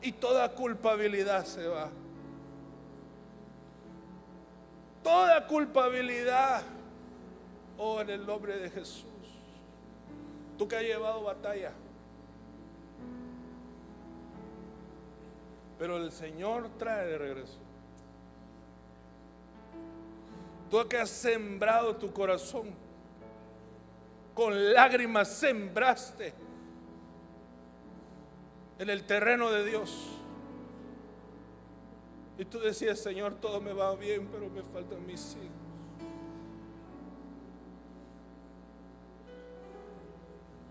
y 0.01 0.11
toda 0.11 0.49
culpabilidad 0.49 1.45
se 1.45 1.67
va. 1.67 1.89
Toda 5.03 5.47
culpabilidad. 5.47 6.63
Oh, 7.77 8.01
en 8.01 8.09
el 8.09 8.25
nombre 8.25 8.57
de 8.57 8.69
Jesús. 8.69 9.05
Tú 10.57 10.67
que 10.67 10.75
has 10.75 10.83
llevado 10.83 11.23
batalla. 11.23 11.71
Pero 15.77 15.95
el 15.95 16.11
Señor 16.11 16.69
trae 16.77 17.07
de 17.07 17.17
regreso. 17.17 17.57
Tú 20.69 20.85
que 20.87 20.97
has 20.97 21.09
sembrado 21.09 21.95
tu 21.95 22.11
corazón, 22.11 22.75
con 24.39 24.73
lágrimas 24.73 25.27
sembraste 25.27 26.33
en 28.77 28.89
el 28.89 29.03
terreno 29.03 29.51
de 29.51 29.65
Dios. 29.65 30.11
Y 32.37 32.45
tú 32.45 32.57
decías, 32.61 32.99
Señor, 32.99 33.35
todo 33.41 33.59
me 33.59 33.73
va 33.73 33.93
bien, 33.97 34.29
pero 34.31 34.49
me 34.49 34.63
faltan 34.63 35.05
mis 35.05 35.35
hijos. 35.35 35.49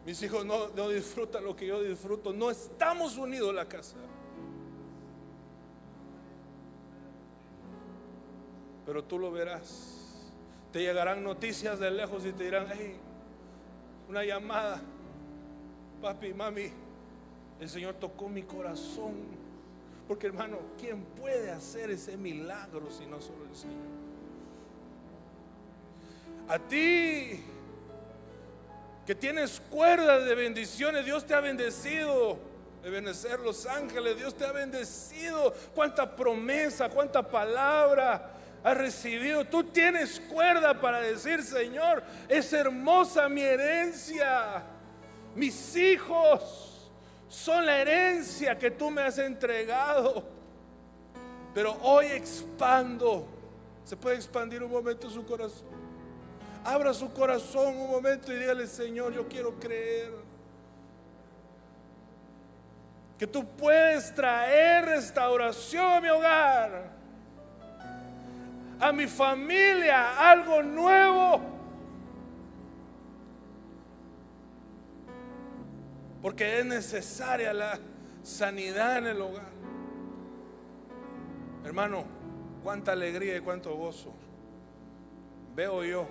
Mis 0.07 0.23
hijos 0.23 0.47
no, 0.47 0.69
no 0.69 0.89
disfrutan 0.89 1.45
lo 1.45 1.55
que 1.55 1.67
yo 1.67 1.83
disfruto. 1.83 2.33
No 2.33 2.51
estamos 2.51 3.19
unidos 3.19 3.55
la 3.55 3.69
casa. 3.69 3.99
pero 8.87 9.05
tú 9.05 9.19
lo 9.19 9.31
verás. 9.31 10.33
Te 10.73 10.81
llegarán 10.81 11.23
noticias 11.23 11.79
de 11.79 11.91
lejos 11.91 12.25
y 12.25 12.33
te 12.33 12.45
dirán, 12.45 12.69
hey, 12.73 12.99
una 14.09 14.25
llamada, 14.25 14.81
papi, 16.01 16.33
mami, 16.33 16.71
el 17.61 17.69
Señor 17.69 17.95
tocó 17.95 18.29
mi 18.29 18.43
corazón. 18.43 19.39
Porque 20.07 20.27
hermano, 20.27 20.59
¿quién 20.81 21.03
puede 21.03 21.51
hacer 21.51 21.91
ese 21.91 22.17
milagro 22.17 22.91
si 22.91 23.05
no 23.05 23.21
solo 23.21 23.45
el 23.45 23.55
Señor? 23.55 23.77
A 26.49 26.59
ti 26.59 27.43
que 29.07 29.15
tienes 29.15 29.61
cuerdas 29.71 30.25
de 30.25 30.35
bendiciones, 30.35 31.05
Dios 31.05 31.27
te 31.27 31.35
ha 31.35 31.41
bendecido. 31.41 32.39
De 32.83 32.91
benecer 32.91 33.41
los 33.41 33.67
ángeles, 33.67 34.17
Dios 34.17 34.35
te 34.35 34.47
ha 34.47 34.53
bendecido. 34.53 35.53
Cuánta 35.75 36.15
promesa, 36.15 36.89
cuánta 36.89 37.29
palabra 37.29 38.38
has 38.69 38.77
recibido. 38.77 39.45
Tú 39.45 39.65
tienes 39.65 40.21
cuerda 40.21 40.79
para 40.79 41.01
decir, 41.01 41.43
Señor, 41.43 42.03
es 42.29 42.53
hermosa 42.53 43.29
mi 43.29 43.41
herencia. 43.41 44.63
Mis 45.35 45.77
hijos 45.77 46.91
son 47.29 47.65
la 47.65 47.79
herencia 47.79 48.59
que 48.59 48.71
tú 48.71 48.91
me 48.91 49.03
has 49.03 49.19
entregado. 49.19 50.25
Pero 51.55 51.79
hoy 51.83 52.07
expando. 52.07 53.27
Se 53.85 53.97
puede 53.97 54.17
expandir 54.17 54.63
un 54.63 54.71
momento 54.71 55.09
su 55.09 55.25
corazón. 55.25 55.67
Abra 56.65 56.93
su 56.93 57.11
corazón 57.13 57.75
un 57.77 57.91
momento 57.91 58.33
y 58.33 58.37
dígale, 58.37 58.67
Señor, 58.67 59.15
yo 59.15 59.27
quiero 59.29 59.59
creer. 59.59 60.13
Que 63.19 63.27
tú 63.27 63.47
puedes 63.57 64.15
traer 64.15 64.85
restauración 64.85 65.85
a 65.85 66.01
mi 66.01 66.09
hogar 66.09 66.98
a 68.81 68.93
mi 68.93 69.07
familia 69.07 70.31
algo 70.31 70.63
nuevo. 70.63 71.41
Porque 76.23 76.61
es 76.61 76.67
necesaria 76.67 77.53
la 77.53 77.79
sanidad 78.23 78.99
en 78.99 79.07
el 79.07 79.23
hogar. 79.23 79.49
Hermano, 81.65 82.05
cuánta 82.63 82.93
alegría 82.93 83.37
y 83.37 83.41
cuánto 83.41 83.75
gozo 83.77 84.13
veo 85.55 85.85
yo 85.85 86.09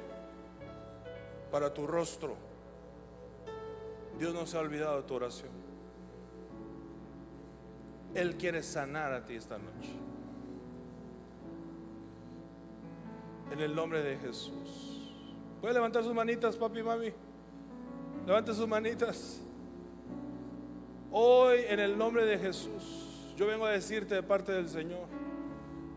para 1.51 1.73
tu 1.73 1.87
rostro. 1.87 2.35
Dios 4.19 4.33
no 4.33 4.45
se 4.45 4.57
ha 4.57 4.61
olvidado 4.61 4.97
de 5.01 5.07
tu 5.07 5.13
oración. 5.13 5.51
Él 8.15 8.35
quiere 8.35 8.63
sanar 8.63 9.13
a 9.13 9.25
ti 9.25 9.35
esta 9.35 9.57
noche. 9.57 9.91
En 13.51 13.59
el 13.59 13.75
nombre 13.75 14.01
de 14.01 14.17
Jesús. 14.17 14.87
¿Puede 15.61 15.73
levantar 15.73 16.03
sus 16.03 16.13
manitas, 16.13 16.55
papi 16.55 16.79
y 16.79 16.83
mami? 16.83 17.13
Levante 18.25 18.53
sus 18.53 18.67
manitas. 18.67 19.41
Hoy, 21.11 21.59
en 21.67 21.79
el 21.79 21.97
nombre 21.97 22.25
de 22.25 22.37
Jesús, 22.37 23.33
yo 23.37 23.47
vengo 23.47 23.65
a 23.65 23.71
decirte 23.71 24.15
de 24.15 24.23
parte 24.23 24.51
del 24.51 24.67
Señor, 24.67 25.07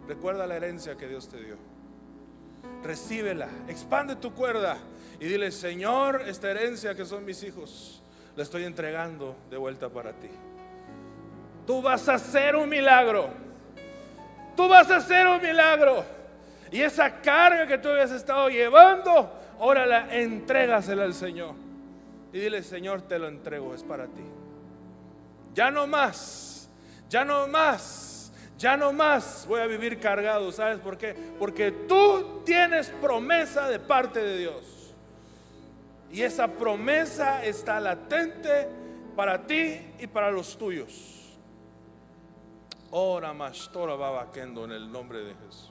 recuerda 0.07 0.47
la 0.47 0.57
herencia 0.57 0.97
que 0.97 1.09
Dios 1.09 1.29
te 1.29 1.43
dio. 1.43 1.57
Recíbela, 2.83 3.49
expande 3.69 4.17
tu 4.17 4.33
cuerda 4.33 4.79
y 5.19 5.27
dile, 5.27 5.51
Señor, 5.51 6.23
esta 6.27 6.51
herencia 6.51 6.95
que 6.95 7.05
son 7.05 7.25
mis 7.25 7.43
hijos, 7.43 8.03
la 8.37 8.43
estoy 8.43 8.65
entregando 8.65 9.37
de 9.51 9.57
vuelta 9.57 9.89
para 9.89 10.13
ti. 10.13 10.31
Tú 11.67 11.83
vas 11.83 12.09
a 12.09 12.15
hacer 12.15 12.57
un 12.57 12.69
milagro. 12.69 13.29
tú 14.57 14.69
vas 14.69 14.91
a 14.91 14.97
hacer 14.97 15.27
un 15.27 15.43
milagro. 15.43 16.05
Y 16.71 16.81
esa 16.83 17.21
carga 17.21 17.67
que 17.67 17.79
tú 17.79 17.89
habías 17.89 18.13
estado 18.13 18.49
llevando, 18.49 19.33
ahora 19.59 19.87
la 19.87 20.15
entrégasela 20.15 21.05
al 21.05 21.15
Señor. 21.15 21.55
Y 22.33 22.39
dile, 22.39 22.63
Señor, 22.63 23.03
te 23.03 23.19
lo 23.19 23.29
entrego, 23.29 23.75
es 23.75 23.83
para 23.83 24.07
ti. 24.07 24.23
Ya 25.53 25.71
no 25.71 25.87
más, 25.87 26.71
ya 27.09 27.25
no 27.25 27.49
más, 27.49 28.33
ya 28.57 28.77
no 28.77 28.93
más 28.93 29.47
voy 29.49 29.61
a 29.61 29.67
vivir 29.67 29.99
cargado. 29.99 30.53
¿Sabes 30.53 30.79
por 30.79 30.97
qué? 30.97 31.15
Porque 31.39 31.73
tú 31.73 32.43
tienes 32.45 32.89
promesa 33.01 33.69
de 33.69 33.81
parte 33.81 34.21
de 34.21 34.39
Dios. 34.39 34.95
Y 36.13 36.23
esa 36.23 36.49
promesa 36.49 37.45
está 37.45 37.81
latente 37.81 38.69
para 39.17 39.47
ti 39.47 39.81
y 39.99 40.07
para 40.07 40.31
los 40.31 40.57
tuyos. 40.57 41.39
Ora 42.93 43.33
mastora 43.33 43.95
babaquendo 43.95 44.65
en 44.65 44.73
el 44.73 44.91
nombre 44.91 45.21
de 45.21 45.35
Jesús. 45.35 45.70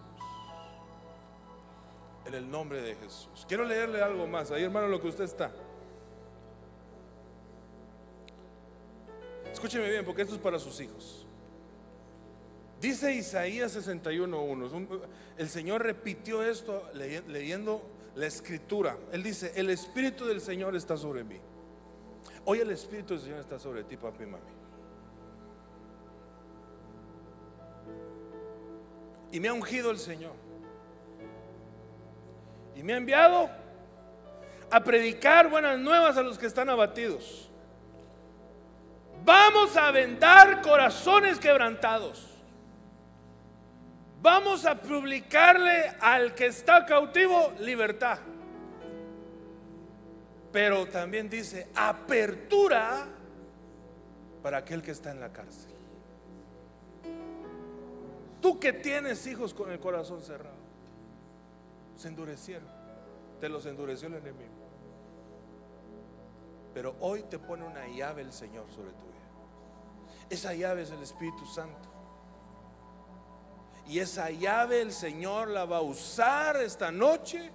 En 2.29 2.35
el 2.35 2.51
nombre 2.51 2.79
de 2.79 2.93
Jesús. 2.93 3.43
Quiero 3.47 3.65
leerle 3.65 4.03
algo 4.03 4.27
más. 4.27 4.51
Ahí, 4.51 4.61
hermano, 4.61 4.87
lo 4.87 5.01
que 5.01 5.07
usted 5.07 5.23
está. 5.23 5.51
Escúcheme 9.51 9.89
bien, 9.89 10.05
porque 10.05 10.21
esto 10.21 10.35
es 10.35 10.39
para 10.39 10.59
sus 10.59 10.79
hijos. 10.79 11.25
Dice 12.79 13.15
Isaías 13.15 13.75
61.1. 13.75 15.01
El 15.39 15.49
Señor 15.49 15.81
repitió 15.81 16.43
esto 16.43 16.87
leyendo 16.93 17.81
la 18.13 18.27
escritura. 18.27 18.95
Él 19.11 19.23
dice, 19.23 19.51
el 19.55 19.71
Espíritu 19.71 20.27
del 20.27 20.39
Señor 20.39 20.75
está 20.75 20.97
sobre 20.97 21.23
mí. 21.23 21.39
Hoy 22.45 22.59
el 22.59 22.69
Espíritu 22.69 23.15
del 23.15 23.23
Señor 23.23 23.39
está 23.39 23.57
sobre 23.57 23.83
ti, 23.85 23.97
papi 23.97 24.25
y 24.25 24.27
mami. 24.27 24.43
Y 29.31 29.39
me 29.39 29.47
ha 29.47 29.53
ungido 29.53 29.89
el 29.89 29.97
Señor. 29.97 30.48
Y 32.79 32.83
me 32.83 32.93
ha 32.93 32.97
enviado 32.97 33.49
a 34.71 34.81
predicar 34.81 35.49
buenas 35.49 35.77
nuevas 35.77 36.15
a 36.15 36.21
los 36.21 36.39
que 36.39 36.45
están 36.45 36.69
abatidos. 36.69 37.49
Vamos 39.25 39.75
a 39.75 39.91
vendar 39.91 40.61
corazones 40.61 41.39
quebrantados. 41.39 42.25
Vamos 44.21 44.65
a 44.65 44.75
publicarle 44.79 45.91
al 45.99 46.33
que 46.33 46.45
está 46.45 46.85
cautivo 46.85 47.51
libertad. 47.59 48.19
Pero 50.53 50.85
también 50.85 51.29
dice 51.29 51.67
apertura 51.75 53.07
para 54.41 54.59
aquel 54.59 54.81
que 54.81 54.91
está 54.91 55.11
en 55.11 55.19
la 55.19 55.33
cárcel. 55.33 55.73
Tú 58.41 58.57
que 58.57 58.71
tienes 58.71 59.27
hijos 59.27 59.53
con 59.53 59.69
el 59.69 59.81
corazón 59.81 60.21
cerrado, 60.21 60.58
se 61.99 62.07
endurecieron, 62.07 62.69
te 63.41 63.49
los 63.49 63.65
endureció 63.65 64.07
el 64.07 64.15
enemigo. 64.15 64.53
Pero 66.73 66.95
hoy 67.01 67.23
te 67.23 67.37
pone 67.37 67.65
una 67.65 67.87
llave 67.89 68.21
el 68.21 68.31
Señor 68.31 68.65
sobre 68.71 68.91
tu 68.91 69.05
vida. 69.05 69.19
Esa 70.29 70.53
llave 70.53 70.83
es 70.83 70.91
el 70.91 71.03
Espíritu 71.03 71.45
Santo. 71.45 71.89
Y 73.85 73.99
esa 73.99 74.29
llave 74.29 74.81
el 74.81 74.93
Señor 74.93 75.49
la 75.49 75.65
va 75.65 75.77
a 75.77 75.81
usar 75.81 76.55
esta 76.57 76.89
noche 76.89 77.51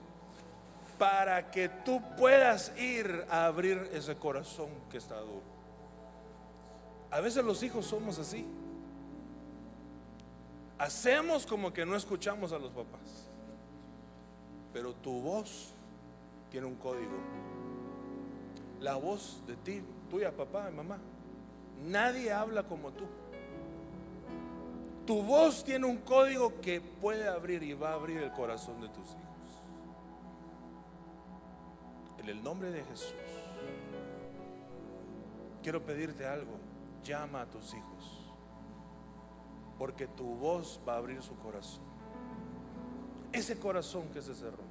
para 0.99 1.51
que 1.51 1.71
tú 1.71 2.03
puedas 2.19 2.77
ir 2.79 3.25
a 3.31 3.47
abrir 3.47 3.89
ese 3.95 4.15
corazón 4.17 4.69
que 4.91 4.99
está 4.99 5.21
duro. 5.21 5.43
A 7.11 7.21
veces 7.21 7.43
los 7.43 7.63
hijos 7.63 7.87
somos 7.87 8.19
así. 8.19 8.45
Hacemos 10.77 11.47
como 11.47 11.73
que 11.73 11.87
no 11.87 11.97
escuchamos 11.97 12.53
a 12.53 12.59
los 12.59 12.73
papás. 12.73 13.24
Pero 14.75 14.93
tu 14.93 15.23
voz 15.23 15.73
tiene 16.51 16.67
un 16.67 16.75
código. 16.75 17.17
La 18.81 18.97
voz 18.97 19.41
de 19.47 19.57
ti, 19.57 19.83
tuya, 20.11 20.37
papá 20.37 20.69
y 20.71 20.75
mamá. 20.75 20.99
Nadie 21.87 22.31
habla 22.31 22.65
como 22.65 22.91
tú. 22.91 23.05
Tu 25.07 25.23
voz 25.23 25.65
tiene 25.65 25.87
un 25.87 25.97
código 25.99 26.61
que 26.61 26.83
puede 26.83 27.27
abrir 27.27 27.63
y 27.63 27.73
va 27.73 27.93
a 27.93 27.95
abrir 27.95 28.19
el 28.19 28.33
corazón 28.33 28.83
de 28.83 28.89
tus 28.89 29.07
hijos. 29.07 29.21
En 32.19 32.29
el 32.29 32.43
nombre 32.43 32.71
de 32.71 32.85
Jesús, 32.85 33.15
quiero 35.63 35.83
pedirte 35.83 36.27
algo. 36.27 36.59
Llama 37.03 37.41
a 37.41 37.47
tus 37.47 37.73
hijos 37.73 38.25
porque 39.79 40.07
tu 40.07 40.25
voz 40.37 40.81
va 40.87 40.95
a 40.95 40.99
abrir 40.99 41.23
su 41.23 41.37
corazón. 41.37 41.94
Ese 43.35 43.59
corazón 43.59 44.05
que 44.13 44.23
se 44.23 44.33
cerró. 44.33 44.63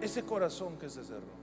Ese 0.00 0.22
corazón 0.22 0.78
que 0.78 0.88
se 0.88 1.02
cerró. 1.02 1.36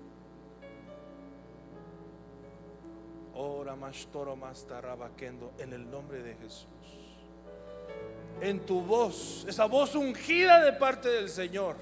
Ora 3.36 3.76
más 3.76 4.08
toro 4.14 4.38
más 4.38 4.66
tarabaquendo 4.66 5.52
en 5.60 5.74
el 5.74 5.92
nombre 5.92 6.24
de 6.24 6.34
Jesús. 6.36 6.66
En 8.40 8.66
tu 8.66 8.80
voz, 8.80 9.46
esa 9.50 9.66
voz 9.66 9.94
ungida 9.96 10.64
de 10.64 10.72
parte 10.72 11.10
del 11.10 11.28
Señor, 11.28 11.76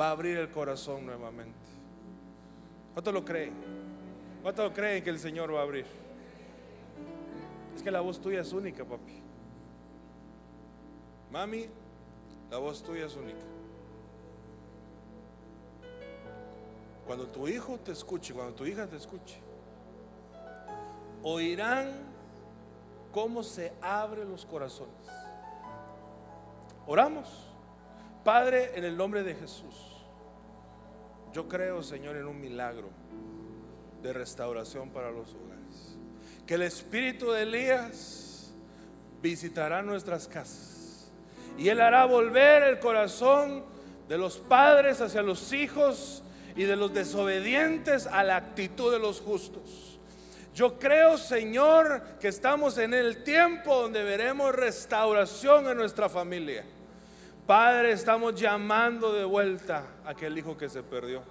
va 0.00 0.08
a 0.08 0.10
abrir 0.12 0.38
el 0.38 0.50
corazón 0.52 1.06
nuevamente. 1.06 1.58
¿Cuánto 2.92 3.10
lo 3.10 3.24
creen? 3.24 3.52
¿Cuánto 4.42 4.62
lo 4.62 4.72
creen 4.72 5.02
que 5.02 5.10
el 5.10 5.18
Señor 5.18 5.52
va 5.52 5.58
a 5.58 5.62
abrir? 5.64 5.86
Es 7.74 7.82
que 7.82 7.90
la 7.90 8.00
voz 8.00 8.20
tuya 8.20 8.42
es 8.42 8.52
única, 8.52 8.84
papi. 8.84 9.23
Mami, 11.34 11.66
la 12.48 12.58
voz 12.58 12.80
tuya 12.80 13.06
es 13.06 13.16
única. 13.16 13.44
Cuando 17.04 17.26
tu 17.26 17.48
hijo 17.48 17.76
te 17.80 17.90
escuche, 17.90 18.32
cuando 18.32 18.54
tu 18.54 18.64
hija 18.64 18.86
te 18.86 18.94
escuche, 18.94 19.40
oirán 21.24 21.90
cómo 23.10 23.42
se 23.42 23.72
abren 23.82 24.30
los 24.30 24.46
corazones. 24.46 24.94
Oramos. 26.86 27.28
Padre, 28.22 28.78
en 28.78 28.84
el 28.84 28.96
nombre 28.96 29.24
de 29.24 29.34
Jesús, 29.34 30.04
yo 31.32 31.48
creo, 31.48 31.82
Señor, 31.82 32.16
en 32.16 32.28
un 32.28 32.40
milagro 32.40 32.90
de 34.04 34.12
restauración 34.12 34.90
para 34.90 35.10
los 35.10 35.34
hogares 35.34 35.98
que 36.46 36.54
el 36.54 36.62
espíritu 36.62 37.32
de 37.32 37.42
Elías 37.42 38.54
visitará 39.20 39.82
nuestras 39.82 40.28
casas 40.28 40.73
y 41.56 41.68
él 41.68 41.80
hará 41.80 42.04
volver 42.04 42.62
el 42.64 42.78
corazón 42.78 43.64
de 44.08 44.18
los 44.18 44.38
padres 44.38 45.00
hacia 45.00 45.22
los 45.22 45.52
hijos 45.52 46.22
y 46.56 46.64
de 46.64 46.76
los 46.76 46.92
desobedientes 46.92 48.06
a 48.06 48.22
la 48.22 48.36
actitud 48.36 48.92
de 48.92 48.98
los 48.98 49.20
justos. 49.20 49.98
Yo 50.54 50.78
creo, 50.78 51.18
Señor, 51.18 52.00
que 52.20 52.28
estamos 52.28 52.78
en 52.78 52.94
el 52.94 53.24
tiempo 53.24 53.82
donde 53.82 54.04
veremos 54.04 54.54
restauración 54.54 55.68
en 55.68 55.76
nuestra 55.76 56.08
familia. 56.08 56.64
Padre, 57.46 57.92
estamos 57.92 58.40
llamando 58.40 59.12
de 59.12 59.24
vuelta 59.24 59.84
a 60.04 60.10
aquel 60.10 60.38
hijo 60.38 60.56
que 60.56 60.68
se 60.68 60.82
perdió. 60.82 61.22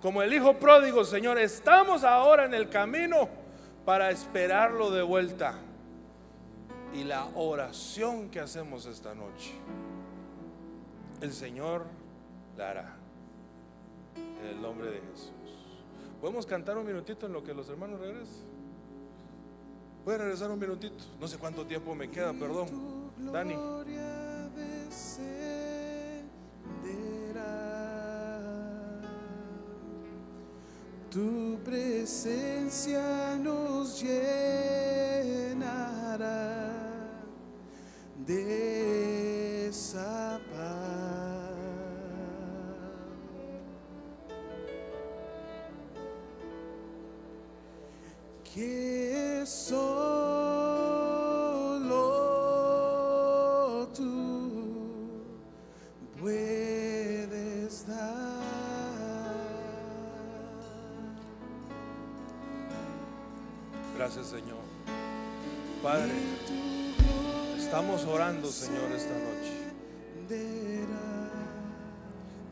Como 0.00 0.22
el 0.22 0.32
hijo 0.32 0.54
pródigo, 0.58 1.04
Señor, 1.04 1.38
estamos 1.38 2.04
ahora 2.04 2.44
en 2.44 2.54
el 2.54 2.68
camino 2.68 3.28
para 3.84 4.10
esperarlo 4.10 4.90
de 4.90 5.02
vuelta. 5.02 5.58
Y 6.96 7.04
la 7.04 7.26
oración 7.34 8.30
que 8.30 8.40
hacemos 8.40 8.86
esta 8.86 9.14
noche, 9.14 9.52
el 11.20 11.30
Señor 11.30 11.84
la 12.56 12.70
hará. 12.70 12.96
En 14.40 14.46
el 14.46 14.62
nombre 14.62 14.90
de 14.90 15.00
Jesús. 15.00 15.32
¿Podemos 16.22 16.46
cantar 16.46 16.78
un 16.78 16.86
minutito 16.86 17.26
en 17.26 17.34
lo 17.34 17.44
que 17.44 17.52
los 17.52 17.68
hermanos 17.68 18.00
regresan? 18.00 18.46
Voy 20.06 20.16
regresar 20.16 20.50
un 20.50 20.58
minutito. 20.58 21.04
No 21.20 21.28
sé 21.28 21.36
cuánto 21.36 21.66
tiempo 21.66 21.94
me 21.94 22.08
queda, 22.08 22.32
perdón. 22.32 22.68
Dani. 23.30 23.56
Tu 31.10 31.58
presencia 31.62 33.36
nos 33.36 34.00
llenará 34.02 35.36
de 38.26 39.68
esa 39.68 40.40
paz. 40.50 40.66
Que 48.54 49.44
solo 49.46 50.26
tú 53.94 54.50
puedes 56.18 57.86
dar. 57.86 58.06
Gracias, 63.96 64.26
Señor. 64.26 64.56
Padre, 65.82 66.12
Estamos 67.66 68.04
orando, 68.04 68.46
Señor, 68.46 68.92
esta 68.92 69.12
noche. 69.12 69.52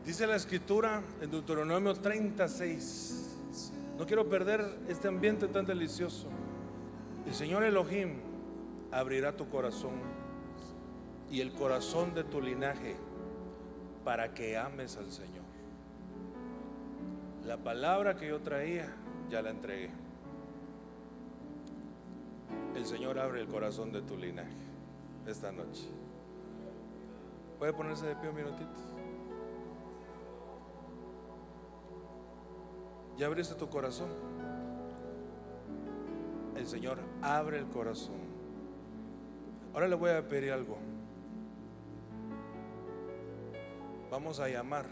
Dice 0.05 0.27
la 0.27 0.35
escritura 0.35 1.01
en 1.21 1.31
Deuteronomio 1.31 1.93
36. 1.93 3.37
No 3.97 4.05
quiero 4.05 4.27
perder 4.27 4.77
este 4.89 5.07
ambiente 5.07 5.47
tan 5.47 5.65
delicioso. 5.65 6.27
El 7.25 7.33
Señor 7.33 7.63
Elohim 7.63 8.17
abrirá 8.91 9.37
tu 9.37 9.47
corazón 9.47 9.93
y 11.31 11.39
el 11.39 11.53
corazón 11.53 12.13
de 12.13 12.25
tu 12.25 12.41
linaje 12.41 12.97
para 14.03 14.33
que 14.33 14.57
ames 14.57 14.97
al 14.97 15.09
Señor. 15.13 15.45
La 17.45 17.55
palabra 17.55 18.17
que 18.17 18.27
yo 18.27 18.41
traía 18.41 18.93
ya 19.29 19.41
la 19.41 19.51
entregué. 19.51 19.91
El 22.75 22.85
Señor 22.85 23.17
abre 23.17 23.39
el 23.39 23.47
corazón 23.47 23.93
de 23.93 24.01
tu 24.01 24.17
linaje 24.17 24.64
esta 25.27 25.51
noche. 25.51 25.87
¿Puede 27.59 27.73
ponerse 27.73 28.05
de 28.05 28.15
pie 28.15 28.29
un 28.29 28.35
minutito? 28.35 28.79
¿Ya 33.17 33.27
abriste 33.27 33.55
tu 33.55 33.69
corazón? 33.69 34.09
El 36.55 36.67
Señor 36.67 36.99
abre 37.21 37.59
el 37.59 37.67
corazón. 37.67 38.15
Ahora 39.73 39.87
le 39.87 39.95
voy 39.95 40.11
a 40.11 40.27
pedir 40.27 40.51
algo. 40.51 40.77
Vamos 44.11 44.39
a 44.39 44.47
llamar 44.47 44.85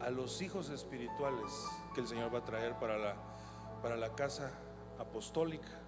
a 0.00 0.10
los 0.10 0.40
hijos 0.42 0.70
espirituales 0.70 1.66
que 1.94 2.00
el 2.00 2.08
Señor 2.08 2.32
va 2.32 2.38
a 2.38 2.44
traer 2.44 2.78
para 2.78 2.98
la, 2.98 3.14
para 3.82 3.96
la 3.96 4.14
casa 4.14 4.50
apostólica 4.98 5.80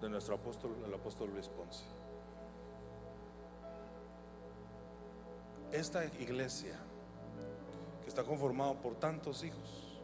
de 0.00 0.08
nuestro 0.08 0.34
apóstol, 0.34 0.76
el 0.84 0.94
apóstol 0.94 1.30
Luis 1.32 1.48
Ponce. 1.48 1.84
Esta 5.74 6.04
iglesia 6.20 6.76
que 8.04 8.08
está 8.08 8.22
conformada 8.22 8.74
por 8.74 8.94
tantos 8.94 9.42
hijos, 9.42 9.98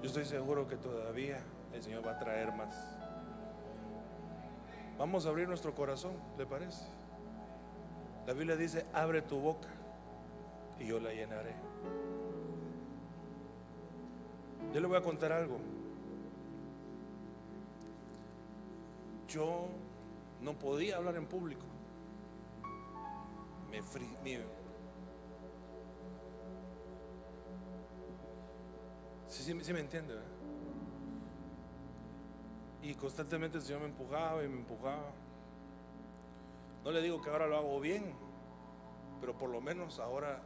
yo 0.00 0.06
estoy 0.06 0.24
seguro 0.24 0.68
que 0.68 0.76
todavía 0.76 1.40
el 1.74 1.82
Señor 1.82 2.06
va 2.06 2.12
a 2.12 2.18
traer 2.20 2.52
más. 2.52 2.76
Vamos 4.96 5.26
a 5.26 5.30
abrir 5.30 5.48
nuestro 5.48 5.74
corazón, 5.74 6.12
¿le 6.38 6.46
parece? 6.46 6.84
La 8.28 8.32
Biblia 8.32 8.54
dice, 8.54 8.86
abre 8.92 9.22
tu 9.22 9.40
boca 9.40 9.66
y 10.78 10.86
yo 10.86 11.00
la 11.00 11.12
llenaré. 11.12 11.56
Yo 14.72 14.80
le 14.80 14.86
voy 14.86 14.98
a 14.98 15.02
contar 15.02 15.32
algo. 15.32 15.58
Yo 19.26 19.66
no 20.42 20.52
podía 20.52 20.98
hablar 20.98 21.16
en 21.16 21.26
público. 21.26 21.66
Me, 23.68 23.82
me 24.22 24.55
sí, 29.42 29.58
sí, 29.62 29.72
me 29.72 29.80
entiende. 29.80 30.14
¿verdad? 30.14 30.28
Y 32.82 32.94
constantemente 32.94 33.58
el 33.58 33.64
Señor 33.64 33.80
me 33.80 33.88
empujaba 33.88 34.44
y 34.44 34.48
me 34.48 34.58
empujaba. 34.58 35.10
No 36.84 36.90
le 36.92 37.02
digo 37.02 37.20
que 37.20 37.30
ahora 37.30 37.46
lo 37.46 37.56
hago 37.56 37.80
bien, 37.80 38.14
pero 39.20 39.36
por 39.36 39.50
lo 39.50 39.60
menos 39.60 39.98
ahora 39.98 40.40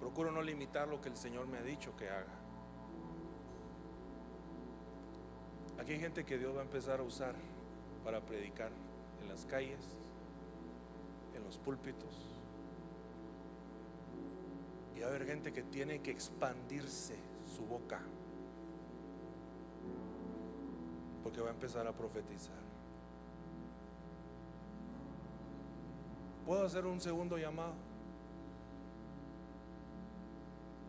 procuro 0.00 0.32
no 0.32 0.42
limitar 0.42 0.88
lo 0.88 1.00
que 1.00 1.08
el 1.08 1.16
Señor 1.16 1.46
me 1.46 1.58
ha 1.58 1.62
dicho 1.62 1.96
que 1.96 2.08
haga. 2.08 2.34
Aquí 5.78 5.92
hay 5.92 6.00
gente 6.00 6.24
que 6.24 6.38
Dios 6.38 6.56
va 6.56 6.60
a 6.60 6.64
empezar 6.64 7.00
a 7.00 7.02
usar 7.02 7.34
para 8.04 8.20
predicar 8.20 8.70
en 9.22 9.28
las 9.28 9.44
calles, 9.44 9.96
en 11.34 11.44
los 11.44 11.58
púlpitos. 11.58 12.16
Y 14.96 15.00
va 15.00 15.06
a 15.06 15.08
haber 15.10 15.26
gente 15.26 15.52
que 15.52 15.62
tiene 15.62 16.00
que 16.00 16.10
expandirse 16.10 17.33
su 17.54 17.64
boca. 17.64 18.00
Porque 21.22 21.40
va 21.40 21.48
a 21.48 21.52
empezar 21.52 21.86
a 21.86 21.92
profetizar. 21.92 22.64
¿Puedo 26.44 26.64
hacer 26.64 26.84
un 26.84 27.00
segundo 27.00 27.38
llamado? 27.38 27.74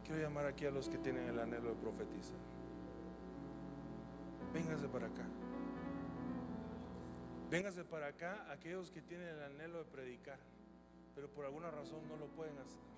Quiero 0.04 0.22
llamar 0.22 0.46
aquí 0.46 0.66
a 0.66 0.72
los 0.72 0.90
que 0.90 0.98
tienen 0.98 1.30
el 1.30 1.40
anhelo 1.40 1.70
de 1.70 1.76
profetizar. 1.76 2.38
Véngase 4.54 4.88
para 4.88 5.08
acá. 5.08 5.26
Véngase 7.50 7.84
para 7.86 8.08
acá 8.08 8.52
aquellos 8.52 8.92
que 8.92 9.02
tienen 9.02 9.28
el 9.28 9.42
anhelo 9.44 9.80
de 9.80 9.86
predicar, 9.86 10.40
pero 11.14 11.30
por 11.30 11.46
alguna 11.46 11.72
razón 11.72 12.08
no 12.10 12.18
lo 12.18 12.28
pueden 12.28 12.58
hacer. 12.58 12.95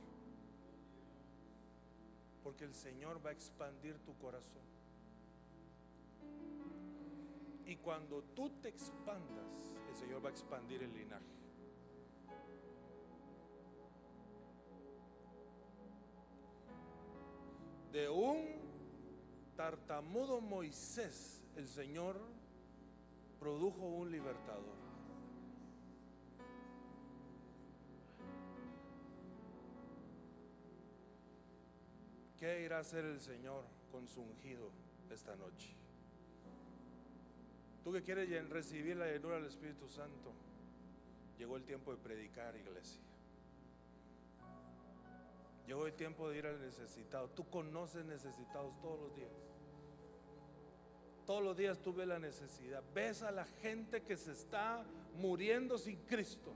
Porque 2.48 2.64
el 2.64 2.74
Señor 2.74 3.20
va 3.26 3.32
a 3.32 3.34
expandir 3.34 4.00
tu 4.06 4.18
corazón. 4.20 4.64
Y 7.66 7.76
cuando 7.76 8.24
tú 8.24 8.50
te 8.62 8.70
expandas, 8.70 9.74
el 9.90 9.98
Señor 9.98 10.24
va 10.24 10.30
a 10.30 10.32
expandir 10.32 10.82
el 10.82 10.94
linaje. 10.94 11.26
De 17.92 18.08
un 18.08 18.46
tartamudo 19.58 20.40
Moisés, 20.40 21.44
el 21.58 21.68
Señor 21.68 22.18
produjo 23.42 23.86
un 23.86 24.10
libertador. 24.10 24.87
¿Qué 32.40 32.64
irá 32.64 32.78
a 32.78 32.82
hacer 32.82 33.04
el 33.04 33.20
Señor 33.20 33.64
con 33.92 34.08
su 34.08 34.22
ungido 34.22 34.70
esta 35.12 35.36
noche? 35.36 35.70
Tú 37.84 37.92
que 37.92 38.04
quieres 38.04 38.50
recibir 38.50 38.98
la 38.98 39.08
llenura 39.08 39.36
del 39.36 39.46
Espíritu 39.46 39.88
Santo, 39.88 40.34
llegó 41.40 41.58
el 41.58 41.64
tiempo 41.64 41.92
de 41.92 41.98
predicar, 41.98 42.56
iglesia. 42.56 43.02
Llegó 45.66 45.86
el 45.86 45.94
tiempo 45.94 46.30
de 46.30 46.38
ir 46.38 46.48
al 46.48 46.62
necesitado. 46.62 47.30
Tú 47.30 47.50
conoces 47.50 48.06
necesitados 48.06 48.80
todos 48.82 49.00
los 49.00 49.16
días. 49.16 49.32
Todos 51.26 51.44
los 51.44 51.58
días 51.58 51.80
tú 51.80 51.94
ves 51.94 52.08
la 52.08 52.20
necesidad. 52.20 52.82
Ves 52.94 53.22
a 53.22 53.32
la 53.32 53.46
gente 53.46 54.02
que 54.02 54.16
se 54.16 54.32
está 54.32 54.86
muriendo 55.18 55.78
sin 55.78 55.98
Cristo. 56.06 56.54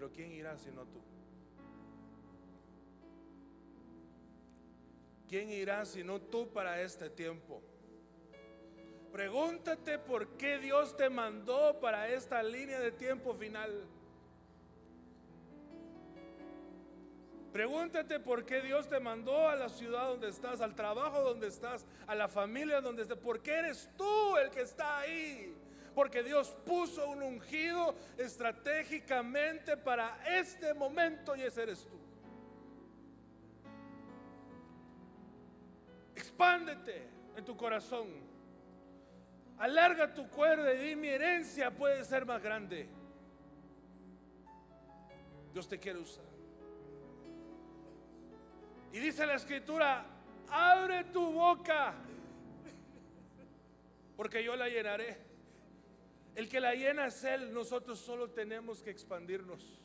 Pero 0.00 0.12
¿quién 0.12 0.32
irá 0.32 0.56
sino 0.56 0.86
tú? 0.86 0.98
¿Quién 5.28 5.50
irá 5.50 5.84
sino 5.84 6.18
tú 6.22 6.50
para 6.50 6.80
este 6.80 7.10
tiempo? 7.10 7.60
Pregúntate 9.12 9.98
por 9.98 10.38
qué 10.38 10.56
Dios 10.56 10.96
te 10.96 11.10
mandó 11.10 11.78
para 11.80 12.08
esta 12.08 12.42
línea 12.42 12.80
de 12.80 12.92
tiempo 12.92 13.34
final. 13.34 13.84
Pregúntate 17.52 18.20
por 18.20 18.46
qué 18.46 18.62
Dios 18.62 18.88
te 18.88 19.00
mandó 19.00 19.50
a 19.50 19.54
la 19.54 19.68
ciudad 19.68 20.06
donde 20.06 20.30
estás, 20.30 20.62
al 20.62 20.74
trabajo 20.74 21.20
donde 21.20 21.48
estás, 21.48 21.84
a 22.06 22.14
la 22.14 22.26
familia 22.26 22.80
donde 22.80 23.02
estás. 23.02 23.18
¿Por 23.18 23.42
qué 23.42 23.52
eres 23.52 23.90
tú 23.98 24.38
el 24.38 24.48
que 24.48 24.62
está 24.62 25.00
ahí? 25.00 25.59
Porque 26.00 26.22
Dios 26.22 26.56
puso 26.64 27.10
un 27.10 27.22
ungido 27.22 27.94
estratégicamente 28.16 29.76
para 29.76 30.18
este 30.26 30.72
momento 30.72 31.36
y 31.36 31.42
ese 31.42 31.62
eres 31.62 31.86
tú. 31.86 32.00
Expándete 36.16 37.06
en 37.36 37.44
tu 37.44 37.54
corazón. 37.54 38.08
Alarga 39.58 40.14
tu 40.14 40.26
cuerda 40.30 40.72
y 40.72 40.88
di 40.88 40.96
mi 40.96 41.08
herencia 41.08 41.70
puede 41.70 42.02
ser 42.06 42.24
más 42.24 42.42
grande. 42.42 42.88
Dios 45.52 45.68
te 45.68 45.78
quiere 45.78 45.98
usar. 45.98 46.24
Y 48.90 49.00
dice 49.00 49.26
la 49.26 49.34
escritura, 49.34 50.06
abre 50.48 51.04
tu 51.12 51.30
boca, 51.30 51.92
porque 54.16 54.42
yo 54.42 54.56
la 54.56 54.66
llenaré. 54.66 55.28
El 56.40 56.48
que 56.48 56.58
la 56.58 56.74
llena 56.74 57.08
es 57.08 57.22
Él, 57.22 57.52
nosotros 57.52 57.98
solo 57.98 58.30
tenemos 58.30 58.82
que 58.82 58.88
expandirnos. 58.88 59.78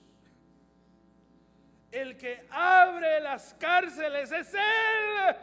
El 1.92 2.16
que 2.16 2.48
abre 2.50 3.20
las 3.20 3.54
cárceles 3.56 4.32
es 4.32 4.54
Él. 4.54 5.36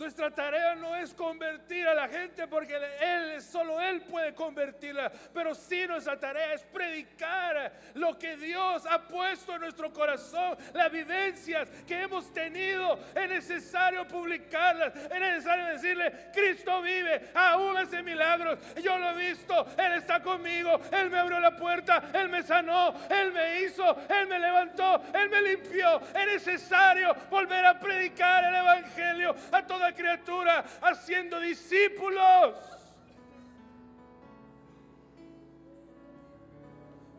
Nuestra 0.00 0.30
tarea 0.30 0.74
no 0.76 0.96
es 0.96 1.12
convertir 1.12 1.86
a 1.86 1.92
la 1.92 2.08
gente 2.08 2.46
porque 2.46 2.74
Él, 3.02 3.42
solo 3.42 3.78
Él 3.82 4.00
puede 4.00 4.34
convertirla, 4.34 5.12
pero 5.34 5.54
sí 5.54 5.86
nuestra 5.86 6.18
tarea 6.18 6.54
es 6.54 6.62
predicar 6.62 7.70
lo 7.92 8.18
que 8.18 8.34
Dios 8.38 8.86
ha 8.86 9.06
puesto 9.06 9.56
en 9.56 9.60
nuestro 9.60 9.92
corazón, 9.92 10.56
las 10.72 10.90
vivencias 10.90 11.68
que 11.86 12.00
hemos 12.00 12.32
tenido. 12.32 12.98
Es 13.14 13.28
necesario 13.28 14.08
publicarlas, 14.08 14.96
es 14.96 15.20
necesario 15.20 15.66
decirle, 15.66 16.30
Cristo 16.32 16.80
vive, 16.80 17.28
aún 17.34 17.76
hace 17.76 18.02
milagros, 18.02 18.58
yo 18.82 18.96
lo 18.96 19.10
he 19.10 19.30
visto, 19.30 19.66
Él 19.76 19.92
está 19.92 20.22
conmigo, 20.22 20.80
Él 20.92 21.10
me 21.10 21.18
abrió 21.18 21.38
la 21.40 21.54
puerta, 21.54 22.04
Él 22.14 22.30
me 22.30 22.42
sanó, 22.42 22.94
Él 23.10 23.32
me 23.32 23.60
hizo, 23.60 23.84
Él 24.08 24.26
me 24.28 24.38
levantó, 24.38 25.02
Él 25.12 25.28
me 25.28 25.42
limpió. 25.42 26.00
Es 26.14 26.26
necesario 26.26 27.14
volver 27.28 27.66
a 27.66 27.78
predicar 27.78 28.44
el 28.44 28.54
Evangelio 28.54 29.36
a 29.52 29.62
toda 29.66 29.89
criatura, 29.94 30.64
haciendo 30.82 31.38
discípulos. 31.40 32.54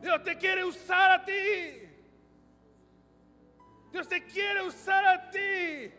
Dios 0.02 0.24
te 0.24 0.38
quiere 0.38 0.64
usar 0.64 1.12
a 1.12 1.26
ti. 1.26 1.90
Dios 3.92 4.08
te 4.08 4.24
quiere 4.26 4.64
usar 4.64 5.06
a 5.06 5.30
ti. 5.30 5.92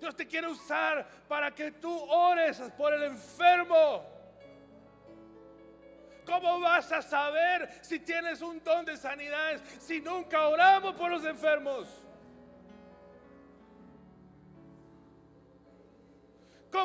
Dios 0.00 0.14
te 0.14 0.26
quiere 0.26 0.46
usar 0.48 1.06
para 1.26 1.54
que 1.54 1.72
tú 1.72 1.92
ores 2.10 2.60
por 2.76 2.94
el 2.94 3.02
enfermo. 3.02 4.04
¿Cómo 6.24 6.60
vas 6.60 6.92
a 6.92 7.02
saber 7.02 7.78
si 7.82 7.98
tienes 8.00 8.42
un 8.42 8.62
don 8.62 8.84
de 8.84 8.96
sanidades 8.96 9.62
si 9.80 10.00
nunca 10.00 10.46
oramos 10.48 10.94
por 10.94 11.10
los 11.10 11.24
enfermos? 11.24 11.88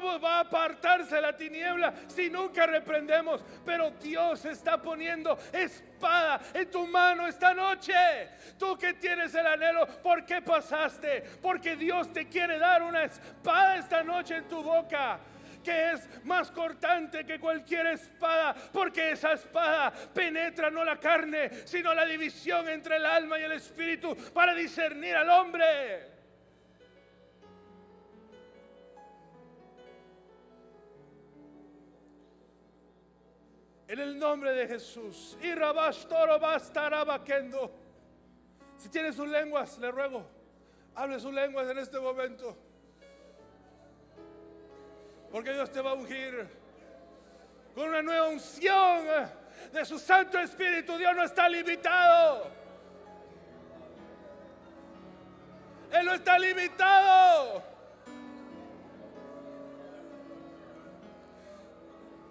¿Cómo 0.04 0.20
va 0.20 0.40
a 0.40 0.40
apartarse 0.42 1.22
la 1.22 1.34
tiniebla 1.34 1.94
si 2.08 2.30
nunca 2.30 2.68
reprendemos? 2.68 3.42
Pero 3.66 3.92
Dios 3.92 4.44
está 4.44 4.82
poniendo 4.82 5.40
espada 5.54 6.42
en 6.54 6.70
tu 6.70 6.86
mano 6.86 7.26
esta 7.26 7.54
noche. 7.54 7.94
Tú 8.60 8.78
que 8.78 8.96
tienes 8.96 9.34
el 9.34 9.48
anhelo, 9.48 9.88
¿por 10.04 10.26
qué 10.26 10.42
pasaste? 10.42 11.24
Porque 11.42 11.78
Dios 11.78 12.12
te 12.12 12.28
quiere 12.28 12.60
dar 12.60 12.84
una 12.84 13.06
espada 13.06 13.78
esta 13.78 14.04
noche 14.04 14.36
en 14.36 14.48
tu 14.50 14.62
boca 14.62 15.22
que 15.64 15.94
es 15.94 16.26
más 16.26 16.52
cortante 16.52 17.26
que 17.26 17.40
cualquier 17.40 17.88
espada, 17.88 18.54
porque 18.74 19.12
esa 19.12 19.32
espada 19.32 19.94
penetra 20.14 20.70
no 20.70 20.84
la 20.84 21.00
carne, 21.00 21.50
sino 21.64 21.94
la 21.94 22.04
división 22.04 22.68
entre 22.68 22.98
el 22.98 23.06
alma 23.06 23.40
y 23.40 23.44
el 23.44 23.54
espíritu 23.54 24.14
para 24.34 24.54
discernir 24.54 25.16
al 25.16 25.30
hombre. 25.30 26.13
En 33.94 34.00
el 34.00 34.18
nombre 34.18 34.52
de 34.54 34.68
Jesús. 34.68 35.38
Y. 35.40 35.54
Si 38.76 38.90
tiene 38.90 39.14
sus 39.14 39.28
lenguas, 39.28 39.78
le 39.78 39.92
ruego, 39.92 40.26
hable 40.96 41.20
sus 41.20 41.32
lenguas 41.32 41.70
en 41.70 41.78
este 41.78 42.00
momento. 42.00 42.58
Porque 45.32 45.54
Dios 45.54 45.72
te 45.72 45.80
va 45.80 45.92
a 45.92 45.94
ungir 45.94 46.50
con 47.76 47.90
una 47.90 48.02
nueva 48.02 48.30
unción 48.30 49.06
de 49.72 49.86
su 49.86 50.00
Santo 50.00 50.40
Espíritu. 50.40 50.98
Dios 50.98 51.16
no 51.16 51.24
está 51.26 51.48
limitado. 51.48 52.48
Él 55.92 56.04
no 56.04 56.16
está 56.16 56.40
limitado. 56.40 57.73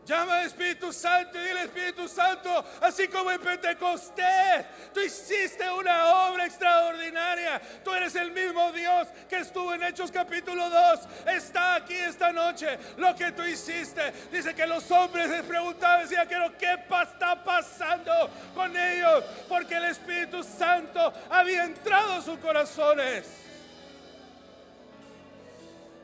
Llama 0.04 0.38
al 0.38 0.46
Espíritu 0.46 0.92
Santo 0.92 1.38
y 1.38 1.46
dile 1.46 1.62
Espíritu 1.62 2.08
Santo, 2.08 2.64
así 2.80 3.06
como 3.06 3.30
en 3.30 3.40
Pentecostés, 3.40 4.66
tú 4.92 5.00
hiciste 5.00 5.70
una 5.70 6.26
obra 6.26 6.44
extraordinaria. 6.44 7.60
Tú 7.84 7.92
eres 7.92 8.16
el 8.16 8.32
mismo 8.32 8.72
Dios 8.72 9.06
que 9.28 9.38
estuvo 9.38 9.72
en 9.72 9.84
Hechos 9.84 10.10
capítulo 10.10 10.68
2. 10.68 11.00
Está 11.26 11.76
aquí 11.76 11.94
esta 11.94 12.32
noche. 12.32 12.78
Lo 12.96 13.14
que 13.14 13.30
tú 13.30 13.44
hiciste. 13.44 14.12
Dice 14.32 14.56
que 14.56 14.66
los 14.66 14.90
hombres 14.90 15.30
les 15.30 15.44
preguntaban, 15.44 16.02
decían, 16.02 16.26
¿qué 16.58 16.72
está 17.02 17.44
pasando 17.44 18.28
con 18.56 18.76
ellos? 18.76 19.22
Porque 19.48 19.76
el 19.76 19.84
Espíritu 19.84 20.42
Santo 20.42 21.12
había 21.30 21.62
entrado 21.62 22.16
en 22.16 22.22
sus 22.22 22.38
corazones. 22.40 23.28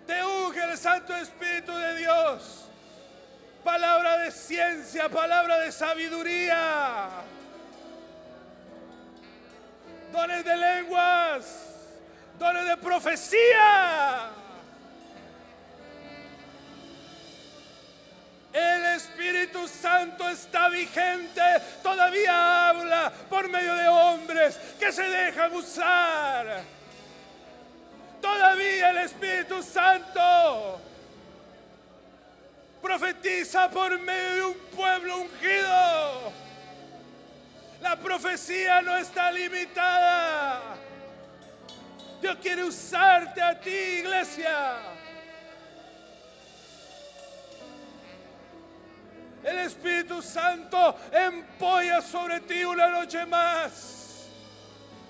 Te 0.07 0.25
unge 0.25 0.63
el 0.63 0.79
Santo 0.79 1.17
Espíritu 1.17 1.75
de 1.75 1.97
Dios 1.97 2.68
palabra 3.65 4.19
de 4.19 4.31
ciencia, 4.31 5.09
palabra 5.09 5.59
de 5.59 5.73
sabiduría, 5.73 7.09
dones 10.13 10.45
de 10.45 10.57
lenguas, 10.57 11.45
dones 12.39 12.67
de 12.67 12.77
profecía. 12.77 14.31
El 18.53 18.87
Espíritu 18.97 19.69
Santo 19.69 20.29
está 20.29 20.69
vigente, 20.69 21.43
todavía 21.83 22.69
habla 22.71 23.13
por 23.29 23.49
medio 23.49 23.75
de 23.75 23.89
hombres 23.89 24.59
que 24.79 24.91
se 24.91 25.03
dejan 25.03 25.53
usar. 25.55 26.63
Todavía 28.21 28.91
el 28.91 28.99
Espíritu 28.99 29.63
Santo 29.63 30.81
Profetiza 32.83 33.69
por 33.71 33.99
medio 33.99 34.35
de 34.35 34.43
un 34.45 34.59
pueblo 34.75 35.19
ungido. 35.19 36.33
La 37.81 37.97
profecía 37.97 38.83
no 38.83 38.97
está 38.97 39.31
limitada. 39.31 40.77
Dios 42.21 42.37
quiere 42.43 42.65
usarte 42.65 43.41
a 43.41 43.59
ti, 43.61 43.71
iglesia. 43.71 44.77
El 49.45 49.59
Espíritu 49.61 50.21
Santo 50.21 50.97
empolla 51.13 52.03
sobre 52.03 52.41
ti 52.41 52.65
una 52.65 52.89
noche 52.89 53.25
más. 53.27 53.95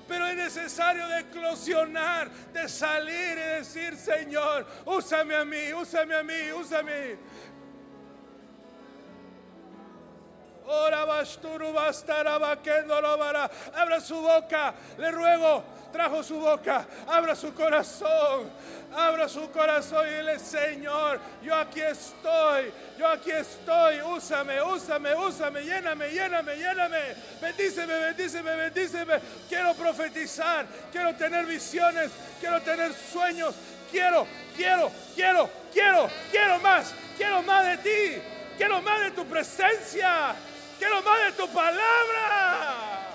Pero 0.06 0.26
es 0.26 0.36
necesario 0.36 1.06
de 1.08 1.20
eclosionar, 1.20 2.30
de 2.30 2.68
salir 2.68 3.36
y 3.36 3.58
decir, 3.58 3.96
Señor, 3.96 4.66
úsame 4.86 5.34
a 5.34 5.44
mí, 5.44 5.72
úsame 5.74 6.14
a 6.14 6.22
mí, 6.22 6.52
úsame. 6.52 7.16
Abra 13.74 14.00
su 14.00 14.16
boca, 14.20 14.74
le 14.98 15.10
ruego, 15.10 15.64
trajo 15.92 16.22
su 16.22 16.38
boca, 16.38 16.86
abra 17.06 17.34
su 17.34 17.54
corazón, 17.54 18.50
abra 18.94 19.28
su 19.28 19.50
corazón 19.50 20.06
y 20.06 20.14
dile, 20.14 20.38
Señor, 20.38 21.20
yo 21.42 21.54
aquí 21.54 21.80
estoy, 21.80 22.72
yo 22.98 23.08
aquí 23.08 23.30
estoy, 23.30 24.02
úsame, 24.02 24.62
úsame, 24.62 25.14
úsame, 25.14 25.62
lléname, 25.62 26.10
lléname, 26.10 26.56
lléname, 26.56 26.98
bendíceme, 27.40 27.94
bendíceme, 27.94 28.56
bendíceme. 28.56 29.20
Quiero 29.48 29.74
profetizar, 29.74 30.66
quiero 30.92 31.14
tener 31.16 31.46
visiones, 31.46 32.10
quiero 32.40 32.60
tener 32.62 32.92
sueños, 32.92 33.54
quiero, 33.90 34.26
quiero, 34.56 34.90
quiero, 35.14 35.48
quiero, 35.72 36.10
quiero 36.30 36.58
más, 36.60 36.94
quiero 37.16 37.42
más 37.42 37.66
de 37.66 37.76
ti, 37.78 38.22
quiero 38.56 38.82
más 38.82 39.00
de 39.00 39.10
tu 39.12 39.24
presencia. 39.24 40.34
Quiero 40.78 41.02
más 41.02 41.24
de 41.24 41.32
tu 41.32 41.48
palabra. 41.48 43.08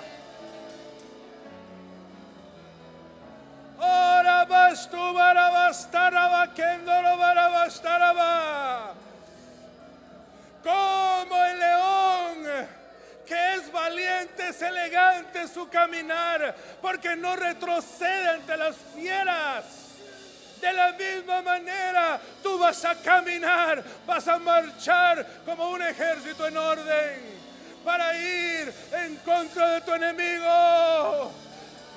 Ora 3.78 4.44
bastu 4.44 5.12
barabastaraba 5.14 6.52
kendoro 6.54 7.16
barabastaraba. 7.16 8.94
Como 10.62 11.44
el 11.44 11.58
león 11.58 12.68
que 13.26 13.54
es 13.54 13.72
valiente, 13.72 14.48
es 14.48 14.60
elegante 14.60 15.48
su 15.48 15.66
caminar, 15.68 16.54
porque 16.82 17.16
no 17.16 17.34
retrocede 17.34 18.28
ante 18.28 18.56
las 18.58 18.76
fieras. 18.94 19.64
De 20.60 20.72
la 20.72 20.92
misma 20.92 21.42
manera, 21.42 22.20
tú 22.42 22.58
vas 22.58 22.84
a 22.84 22.94
caminar, 22.96 23.82
vas 24.06 24.28
a 24.28 24.38
marchar 24.38 25.26
como 25.44 25.70
un 25.70 25.82
ejército 25.82 26.46
en 26.46 26.56
orden 26.56 27.33
para 27.84 28.16
ir 28.16 28.72
en 29.04 29.16
contra 29.16 29.74
de 29.74 29.80
tu 29.82 29.94
enemigo. 29.94 31.43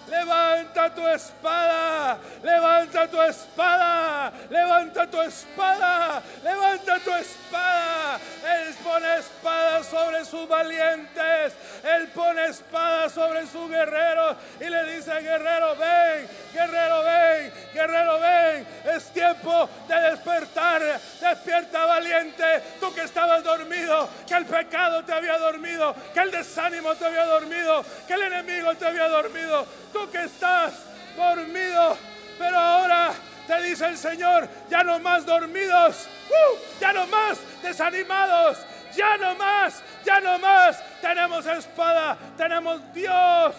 Levanta 0.07 0.89
tu 0.95 1.05
espada, 1.05 2.17
levanta 2.41 3.07
tu 3.07 3.21
espada, 3.21 4.31
levanta 4.49 5.07
tu 5.07 5.21
espada, 5.21 6.21
levanta 6.43 6.99
tu 6.99 7.11
espada. 7.11 8.19
Él 8.45 8.73
pone 8.81 9.17
espada 9.17 9.83
sobre 9.83 10.23
sus 10.23 10.47
valientes, 10.47 11.53
Él 11.83 12.07
pone 12.15 12.45
espada 12.45 13.09
sobre 13.09 13.45
su 13.47 13.67
guerrero 13.67 14.37
y 14.61 14.69
le 14.69 14.95
dice, 14.95 15.11
guerrero, 15.21 15.75
ven, 15.75 16.29
guerrero, 16.53 17.03
ven, 17.03 17.53
guerrero, 17.73 18.19
ven. 18.19 18.67
Es 18.85 19.11
tiempo 19.11 19.69
de 19.89 19.99
despertar. 20.11 20.81
Despierta 21.19 21.85
valiente, 21.85 22.63
tú 22.79 22.93
que 22.93 23.01
estabas 23.01 23.43
dormido, 23.43 24.09
que 24.25 24.35
el 24.35 24.45
pecado 24.45 25.03
te 25.03 25.11
había 25.11 25.37
dormido, 25.37 25.93
que 26.13 26.19
el 26.21 26.31
desánimo 26.31 26.95
te 26.95 27.05
había 27.05 27.25
dormido, 27.25 27.83
que 28.07 28.13
el 28.13 28.21
enemigo 28.23 28.73
te 28.75 28.85
había 28.85 29.09
dormido. 29.09 29.65
Que 30.11 30.23
estás 30.23 30.73
dormido, 31.17 31.97
pero 32.37 32.57
ahora 32.57 33.13
te 33.47 33.61
dice 33.63 33.87
el 33.87 33.97
Señor, 33.97 34.47
ya 34.69 34.83
no 34.83 34.99
más 34.99 35.25
dormidos, 35.25 36.07
¡uh! 36.29 36.57
ya 36.79 36.93
no 36.93 37.07
más 37.07 37.39
desanimados, 37.61 38.59
ya 38.95 39.17
no 39.17 39.35
más, 39.35 39.81
ya 40.05 40.19
no 40.21 40.37
más. 40.37 40.81
Tenemos 41.01 41.45
espada, 41.45 42.17
tenemos 42.37 42.93
Dios. 42.93 43.55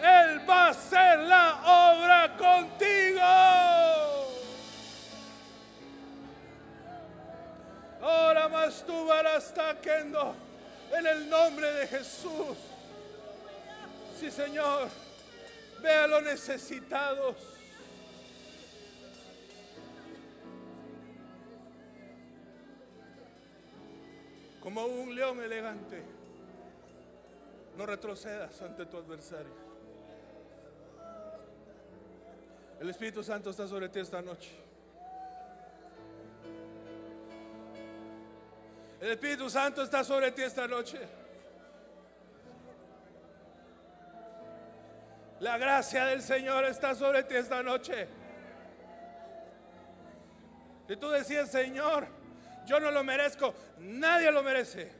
Él 0.00 0.48
va 0.48 0.66
a 0.66 0.68
hacer 0.70 1.18
la 1.18 1.60
obra 1.64 2.36
contigo. 2.38 3.20
Ahora 8.00 8.48
más 8.48 8.82
tú 8.86 9.06
varás 9.06 9.52
en 10.92 11.06
el 11.06 11.28
nombre 11.28 11.70
de 11.72 11.86
Jesús. 11.88 12.56
Sí, 14.18 14.30
Señor. 14.30 14.88
Ve 15.82 15.90
a 15.90 16.06
los 16.06 16.22
necesitados. 16.22 17.36
Como 24.60 24.84
un 24.84 25.14
león 25.14 25.42
elegante. 25.42 26.02
No 27.76 27.86
retrocedas 27.86 28.60
ante 28.60 28.84
tu 28.86 28.98
adversario. 28.98 29.70
El 32.80 32.88
Espíritu 32.90 33.22
Santo 33.22 33.50
está 33.50 33.66
sobre 33.66 33.88
ti 33.88 34.00
esta 34.00 34.20
noche. 34.20 34.50
El 39.00 39.12
Espíritu 39.12 39.48
Santo 39.48 39.82
está 39.82 40.04
sobre 40.04 40.30
ti 40.32 40.42
esta 40.42 40.66
noche. 40.66 41.19
La 45.40 45.56
gracia 45.56 46.04
del 46.04 46.20
Señor 46.20 46.66
está 46.66 46.94
sobre 46.94 47.22
ti 47.22 47.34
esta 47.34 47.62
noche. 47.62 48.06
Y 50.86 50.96
tú 50.96 51.08
decías, 51.08 51.50
Señor, 51.50 52.06
yo 52.66 52.78
no 52.78 52.90
lo 52.90 53.02
merezco, 53.02 53.54
nadie 53.78 54.30
lo 54.30 54.42
merece, 54.42 54.92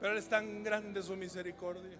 pero 0.00 0.16
es 0.16 0.28
tan 0.28 0.62
grande 0.62 1.02
su 1.02 1.16
misericordia. 1.16 1.98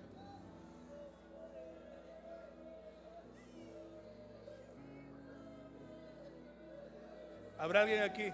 ¿Habrá 7.58 7.80
alguien 7.80 8.02
aquí 8.04 8.32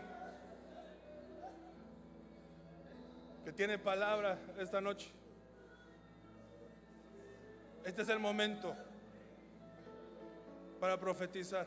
que 3.42 3.52
tiene 3.52 3.78
palabra 3.78 4.38
esta 4.58 4.82
noche? 4.82 5.10
Este 7.86 8.02
es 8.02 8.08
el 8.10 8.18
momento 8.18 8.76
para 10.84 10.98
profetizar. 10.98 11.66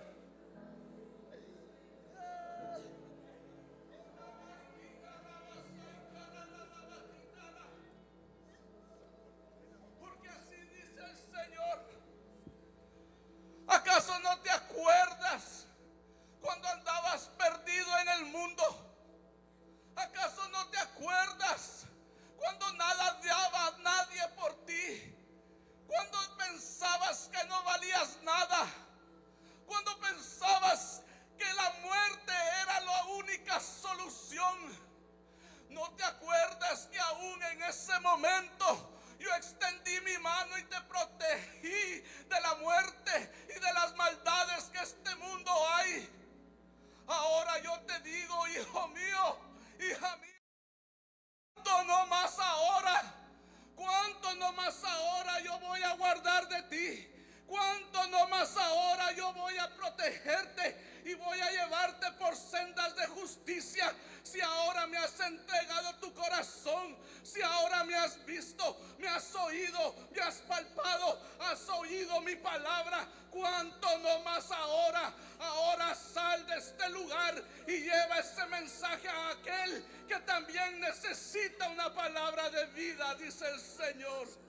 Mi 72.28 72.36
palabra, 72.36 73.07
¿cuánto 73.32 73.97
no 73.99 74.19
más 74.19 74.51
ahora? 74.51 75.13
Ahora 75.39 75.95
sal 75.95 76.45
de 76.45 76.57
este 76.57 76.89
lugar 76.89 77.41
y 77.65 77.80
lleva 77.80 78.19
ese 78.19 78.45
mensaje 78.47 79.07
a 79.07 79.30
aquel 79.30 79.84
que 80.07 80.19
también 80.19 80.82
necesita 80.82 81.69
una 81.69 81.93
palabra 81.93 82.49
de 82.49 82.65
vida, 82.67 83.15
dice 83.15 83.45
el 83.49 83.59
Señor. 83.59 84.47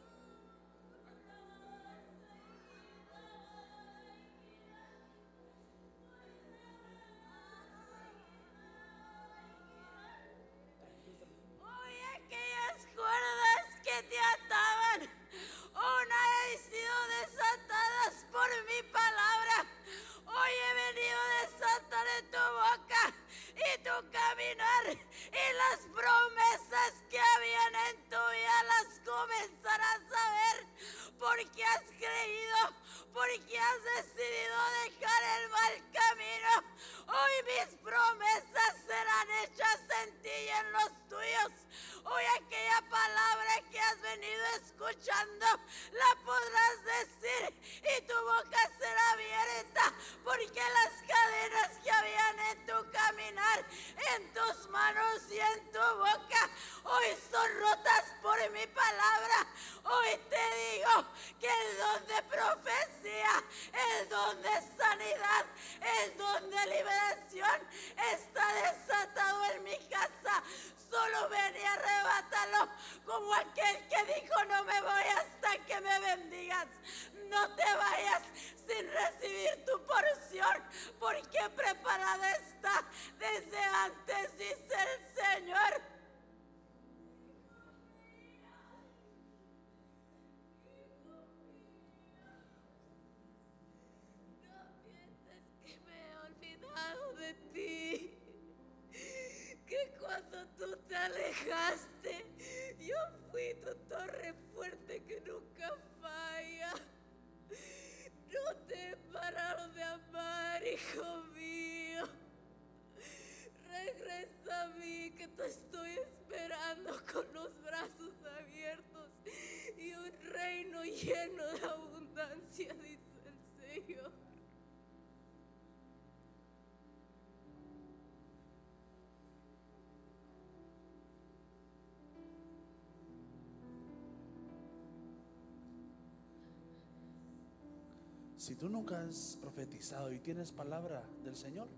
Si 138.49 138.57
tú 138.57 138.70
nunca 138.70 139.05
has 139.05 139.36
profetizado 139.42 140.11
y 140.11 140.20
tienes 140.20 140.53
palabra 140.53 141.07
del 141.22 141.36
Señor, 141.36 141.68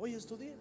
hoy 0.00 0.14
es 0.14 0.26
tu 0.26 0.36
día. 0.36 0.56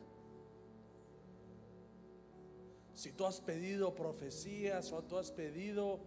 Si 2.93 3.11
tú 3.14 3.26
has 3.26 3.41
pedido 3.41 3.95
profecías 3.95 4.91
o 4.91 5.01
tú 5.01 5.18
has 5.18 5.32
pedido 5.32 5.99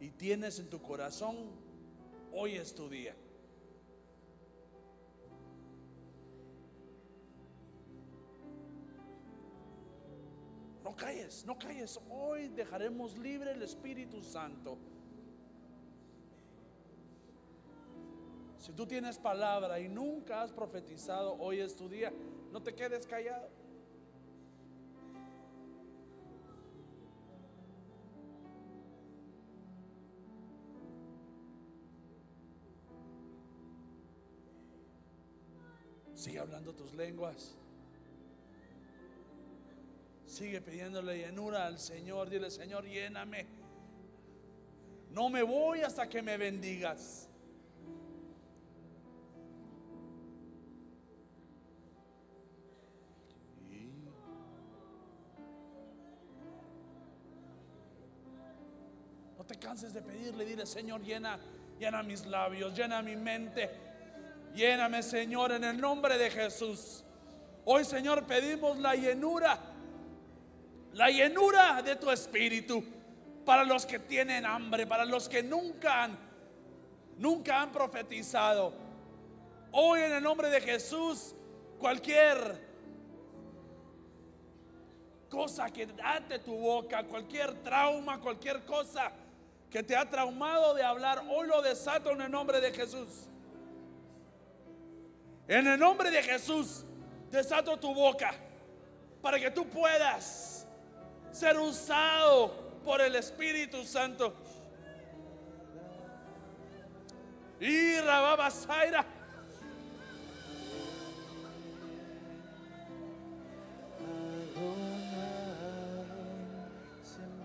y 0.00 0.10
tienes 0.10 0.58
en 0.58 0.70
tu 0.70 0.82
corazón, 0.82 1.36
hoy 2.32 2.56
es 2.56 2.74
tu 2.74 2.88
día. 2.88 3.14
No 10.82 10.96
calles, 10.96 11.44
no 11.46 11.56
calles. 11.56 12.00
Hoy 12.10 12.48
dejaremos 12.48 13.16
libre 13.18 13.52
el 13.52 13.62
Espíritu 13.62 14.20
Santo. 14.20 14.78
Si 18.62 18.70
tú 18.72 18.86
tienes 18.86 19.18
palabra 19.18 19.80
y 19.80 19.88
nunca 19.88 20.40
has 20.40 20.52
profetizado, 20.52 21.34
hoy 21.40 21.58
es 21.58 21.74
tu 21.74 21.88
día. 21.88 22.12
No 22.52 22.62
te 22.62 22.72
quedes 22.72 23.08
callado. 23.08 23.48
Sigue 36.14 36.38
hablando 36.38 36.72
tus 36.72 36.94
lenguas. 36.94 37.56
Sigue 40.24 40.60
pidiéndole 40.60 41.18
llenura 41.18 41.66
al 41.66 41.80
Señor. 41.80 42.30
Dile, 42.30 42.48
Señor, 42.48 42.84
lléname. 42.84 43.44
No 45.10 45.30
me 45.30 45.42
voy 45.42 45.80
hasta 45.80 46.08
que 46.08 46.22
me 46.22 46.36
bendigas. 46.36 47.28
Canses 59.72 59.94
de 59.94 60.02
pedirle, 60.02 60.44
dile, 60.44 60.66
Señor, 60.66 61.00
llena, 61.00 61.38
llena 61.78 62.02
mis 62.02 62.26
labios, 62.26 62.76
llena 62.76 63.00
mi 63.00 63.16
mente. 63.16 63.70
Lléname, 64.54 65.02
Señor, 65.02 65.50
en 65.52 65.64
el 65.64 65.80
nombre 65.80 66.18
de 66.18 66.28
Jesús. 66.28 67.02
Hoy, 67.64 67.82
Señor, 67.86 68.26
pedimos 68.26 68.76
la 68.76 68.94
llenura, 68.94 69.58
la 70.92 71.08
llenura 71.08 71.80
de 71.80 71.96
tu 71.96 72.10
espíritu 72.10 72.84
para 73.46 73.64
los 73.64 73.86
que 73.86 73.98
tienen 73.98 74.44
hambre, 74.44 74.86
para 74.86 75.06
los 75.06 75.26
que 75.26 75.42
nunca 75.42 76.04
han, 76.04 76.18
nunca 77.16 77.62
han 77.62 77.72
profetizado. 77.72 78.74
Hoy, 79.70 80.00
en 80.00 80.12
el 80.12 80.22
nombre 80.22 80.50
de 80.50 80.60
Jesús, 80.60 81.34
cualquier 81.78 82.60
cosa 85.30 85.70
que 85.70 85.88
ate 86.04 86.40
tu 86.40 86.58
boca, 86.58 87.04
cualquier 87.04 87.54
trauma, 87.62 88.20
cualquier 88.20 88.66
cosa 88.66 89.10
que 89.72 89.82
te 89.82 89.96
ha 89.96 90.08
traumado 90.08 90.74
de 90.74 90.84
hablar, 90.84 91.24
hoy 91.30 91.48
lo 91.48 91.62
desato 91.62 92.10
en 92.10 92.20
el 92.20 92.30
nombre 92.30 92.60
de 92.60 92.72
Jesús. 92.72 93.08
En 95.48 95.66
el 95.66 95.80
nombre 95.80 96.10
de 96.10 96.22
Jesús, 96.22 96.84
desato 97.30 97.78
tu 97.78 97.94
boca 97.94 98.34
para 99.22 99.40
que 99.40 99.50
tú 99.50 99.66
puedas 99.66 100.66
ser 101.30 101.58
usado 101.58 102.52
por 102.84 103.00
el 103.00 103.16
Espíritu 103.16 103.82
Santo. 103.84 104.34
Y 107.58 107.98
Rababa 108.00 108.50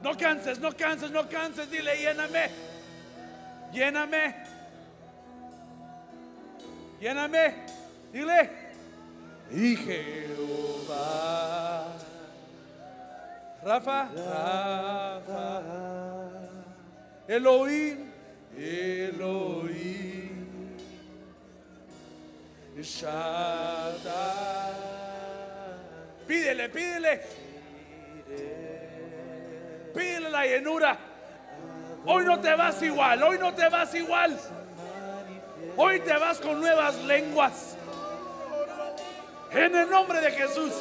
No 0.04 0.16
canses, 0.16 0.60
no 0.60 0.72
canses, 0.72 1.12
no 1.12 1.28
canses. 1.28 1.70
Dile, 1.70 1.96
lléname. 1.98 2.50
Lléname. 3.74 4.36
Lléname. 7.02 7.56
Dile. 8.14 8.50
Y 9.52 9.76
Jehová. 9.76 11.28
Rafa. 13.64 14.10
Rafa. 14.16 15.64
Elohim. 17.28 18.12
Elohim. 18.58 20.08
Shaddai. 22.82 24.74
Pídele, 26.28 26.70
pídele. 26.70 27.22
Pídele 29.98 30.30
la 30.30 30.46
llenura. 30.46 30.96
Hoy 32.06 32.24
no 32.24 32.40
te 32.40 32.54
vas 32.54 32.80
igual, 32.84 33.24
hoy 33.24 33.40
no 33.40 33.52
te 33.56 33.68
vas 33.68 33.96
igual. 33.96 34.40
Hoy 35.76 36.00
te 36.02 36.14
vas 36.14 36.38
con 36.38 36.62
nuevas 36.62 36.96
lenguas. 37.06 37.76
En 39.52 39.76
el 39.76 39.90
nombre 39.90 40.22
de 40.22 40.32
Jesús. 40.32 40.72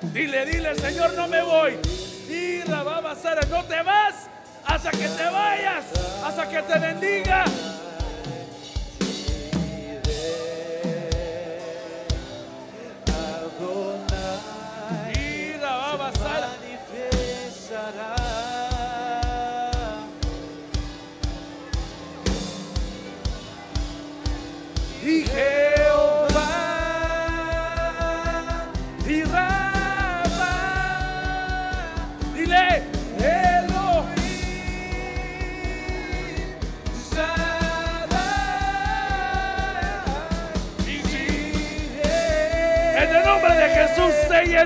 Dile, 0.00 0.46
dile, 0.46 0.74
Señor, 0.76 1.12
no 1.12 1.28
me 1.28 1.42
voy. 1.42 1.78
Y 2.30 2.62
la 2.66 2.82
va 2.82 2.96
a 2.96 3.02
pasar, 3.02 3.46
no 3.48 3.62
te 3.64 3.82
vas 3.82 4.26
hasta 4.64 4.90
que 4.90 5.06
te 5.06 5.24
vayas, 5.24 5.84
hasta 6.24 6.48
que 6.48 6.62
te 6.62 6.78
bendiga. 6.78 7.44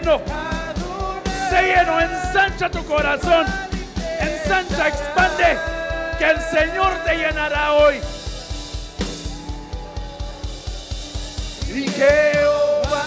Lleno, 0.00 0.20
sé 1.50 1.62
lleno, 1.62 2.00
ensancha 2.00 2.70
tu 2.70 2.84
corazón, 2.84 3.46
ensancha, 4.20 4.88
expande, 4.88 5.58
que 6.18 6.30
el 6.30 6.40
Señor 6.40 6.92
te 7.04 7.16
llenará 7.16 7.72
hoy. 7.72 8.00
y 11.72 11.88
Jehová. 11.88 13.02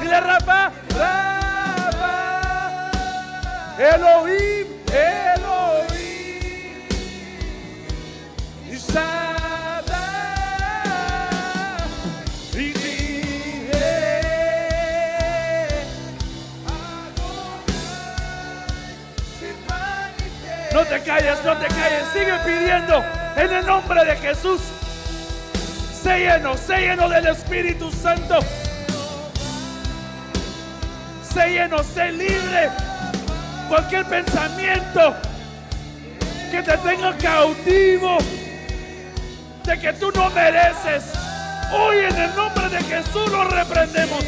Dile 0.00 0.20
Rafa, 0.20 0.70
Rafa, 0.96 2.90
Elohim, 3.78 4.66
Elohim, 4.86 5.27
No 20.78 20.84
te 20.84 21.00
calles, 21.00 21.38
no 21.44 21.56
te 21.56 21.66
calles, 21.66 22.04
sigue 22.12 22.34
pidiendo 22.46 23.04
en 23.34 23.52
el 23.52 23.66
nombre 23.66 24.04
de 24.04 24.14
Jesús. 24.14 24.60
Sé 26.00 26.20
lleno, 26.20 26.56
sé 26.56 26.78
lleno 26.78 27.08
del 27.08 27.26
Espíritu 27.26 27.90
Santo. 27.90 28.38
Sé 31.34 31.48
lleno, 31.48 31.82
sé 31.82 32.12
libre. 32.12 32.70
Cualquier 33.68 34.04
pensamiento 34.04 35.16
que 36.52 36.62
te 36.62 36.76
tenga 36.78 37.16
cautivo 37.16 38.18
de 39.64 39.80
que 39.80 39.92
tú 39.94 40.12
no 40.12 40.30
mereces. 40.30 41.12
Hoy 41.72 41.96
en 42.08 42.16
el 42.16 42.36
nombre 42.36 42.68
de 42.68 42.80
Jesús 42.84 43.28
lo 43.32 43.42
reprendemos. 43.48 44.24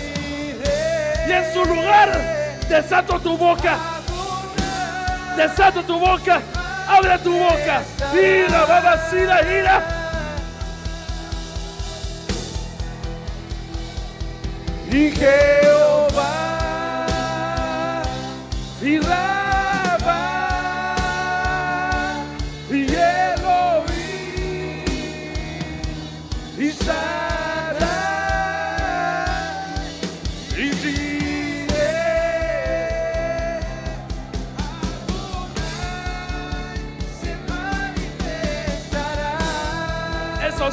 Y 1.28 1.30
en 1.30 1.52
su 1.52 1.64
lugar 1.64 2.10
desato 2.68 3.20
tu 3.20 3.38
boca. 3.38 3.89
Desato 5.36 5.82
tu 5.82 5.98
boca. 5.98 6.42
Abre 6.88 7.18
tu 7.18 7.32
boca. 7.32 7.82
Ira, 8.14 8.66
babacira, 8.66 9.42
ira. 9.42 10.00
Y 14.90 15.12
Jehová 15.12 16.40
y 18.82 18.98
Rabá 18.98 19.39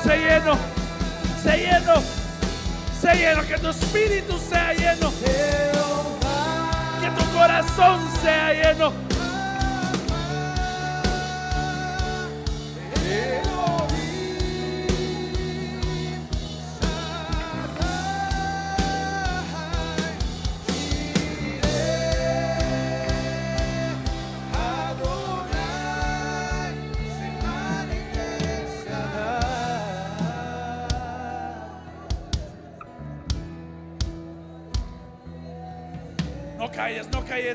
se 0.08 0.18
lleno, 0.20 0.58
se 1.44 1.58
lleno, 1.58 1.96
se 3.02 3.14
lleno, 3.14 3.46
que 3.46 3.58
tu 3.58 3.68
espíritu 3.68 4.38
sea 4.38 4.74
lleno, 4.74 5.12
que 7.02 7.10
tu 7.10 7.38
corazón 7.38 8.00
sea 8.22 8.54
lleno. 8.54 9.07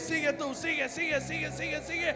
Sigue 0.00 0.32
tú, 0.32 0.54
sigue, 0.54 0.88
sigue, 0.88 1.20
sigue, 1.20 1.50
sigue, 1.50 1.80
sigue. 1.82 2.14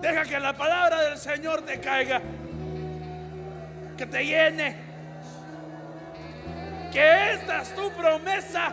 Deja 0.00 0.24
que 0.24 0.38
la 0.38 0.52
palabra 0.52 1.02
del 1.02 1.18
Señor 1.18 1.62
te 1.62 1.80
caiga, 1.80 2.20
que 3.96 4.06
te 4.06 4.24
llene, 4.24 4.76
que 6.92 7.32
esta 7.32 7.62
es 7.62 7.74
tu 7.74 7.90
promesa. 7.92 8.72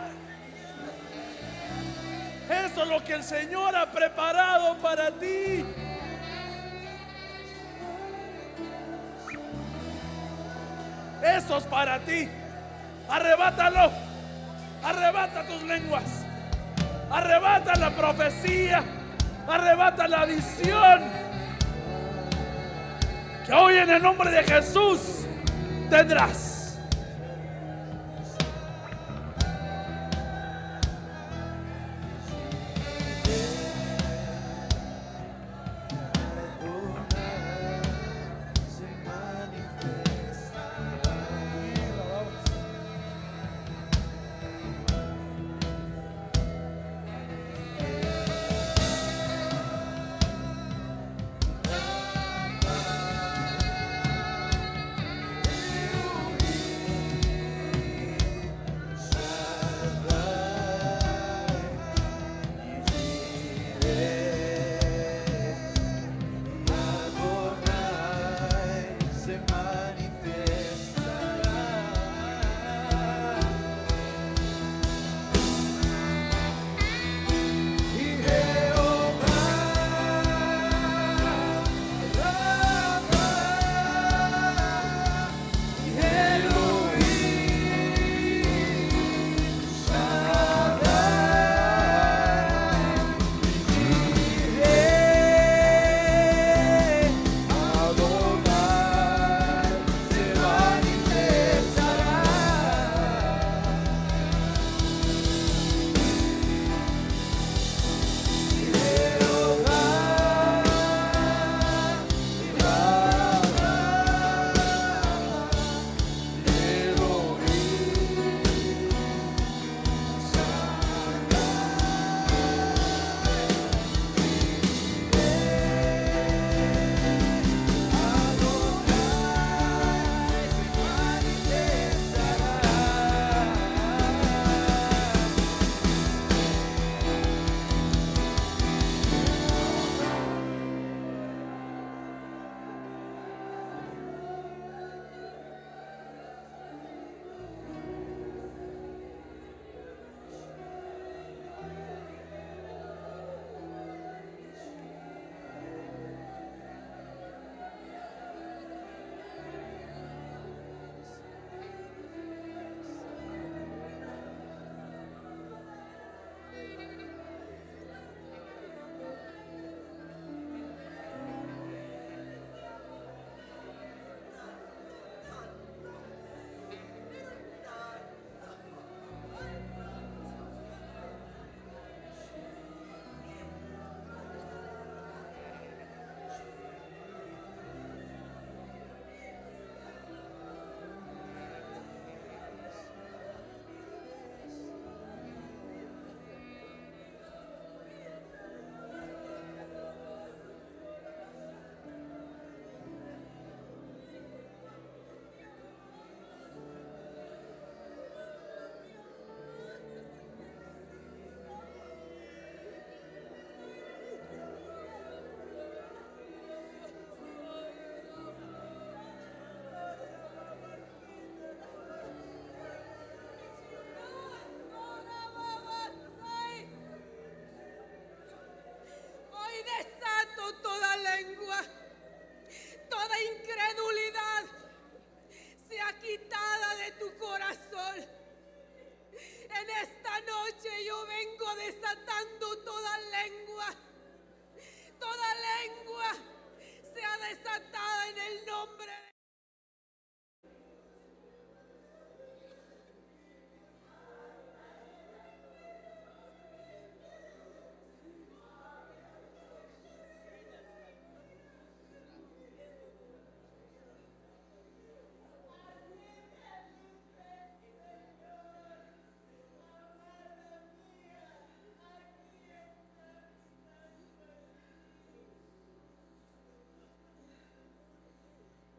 Eso 2.48 2.82
es 2.82 2.88
lo 2.88 3.02
que 3.02 3.14
el 3.14 3.24
Señor 3.24 3.74
ha 3.74 3.90
preparado 3.90 4.78
para 4.78 5.10
ti. 5.10 5.64
Eso 11.22 11.58
es 11.58 11.64
para 11.64 11.98
ti. 12.00 12.28
Arrebátalo. 13.08 14.05
Arrebata 14.86 15.42
tus 15.42 15.62
lenguas. 15.64 16.24
Arrebata 17.10 17.74
la 17.74 17.90
profecía. 17.90 18.84
Arrebata 19.48 20.06
la 20.06 20.24
visión. 20.26 21.02
Que 23.44 23.52
hoy 23.52 23.78
en 23.78 23.90
el 23.90 24.00
nombre 24.00 24.30
de 24.30 24.44
Jesús 24.44 25.26
tendrás. 25.90 26.55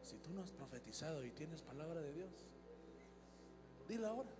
Si 0.08 0.16
tú 0.16 0.32
no 0.32 0.42
has 0.42 0.50
profetizado 0.52 1.22
y 1.22 1.30
tienes 1.32 1.60
palabra 1.60 2.00
de 2.00 2.14
Dios, 2.14 2.32
dile 3.86 4.06
ahora. 4.06 4.30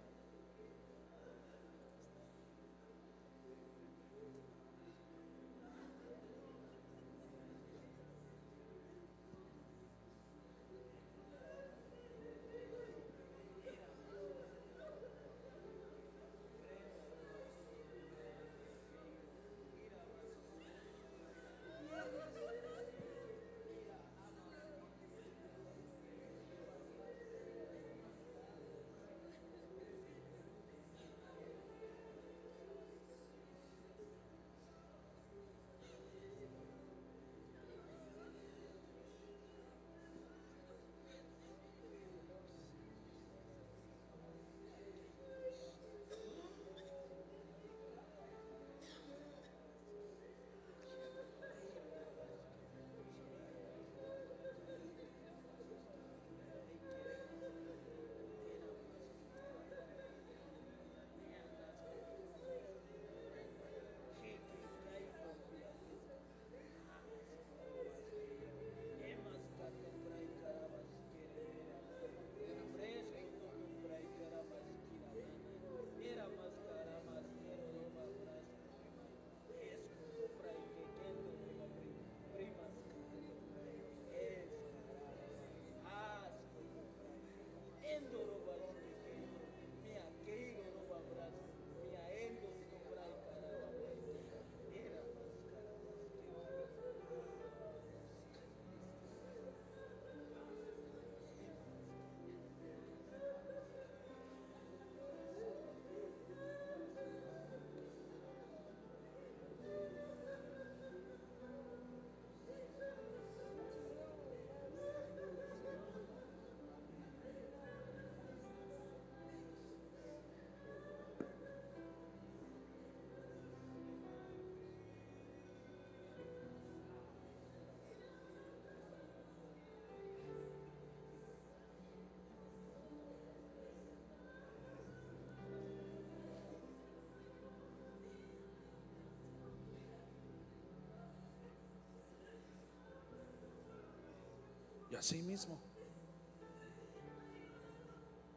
Y 144.91 144.97
así 144.97 145.21
mismo, 145.21 145.59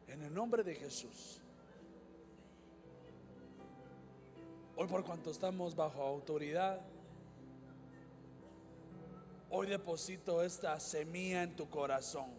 en 0.06 0.20
el 0.22 0.34
nombre 0.34 0.62
de 0.62 0.74
Jesús, 0.74 1.40
hoy 4.76 4.86
por 4.86 5.02
cuanto 5.02 5.30
estamos 5.30 5.74
bajo 5.74 6.02
autoridad, 6.02 6.80
hoy 9.48 9.66
deposito 9.66 10.42
esta 10.42 10.78
semilla 10.78 11.42
en 11.42 11.56
tu 11.56 11.70
corazón, 11.70 12.30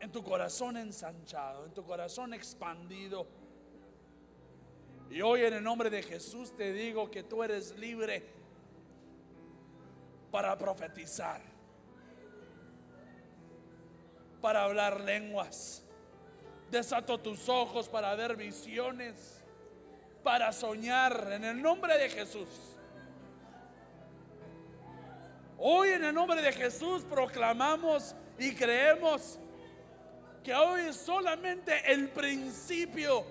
en 0.00 0.10
tu 0.10 0.22
corazón 0.22 0.78
ensanchado, 0.78 1.66
en 1.66 1.74
tu 1.74 1.84
corazón 1.84 2.32
expandido. 2.32 3.26
Y 5.10 5.20
hoy 5.20 5.42
en 5.42 5.54
el 5.54 5.64
nombre 5.64 5.90
de 5.90 6.02
Jesús 6.02 6.54
te 6.56 6.72
digo 6.72 7.10
que 7.10 7.24
tú 7.24 7.42
eres 7.42 7.76
libre 7.78 8.24
para 10.30 10.56
profetizar 10.56 11.57
para 14.40 14.64
hablar 14.64 15.00
lenguas. 15.00 15.84
Desato 16.70 17.18
tus 17.18 17.48
ojos 17.48 17.88
para 17.88 18.14
ver 18.14 18.36
visiones, 18.36 19.42
para 20.22 20.52
soñar 20.52 21.28
en 21.32 21.44
el 21.44 21.62
nombre 21.62 21.96
de 21.96 22.10
Jesús. 22.10 22.48
Hoy 25.56 25.88
en 25.88 26.04
el 26.04 26.14
nombre 26.14 26.40
de 26.40 26.52
Jesús 26.52 27.04
proclamamos 27.04 28.14
y 28.38 28.54
creemos 28.54 29.38
que 30.44 30.54
hoy 30.54 30.82
es 30.82 30.96
solamente 30.96 31.92
el 31.92 32.08
principio 32.10 33.24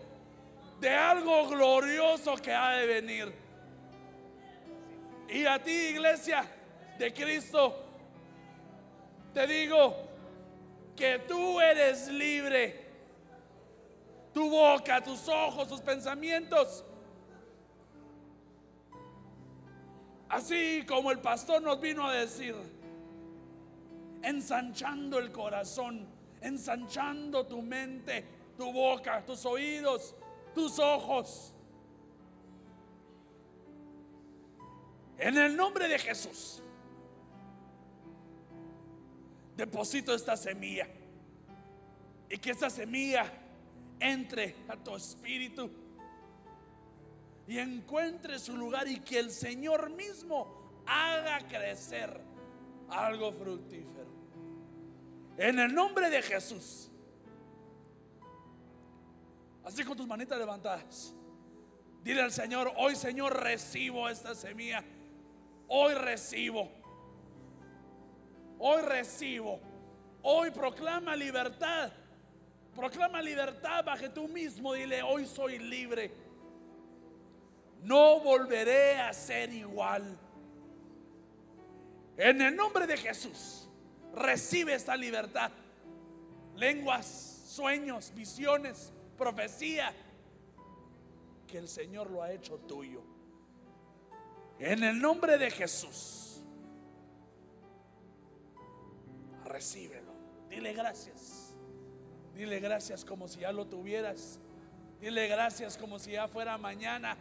de 0.79 0.89
algo 0.89 1.47
glorioso 1.47 2.35
que 2.37 2.51
ha 2.51 2.71
de 2.71 2.85
venir. 2.85 3.33
Y 5.29 5.45
a 5.45 5.61
ti, 5.61 5.71
iglesia 5.71 6.45
de 6.97 7.13
Cristo, 7.13 7.83
te 9.33 9.45
digo, 9.45 10.06
que 10.97 11.19
tú 11.19 11.61
eres 11.61 12.09
libre. 12.09 12.85
Tu 14.33 14.49
boca, 14.49 15.01
tus 15.01 15.29
ojos, 15.29 15.67
tus 15.67 15.79
pensamientos. 15.79 16.83
Así 20.27 20.83
como 20.85 21.11
el 21.11 21.19
pastor 21.19 21.61
nos 21.61 21.79
vino 21.79 22.05
a 22.05 22.13
decir, 22.13 22.53
ensanchando 24.21 25.19
el 25.19 25.31
corazón, 25.31 26.05
ensanchando 26.41 27.45
tu 27.45 27.61
mente, 27.61 28.25
tu 28.57 28.73
boca, 28.73 29.23
tus 29.25 29.45
oídos, 29.45 30.15
tus 30.53 30.77
ojos. 30.79 31.53
En 35.17 35.37
el 35.37 35.55
nombre 35.55 35.87
de 35.87 35.97
Jesús 35.97 36.61
deposito 39.57 40.13
esta 40.13 40.37
semilla. 40.37 40.87
Y 42.29 42.37
que 42.37 42.51
esta 42.51 42.69
semilla 42.69 43.31
entre 43.99 44.55
a 44.67 44.77
tu 44.77 44.95
espíritu 44.95 45.71
y 47.47 47.57
encuentre 47.57 48.37
su 48.37 48.55
lugar 48.55 48.87
y 48.87 48.99
que 48.99 49.19
el 49.19 49.31
Señor 49.31 49.89
mismo 49.89 50.83
haga 50.85 51.47
crecer 51.47 52.21
algo 52.89 53.31
fructífero. 53.31 54.07
En 55.37 55.59
el 55.59 55.73
nombre 55.73 56.09
de 56.09 56.21
Jesús. 56.21 56.91
Así 59.63 59.83
con 59.83 59.97
tus 59.97 60.07
manitas 60.07 60.37
levantadas. 60.37 61.13
Dile 62.03 62.21
al 62.21 62.31
Señor, 62.31 62.71
hoy 62.77 62.95
Señor 62.95 63.41
recibo 63.41 64.07
esta 64.09 64.35
semilla. 64.35 64.83
Hoy 65.67 65.93
recibo. 65.93 66.69
Hoy 68.59 68.81
recibo. 68.81 69.59
Hoy 70.21 70.51
proclama 70.51 71.15
libertad. 71.15 71.91
Proclama 72.75 73.21
libertad 73.21 73.83
bajo 73.83 74.09
tú 74.11 74.27
mismo. 74.27 74.73
Dile, 74.73 75.01
hoy 75.01 75.25
soy 75.25 75.59
libre. 75.59 76.11
No 77.83 78.19
volveré 78.19 78.99
a 78.99 79.13
ser 79.13 79.51
igual. 79.53 80.17
En 82.17 82.41
el 82.41 82.55
nombre 82.55 82.87
de 82.87 82.97
Jesús, 82.97 83.69
recibe 84.13 84.73
esta 84.73 84.95
libertad. 84.95 85.51
Lenguas, 86.55 87.05
sueños, 87.47 88.11
visiones, 88.15 88.91
profecía. 89.17 89.93
Que 91.47 91.59
el 91.59 91.67
Señor 91.67 92.09
lo 92.09 92.23
ha 92.23 92.31
hecho 92.31 92.57
tuyo. 92.57 93.01
En 94.59 94.83
el 94.83 94.99
nombre 94.99 95.37
de 95.37 95.51
Jesús. 95.51 96.26
Recíbelo. 99.57 100.13
Dile 100.51 100.71
gracias. 100.71 101.55
Dile 102.35 102.59
gracias 102.59 103.03
como 103.03 103.27
si 103.27 103.39
ya 103.39 103.51
lo 103.51 103.65
tuvieras. 103.65 104.39
Dile 105.01 105.27
gracias 105.27 105.75
como 105.79 105.97
si 105.97 106.11
ya 106.11 106.27
fuera 106.27 106.59
mañana. 106.59 107.17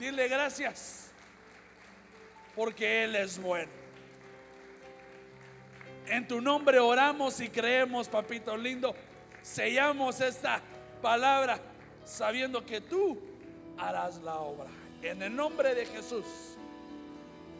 Dile 0.00 0.26
gracias 0.26 1.12
porque 2.56 3.04
Él 3.04 3.14
es 3.14 3.40
bueno. 3.40 3.70
En 6.08 6.26
tu 6.26 6.40
nombre 6.40 6.80
oramos 6.80 7.38
y 7.38 7.50
creemos, 7.50 8.08
papito 8.08 8.56
lindo. 8.56 8.96
Sellamos 9.42 10.20
esta 10.20 10.60
palabra 11.00 11.60
sabiendo 12.04 12.66
que 12.66 12.80
tú 12.80 13.16
harás 13.78 14.20
la 14.22 14.40
obra. 14.40 14.66
En 15.02 15.22
el 15.22 15.36
nombre 15.36 15.76
de 15.76 15.86
Jesús. 15.86 16.58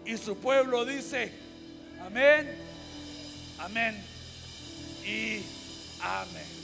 Y 0.04 0.16
su 0.16 0.36
pueblo 0.36 0.84
dice, 0.84 1.32
amén, 2.04 2.56
amén 3.58 3.96
y 5.04 5.42
amén. 6.00 6.61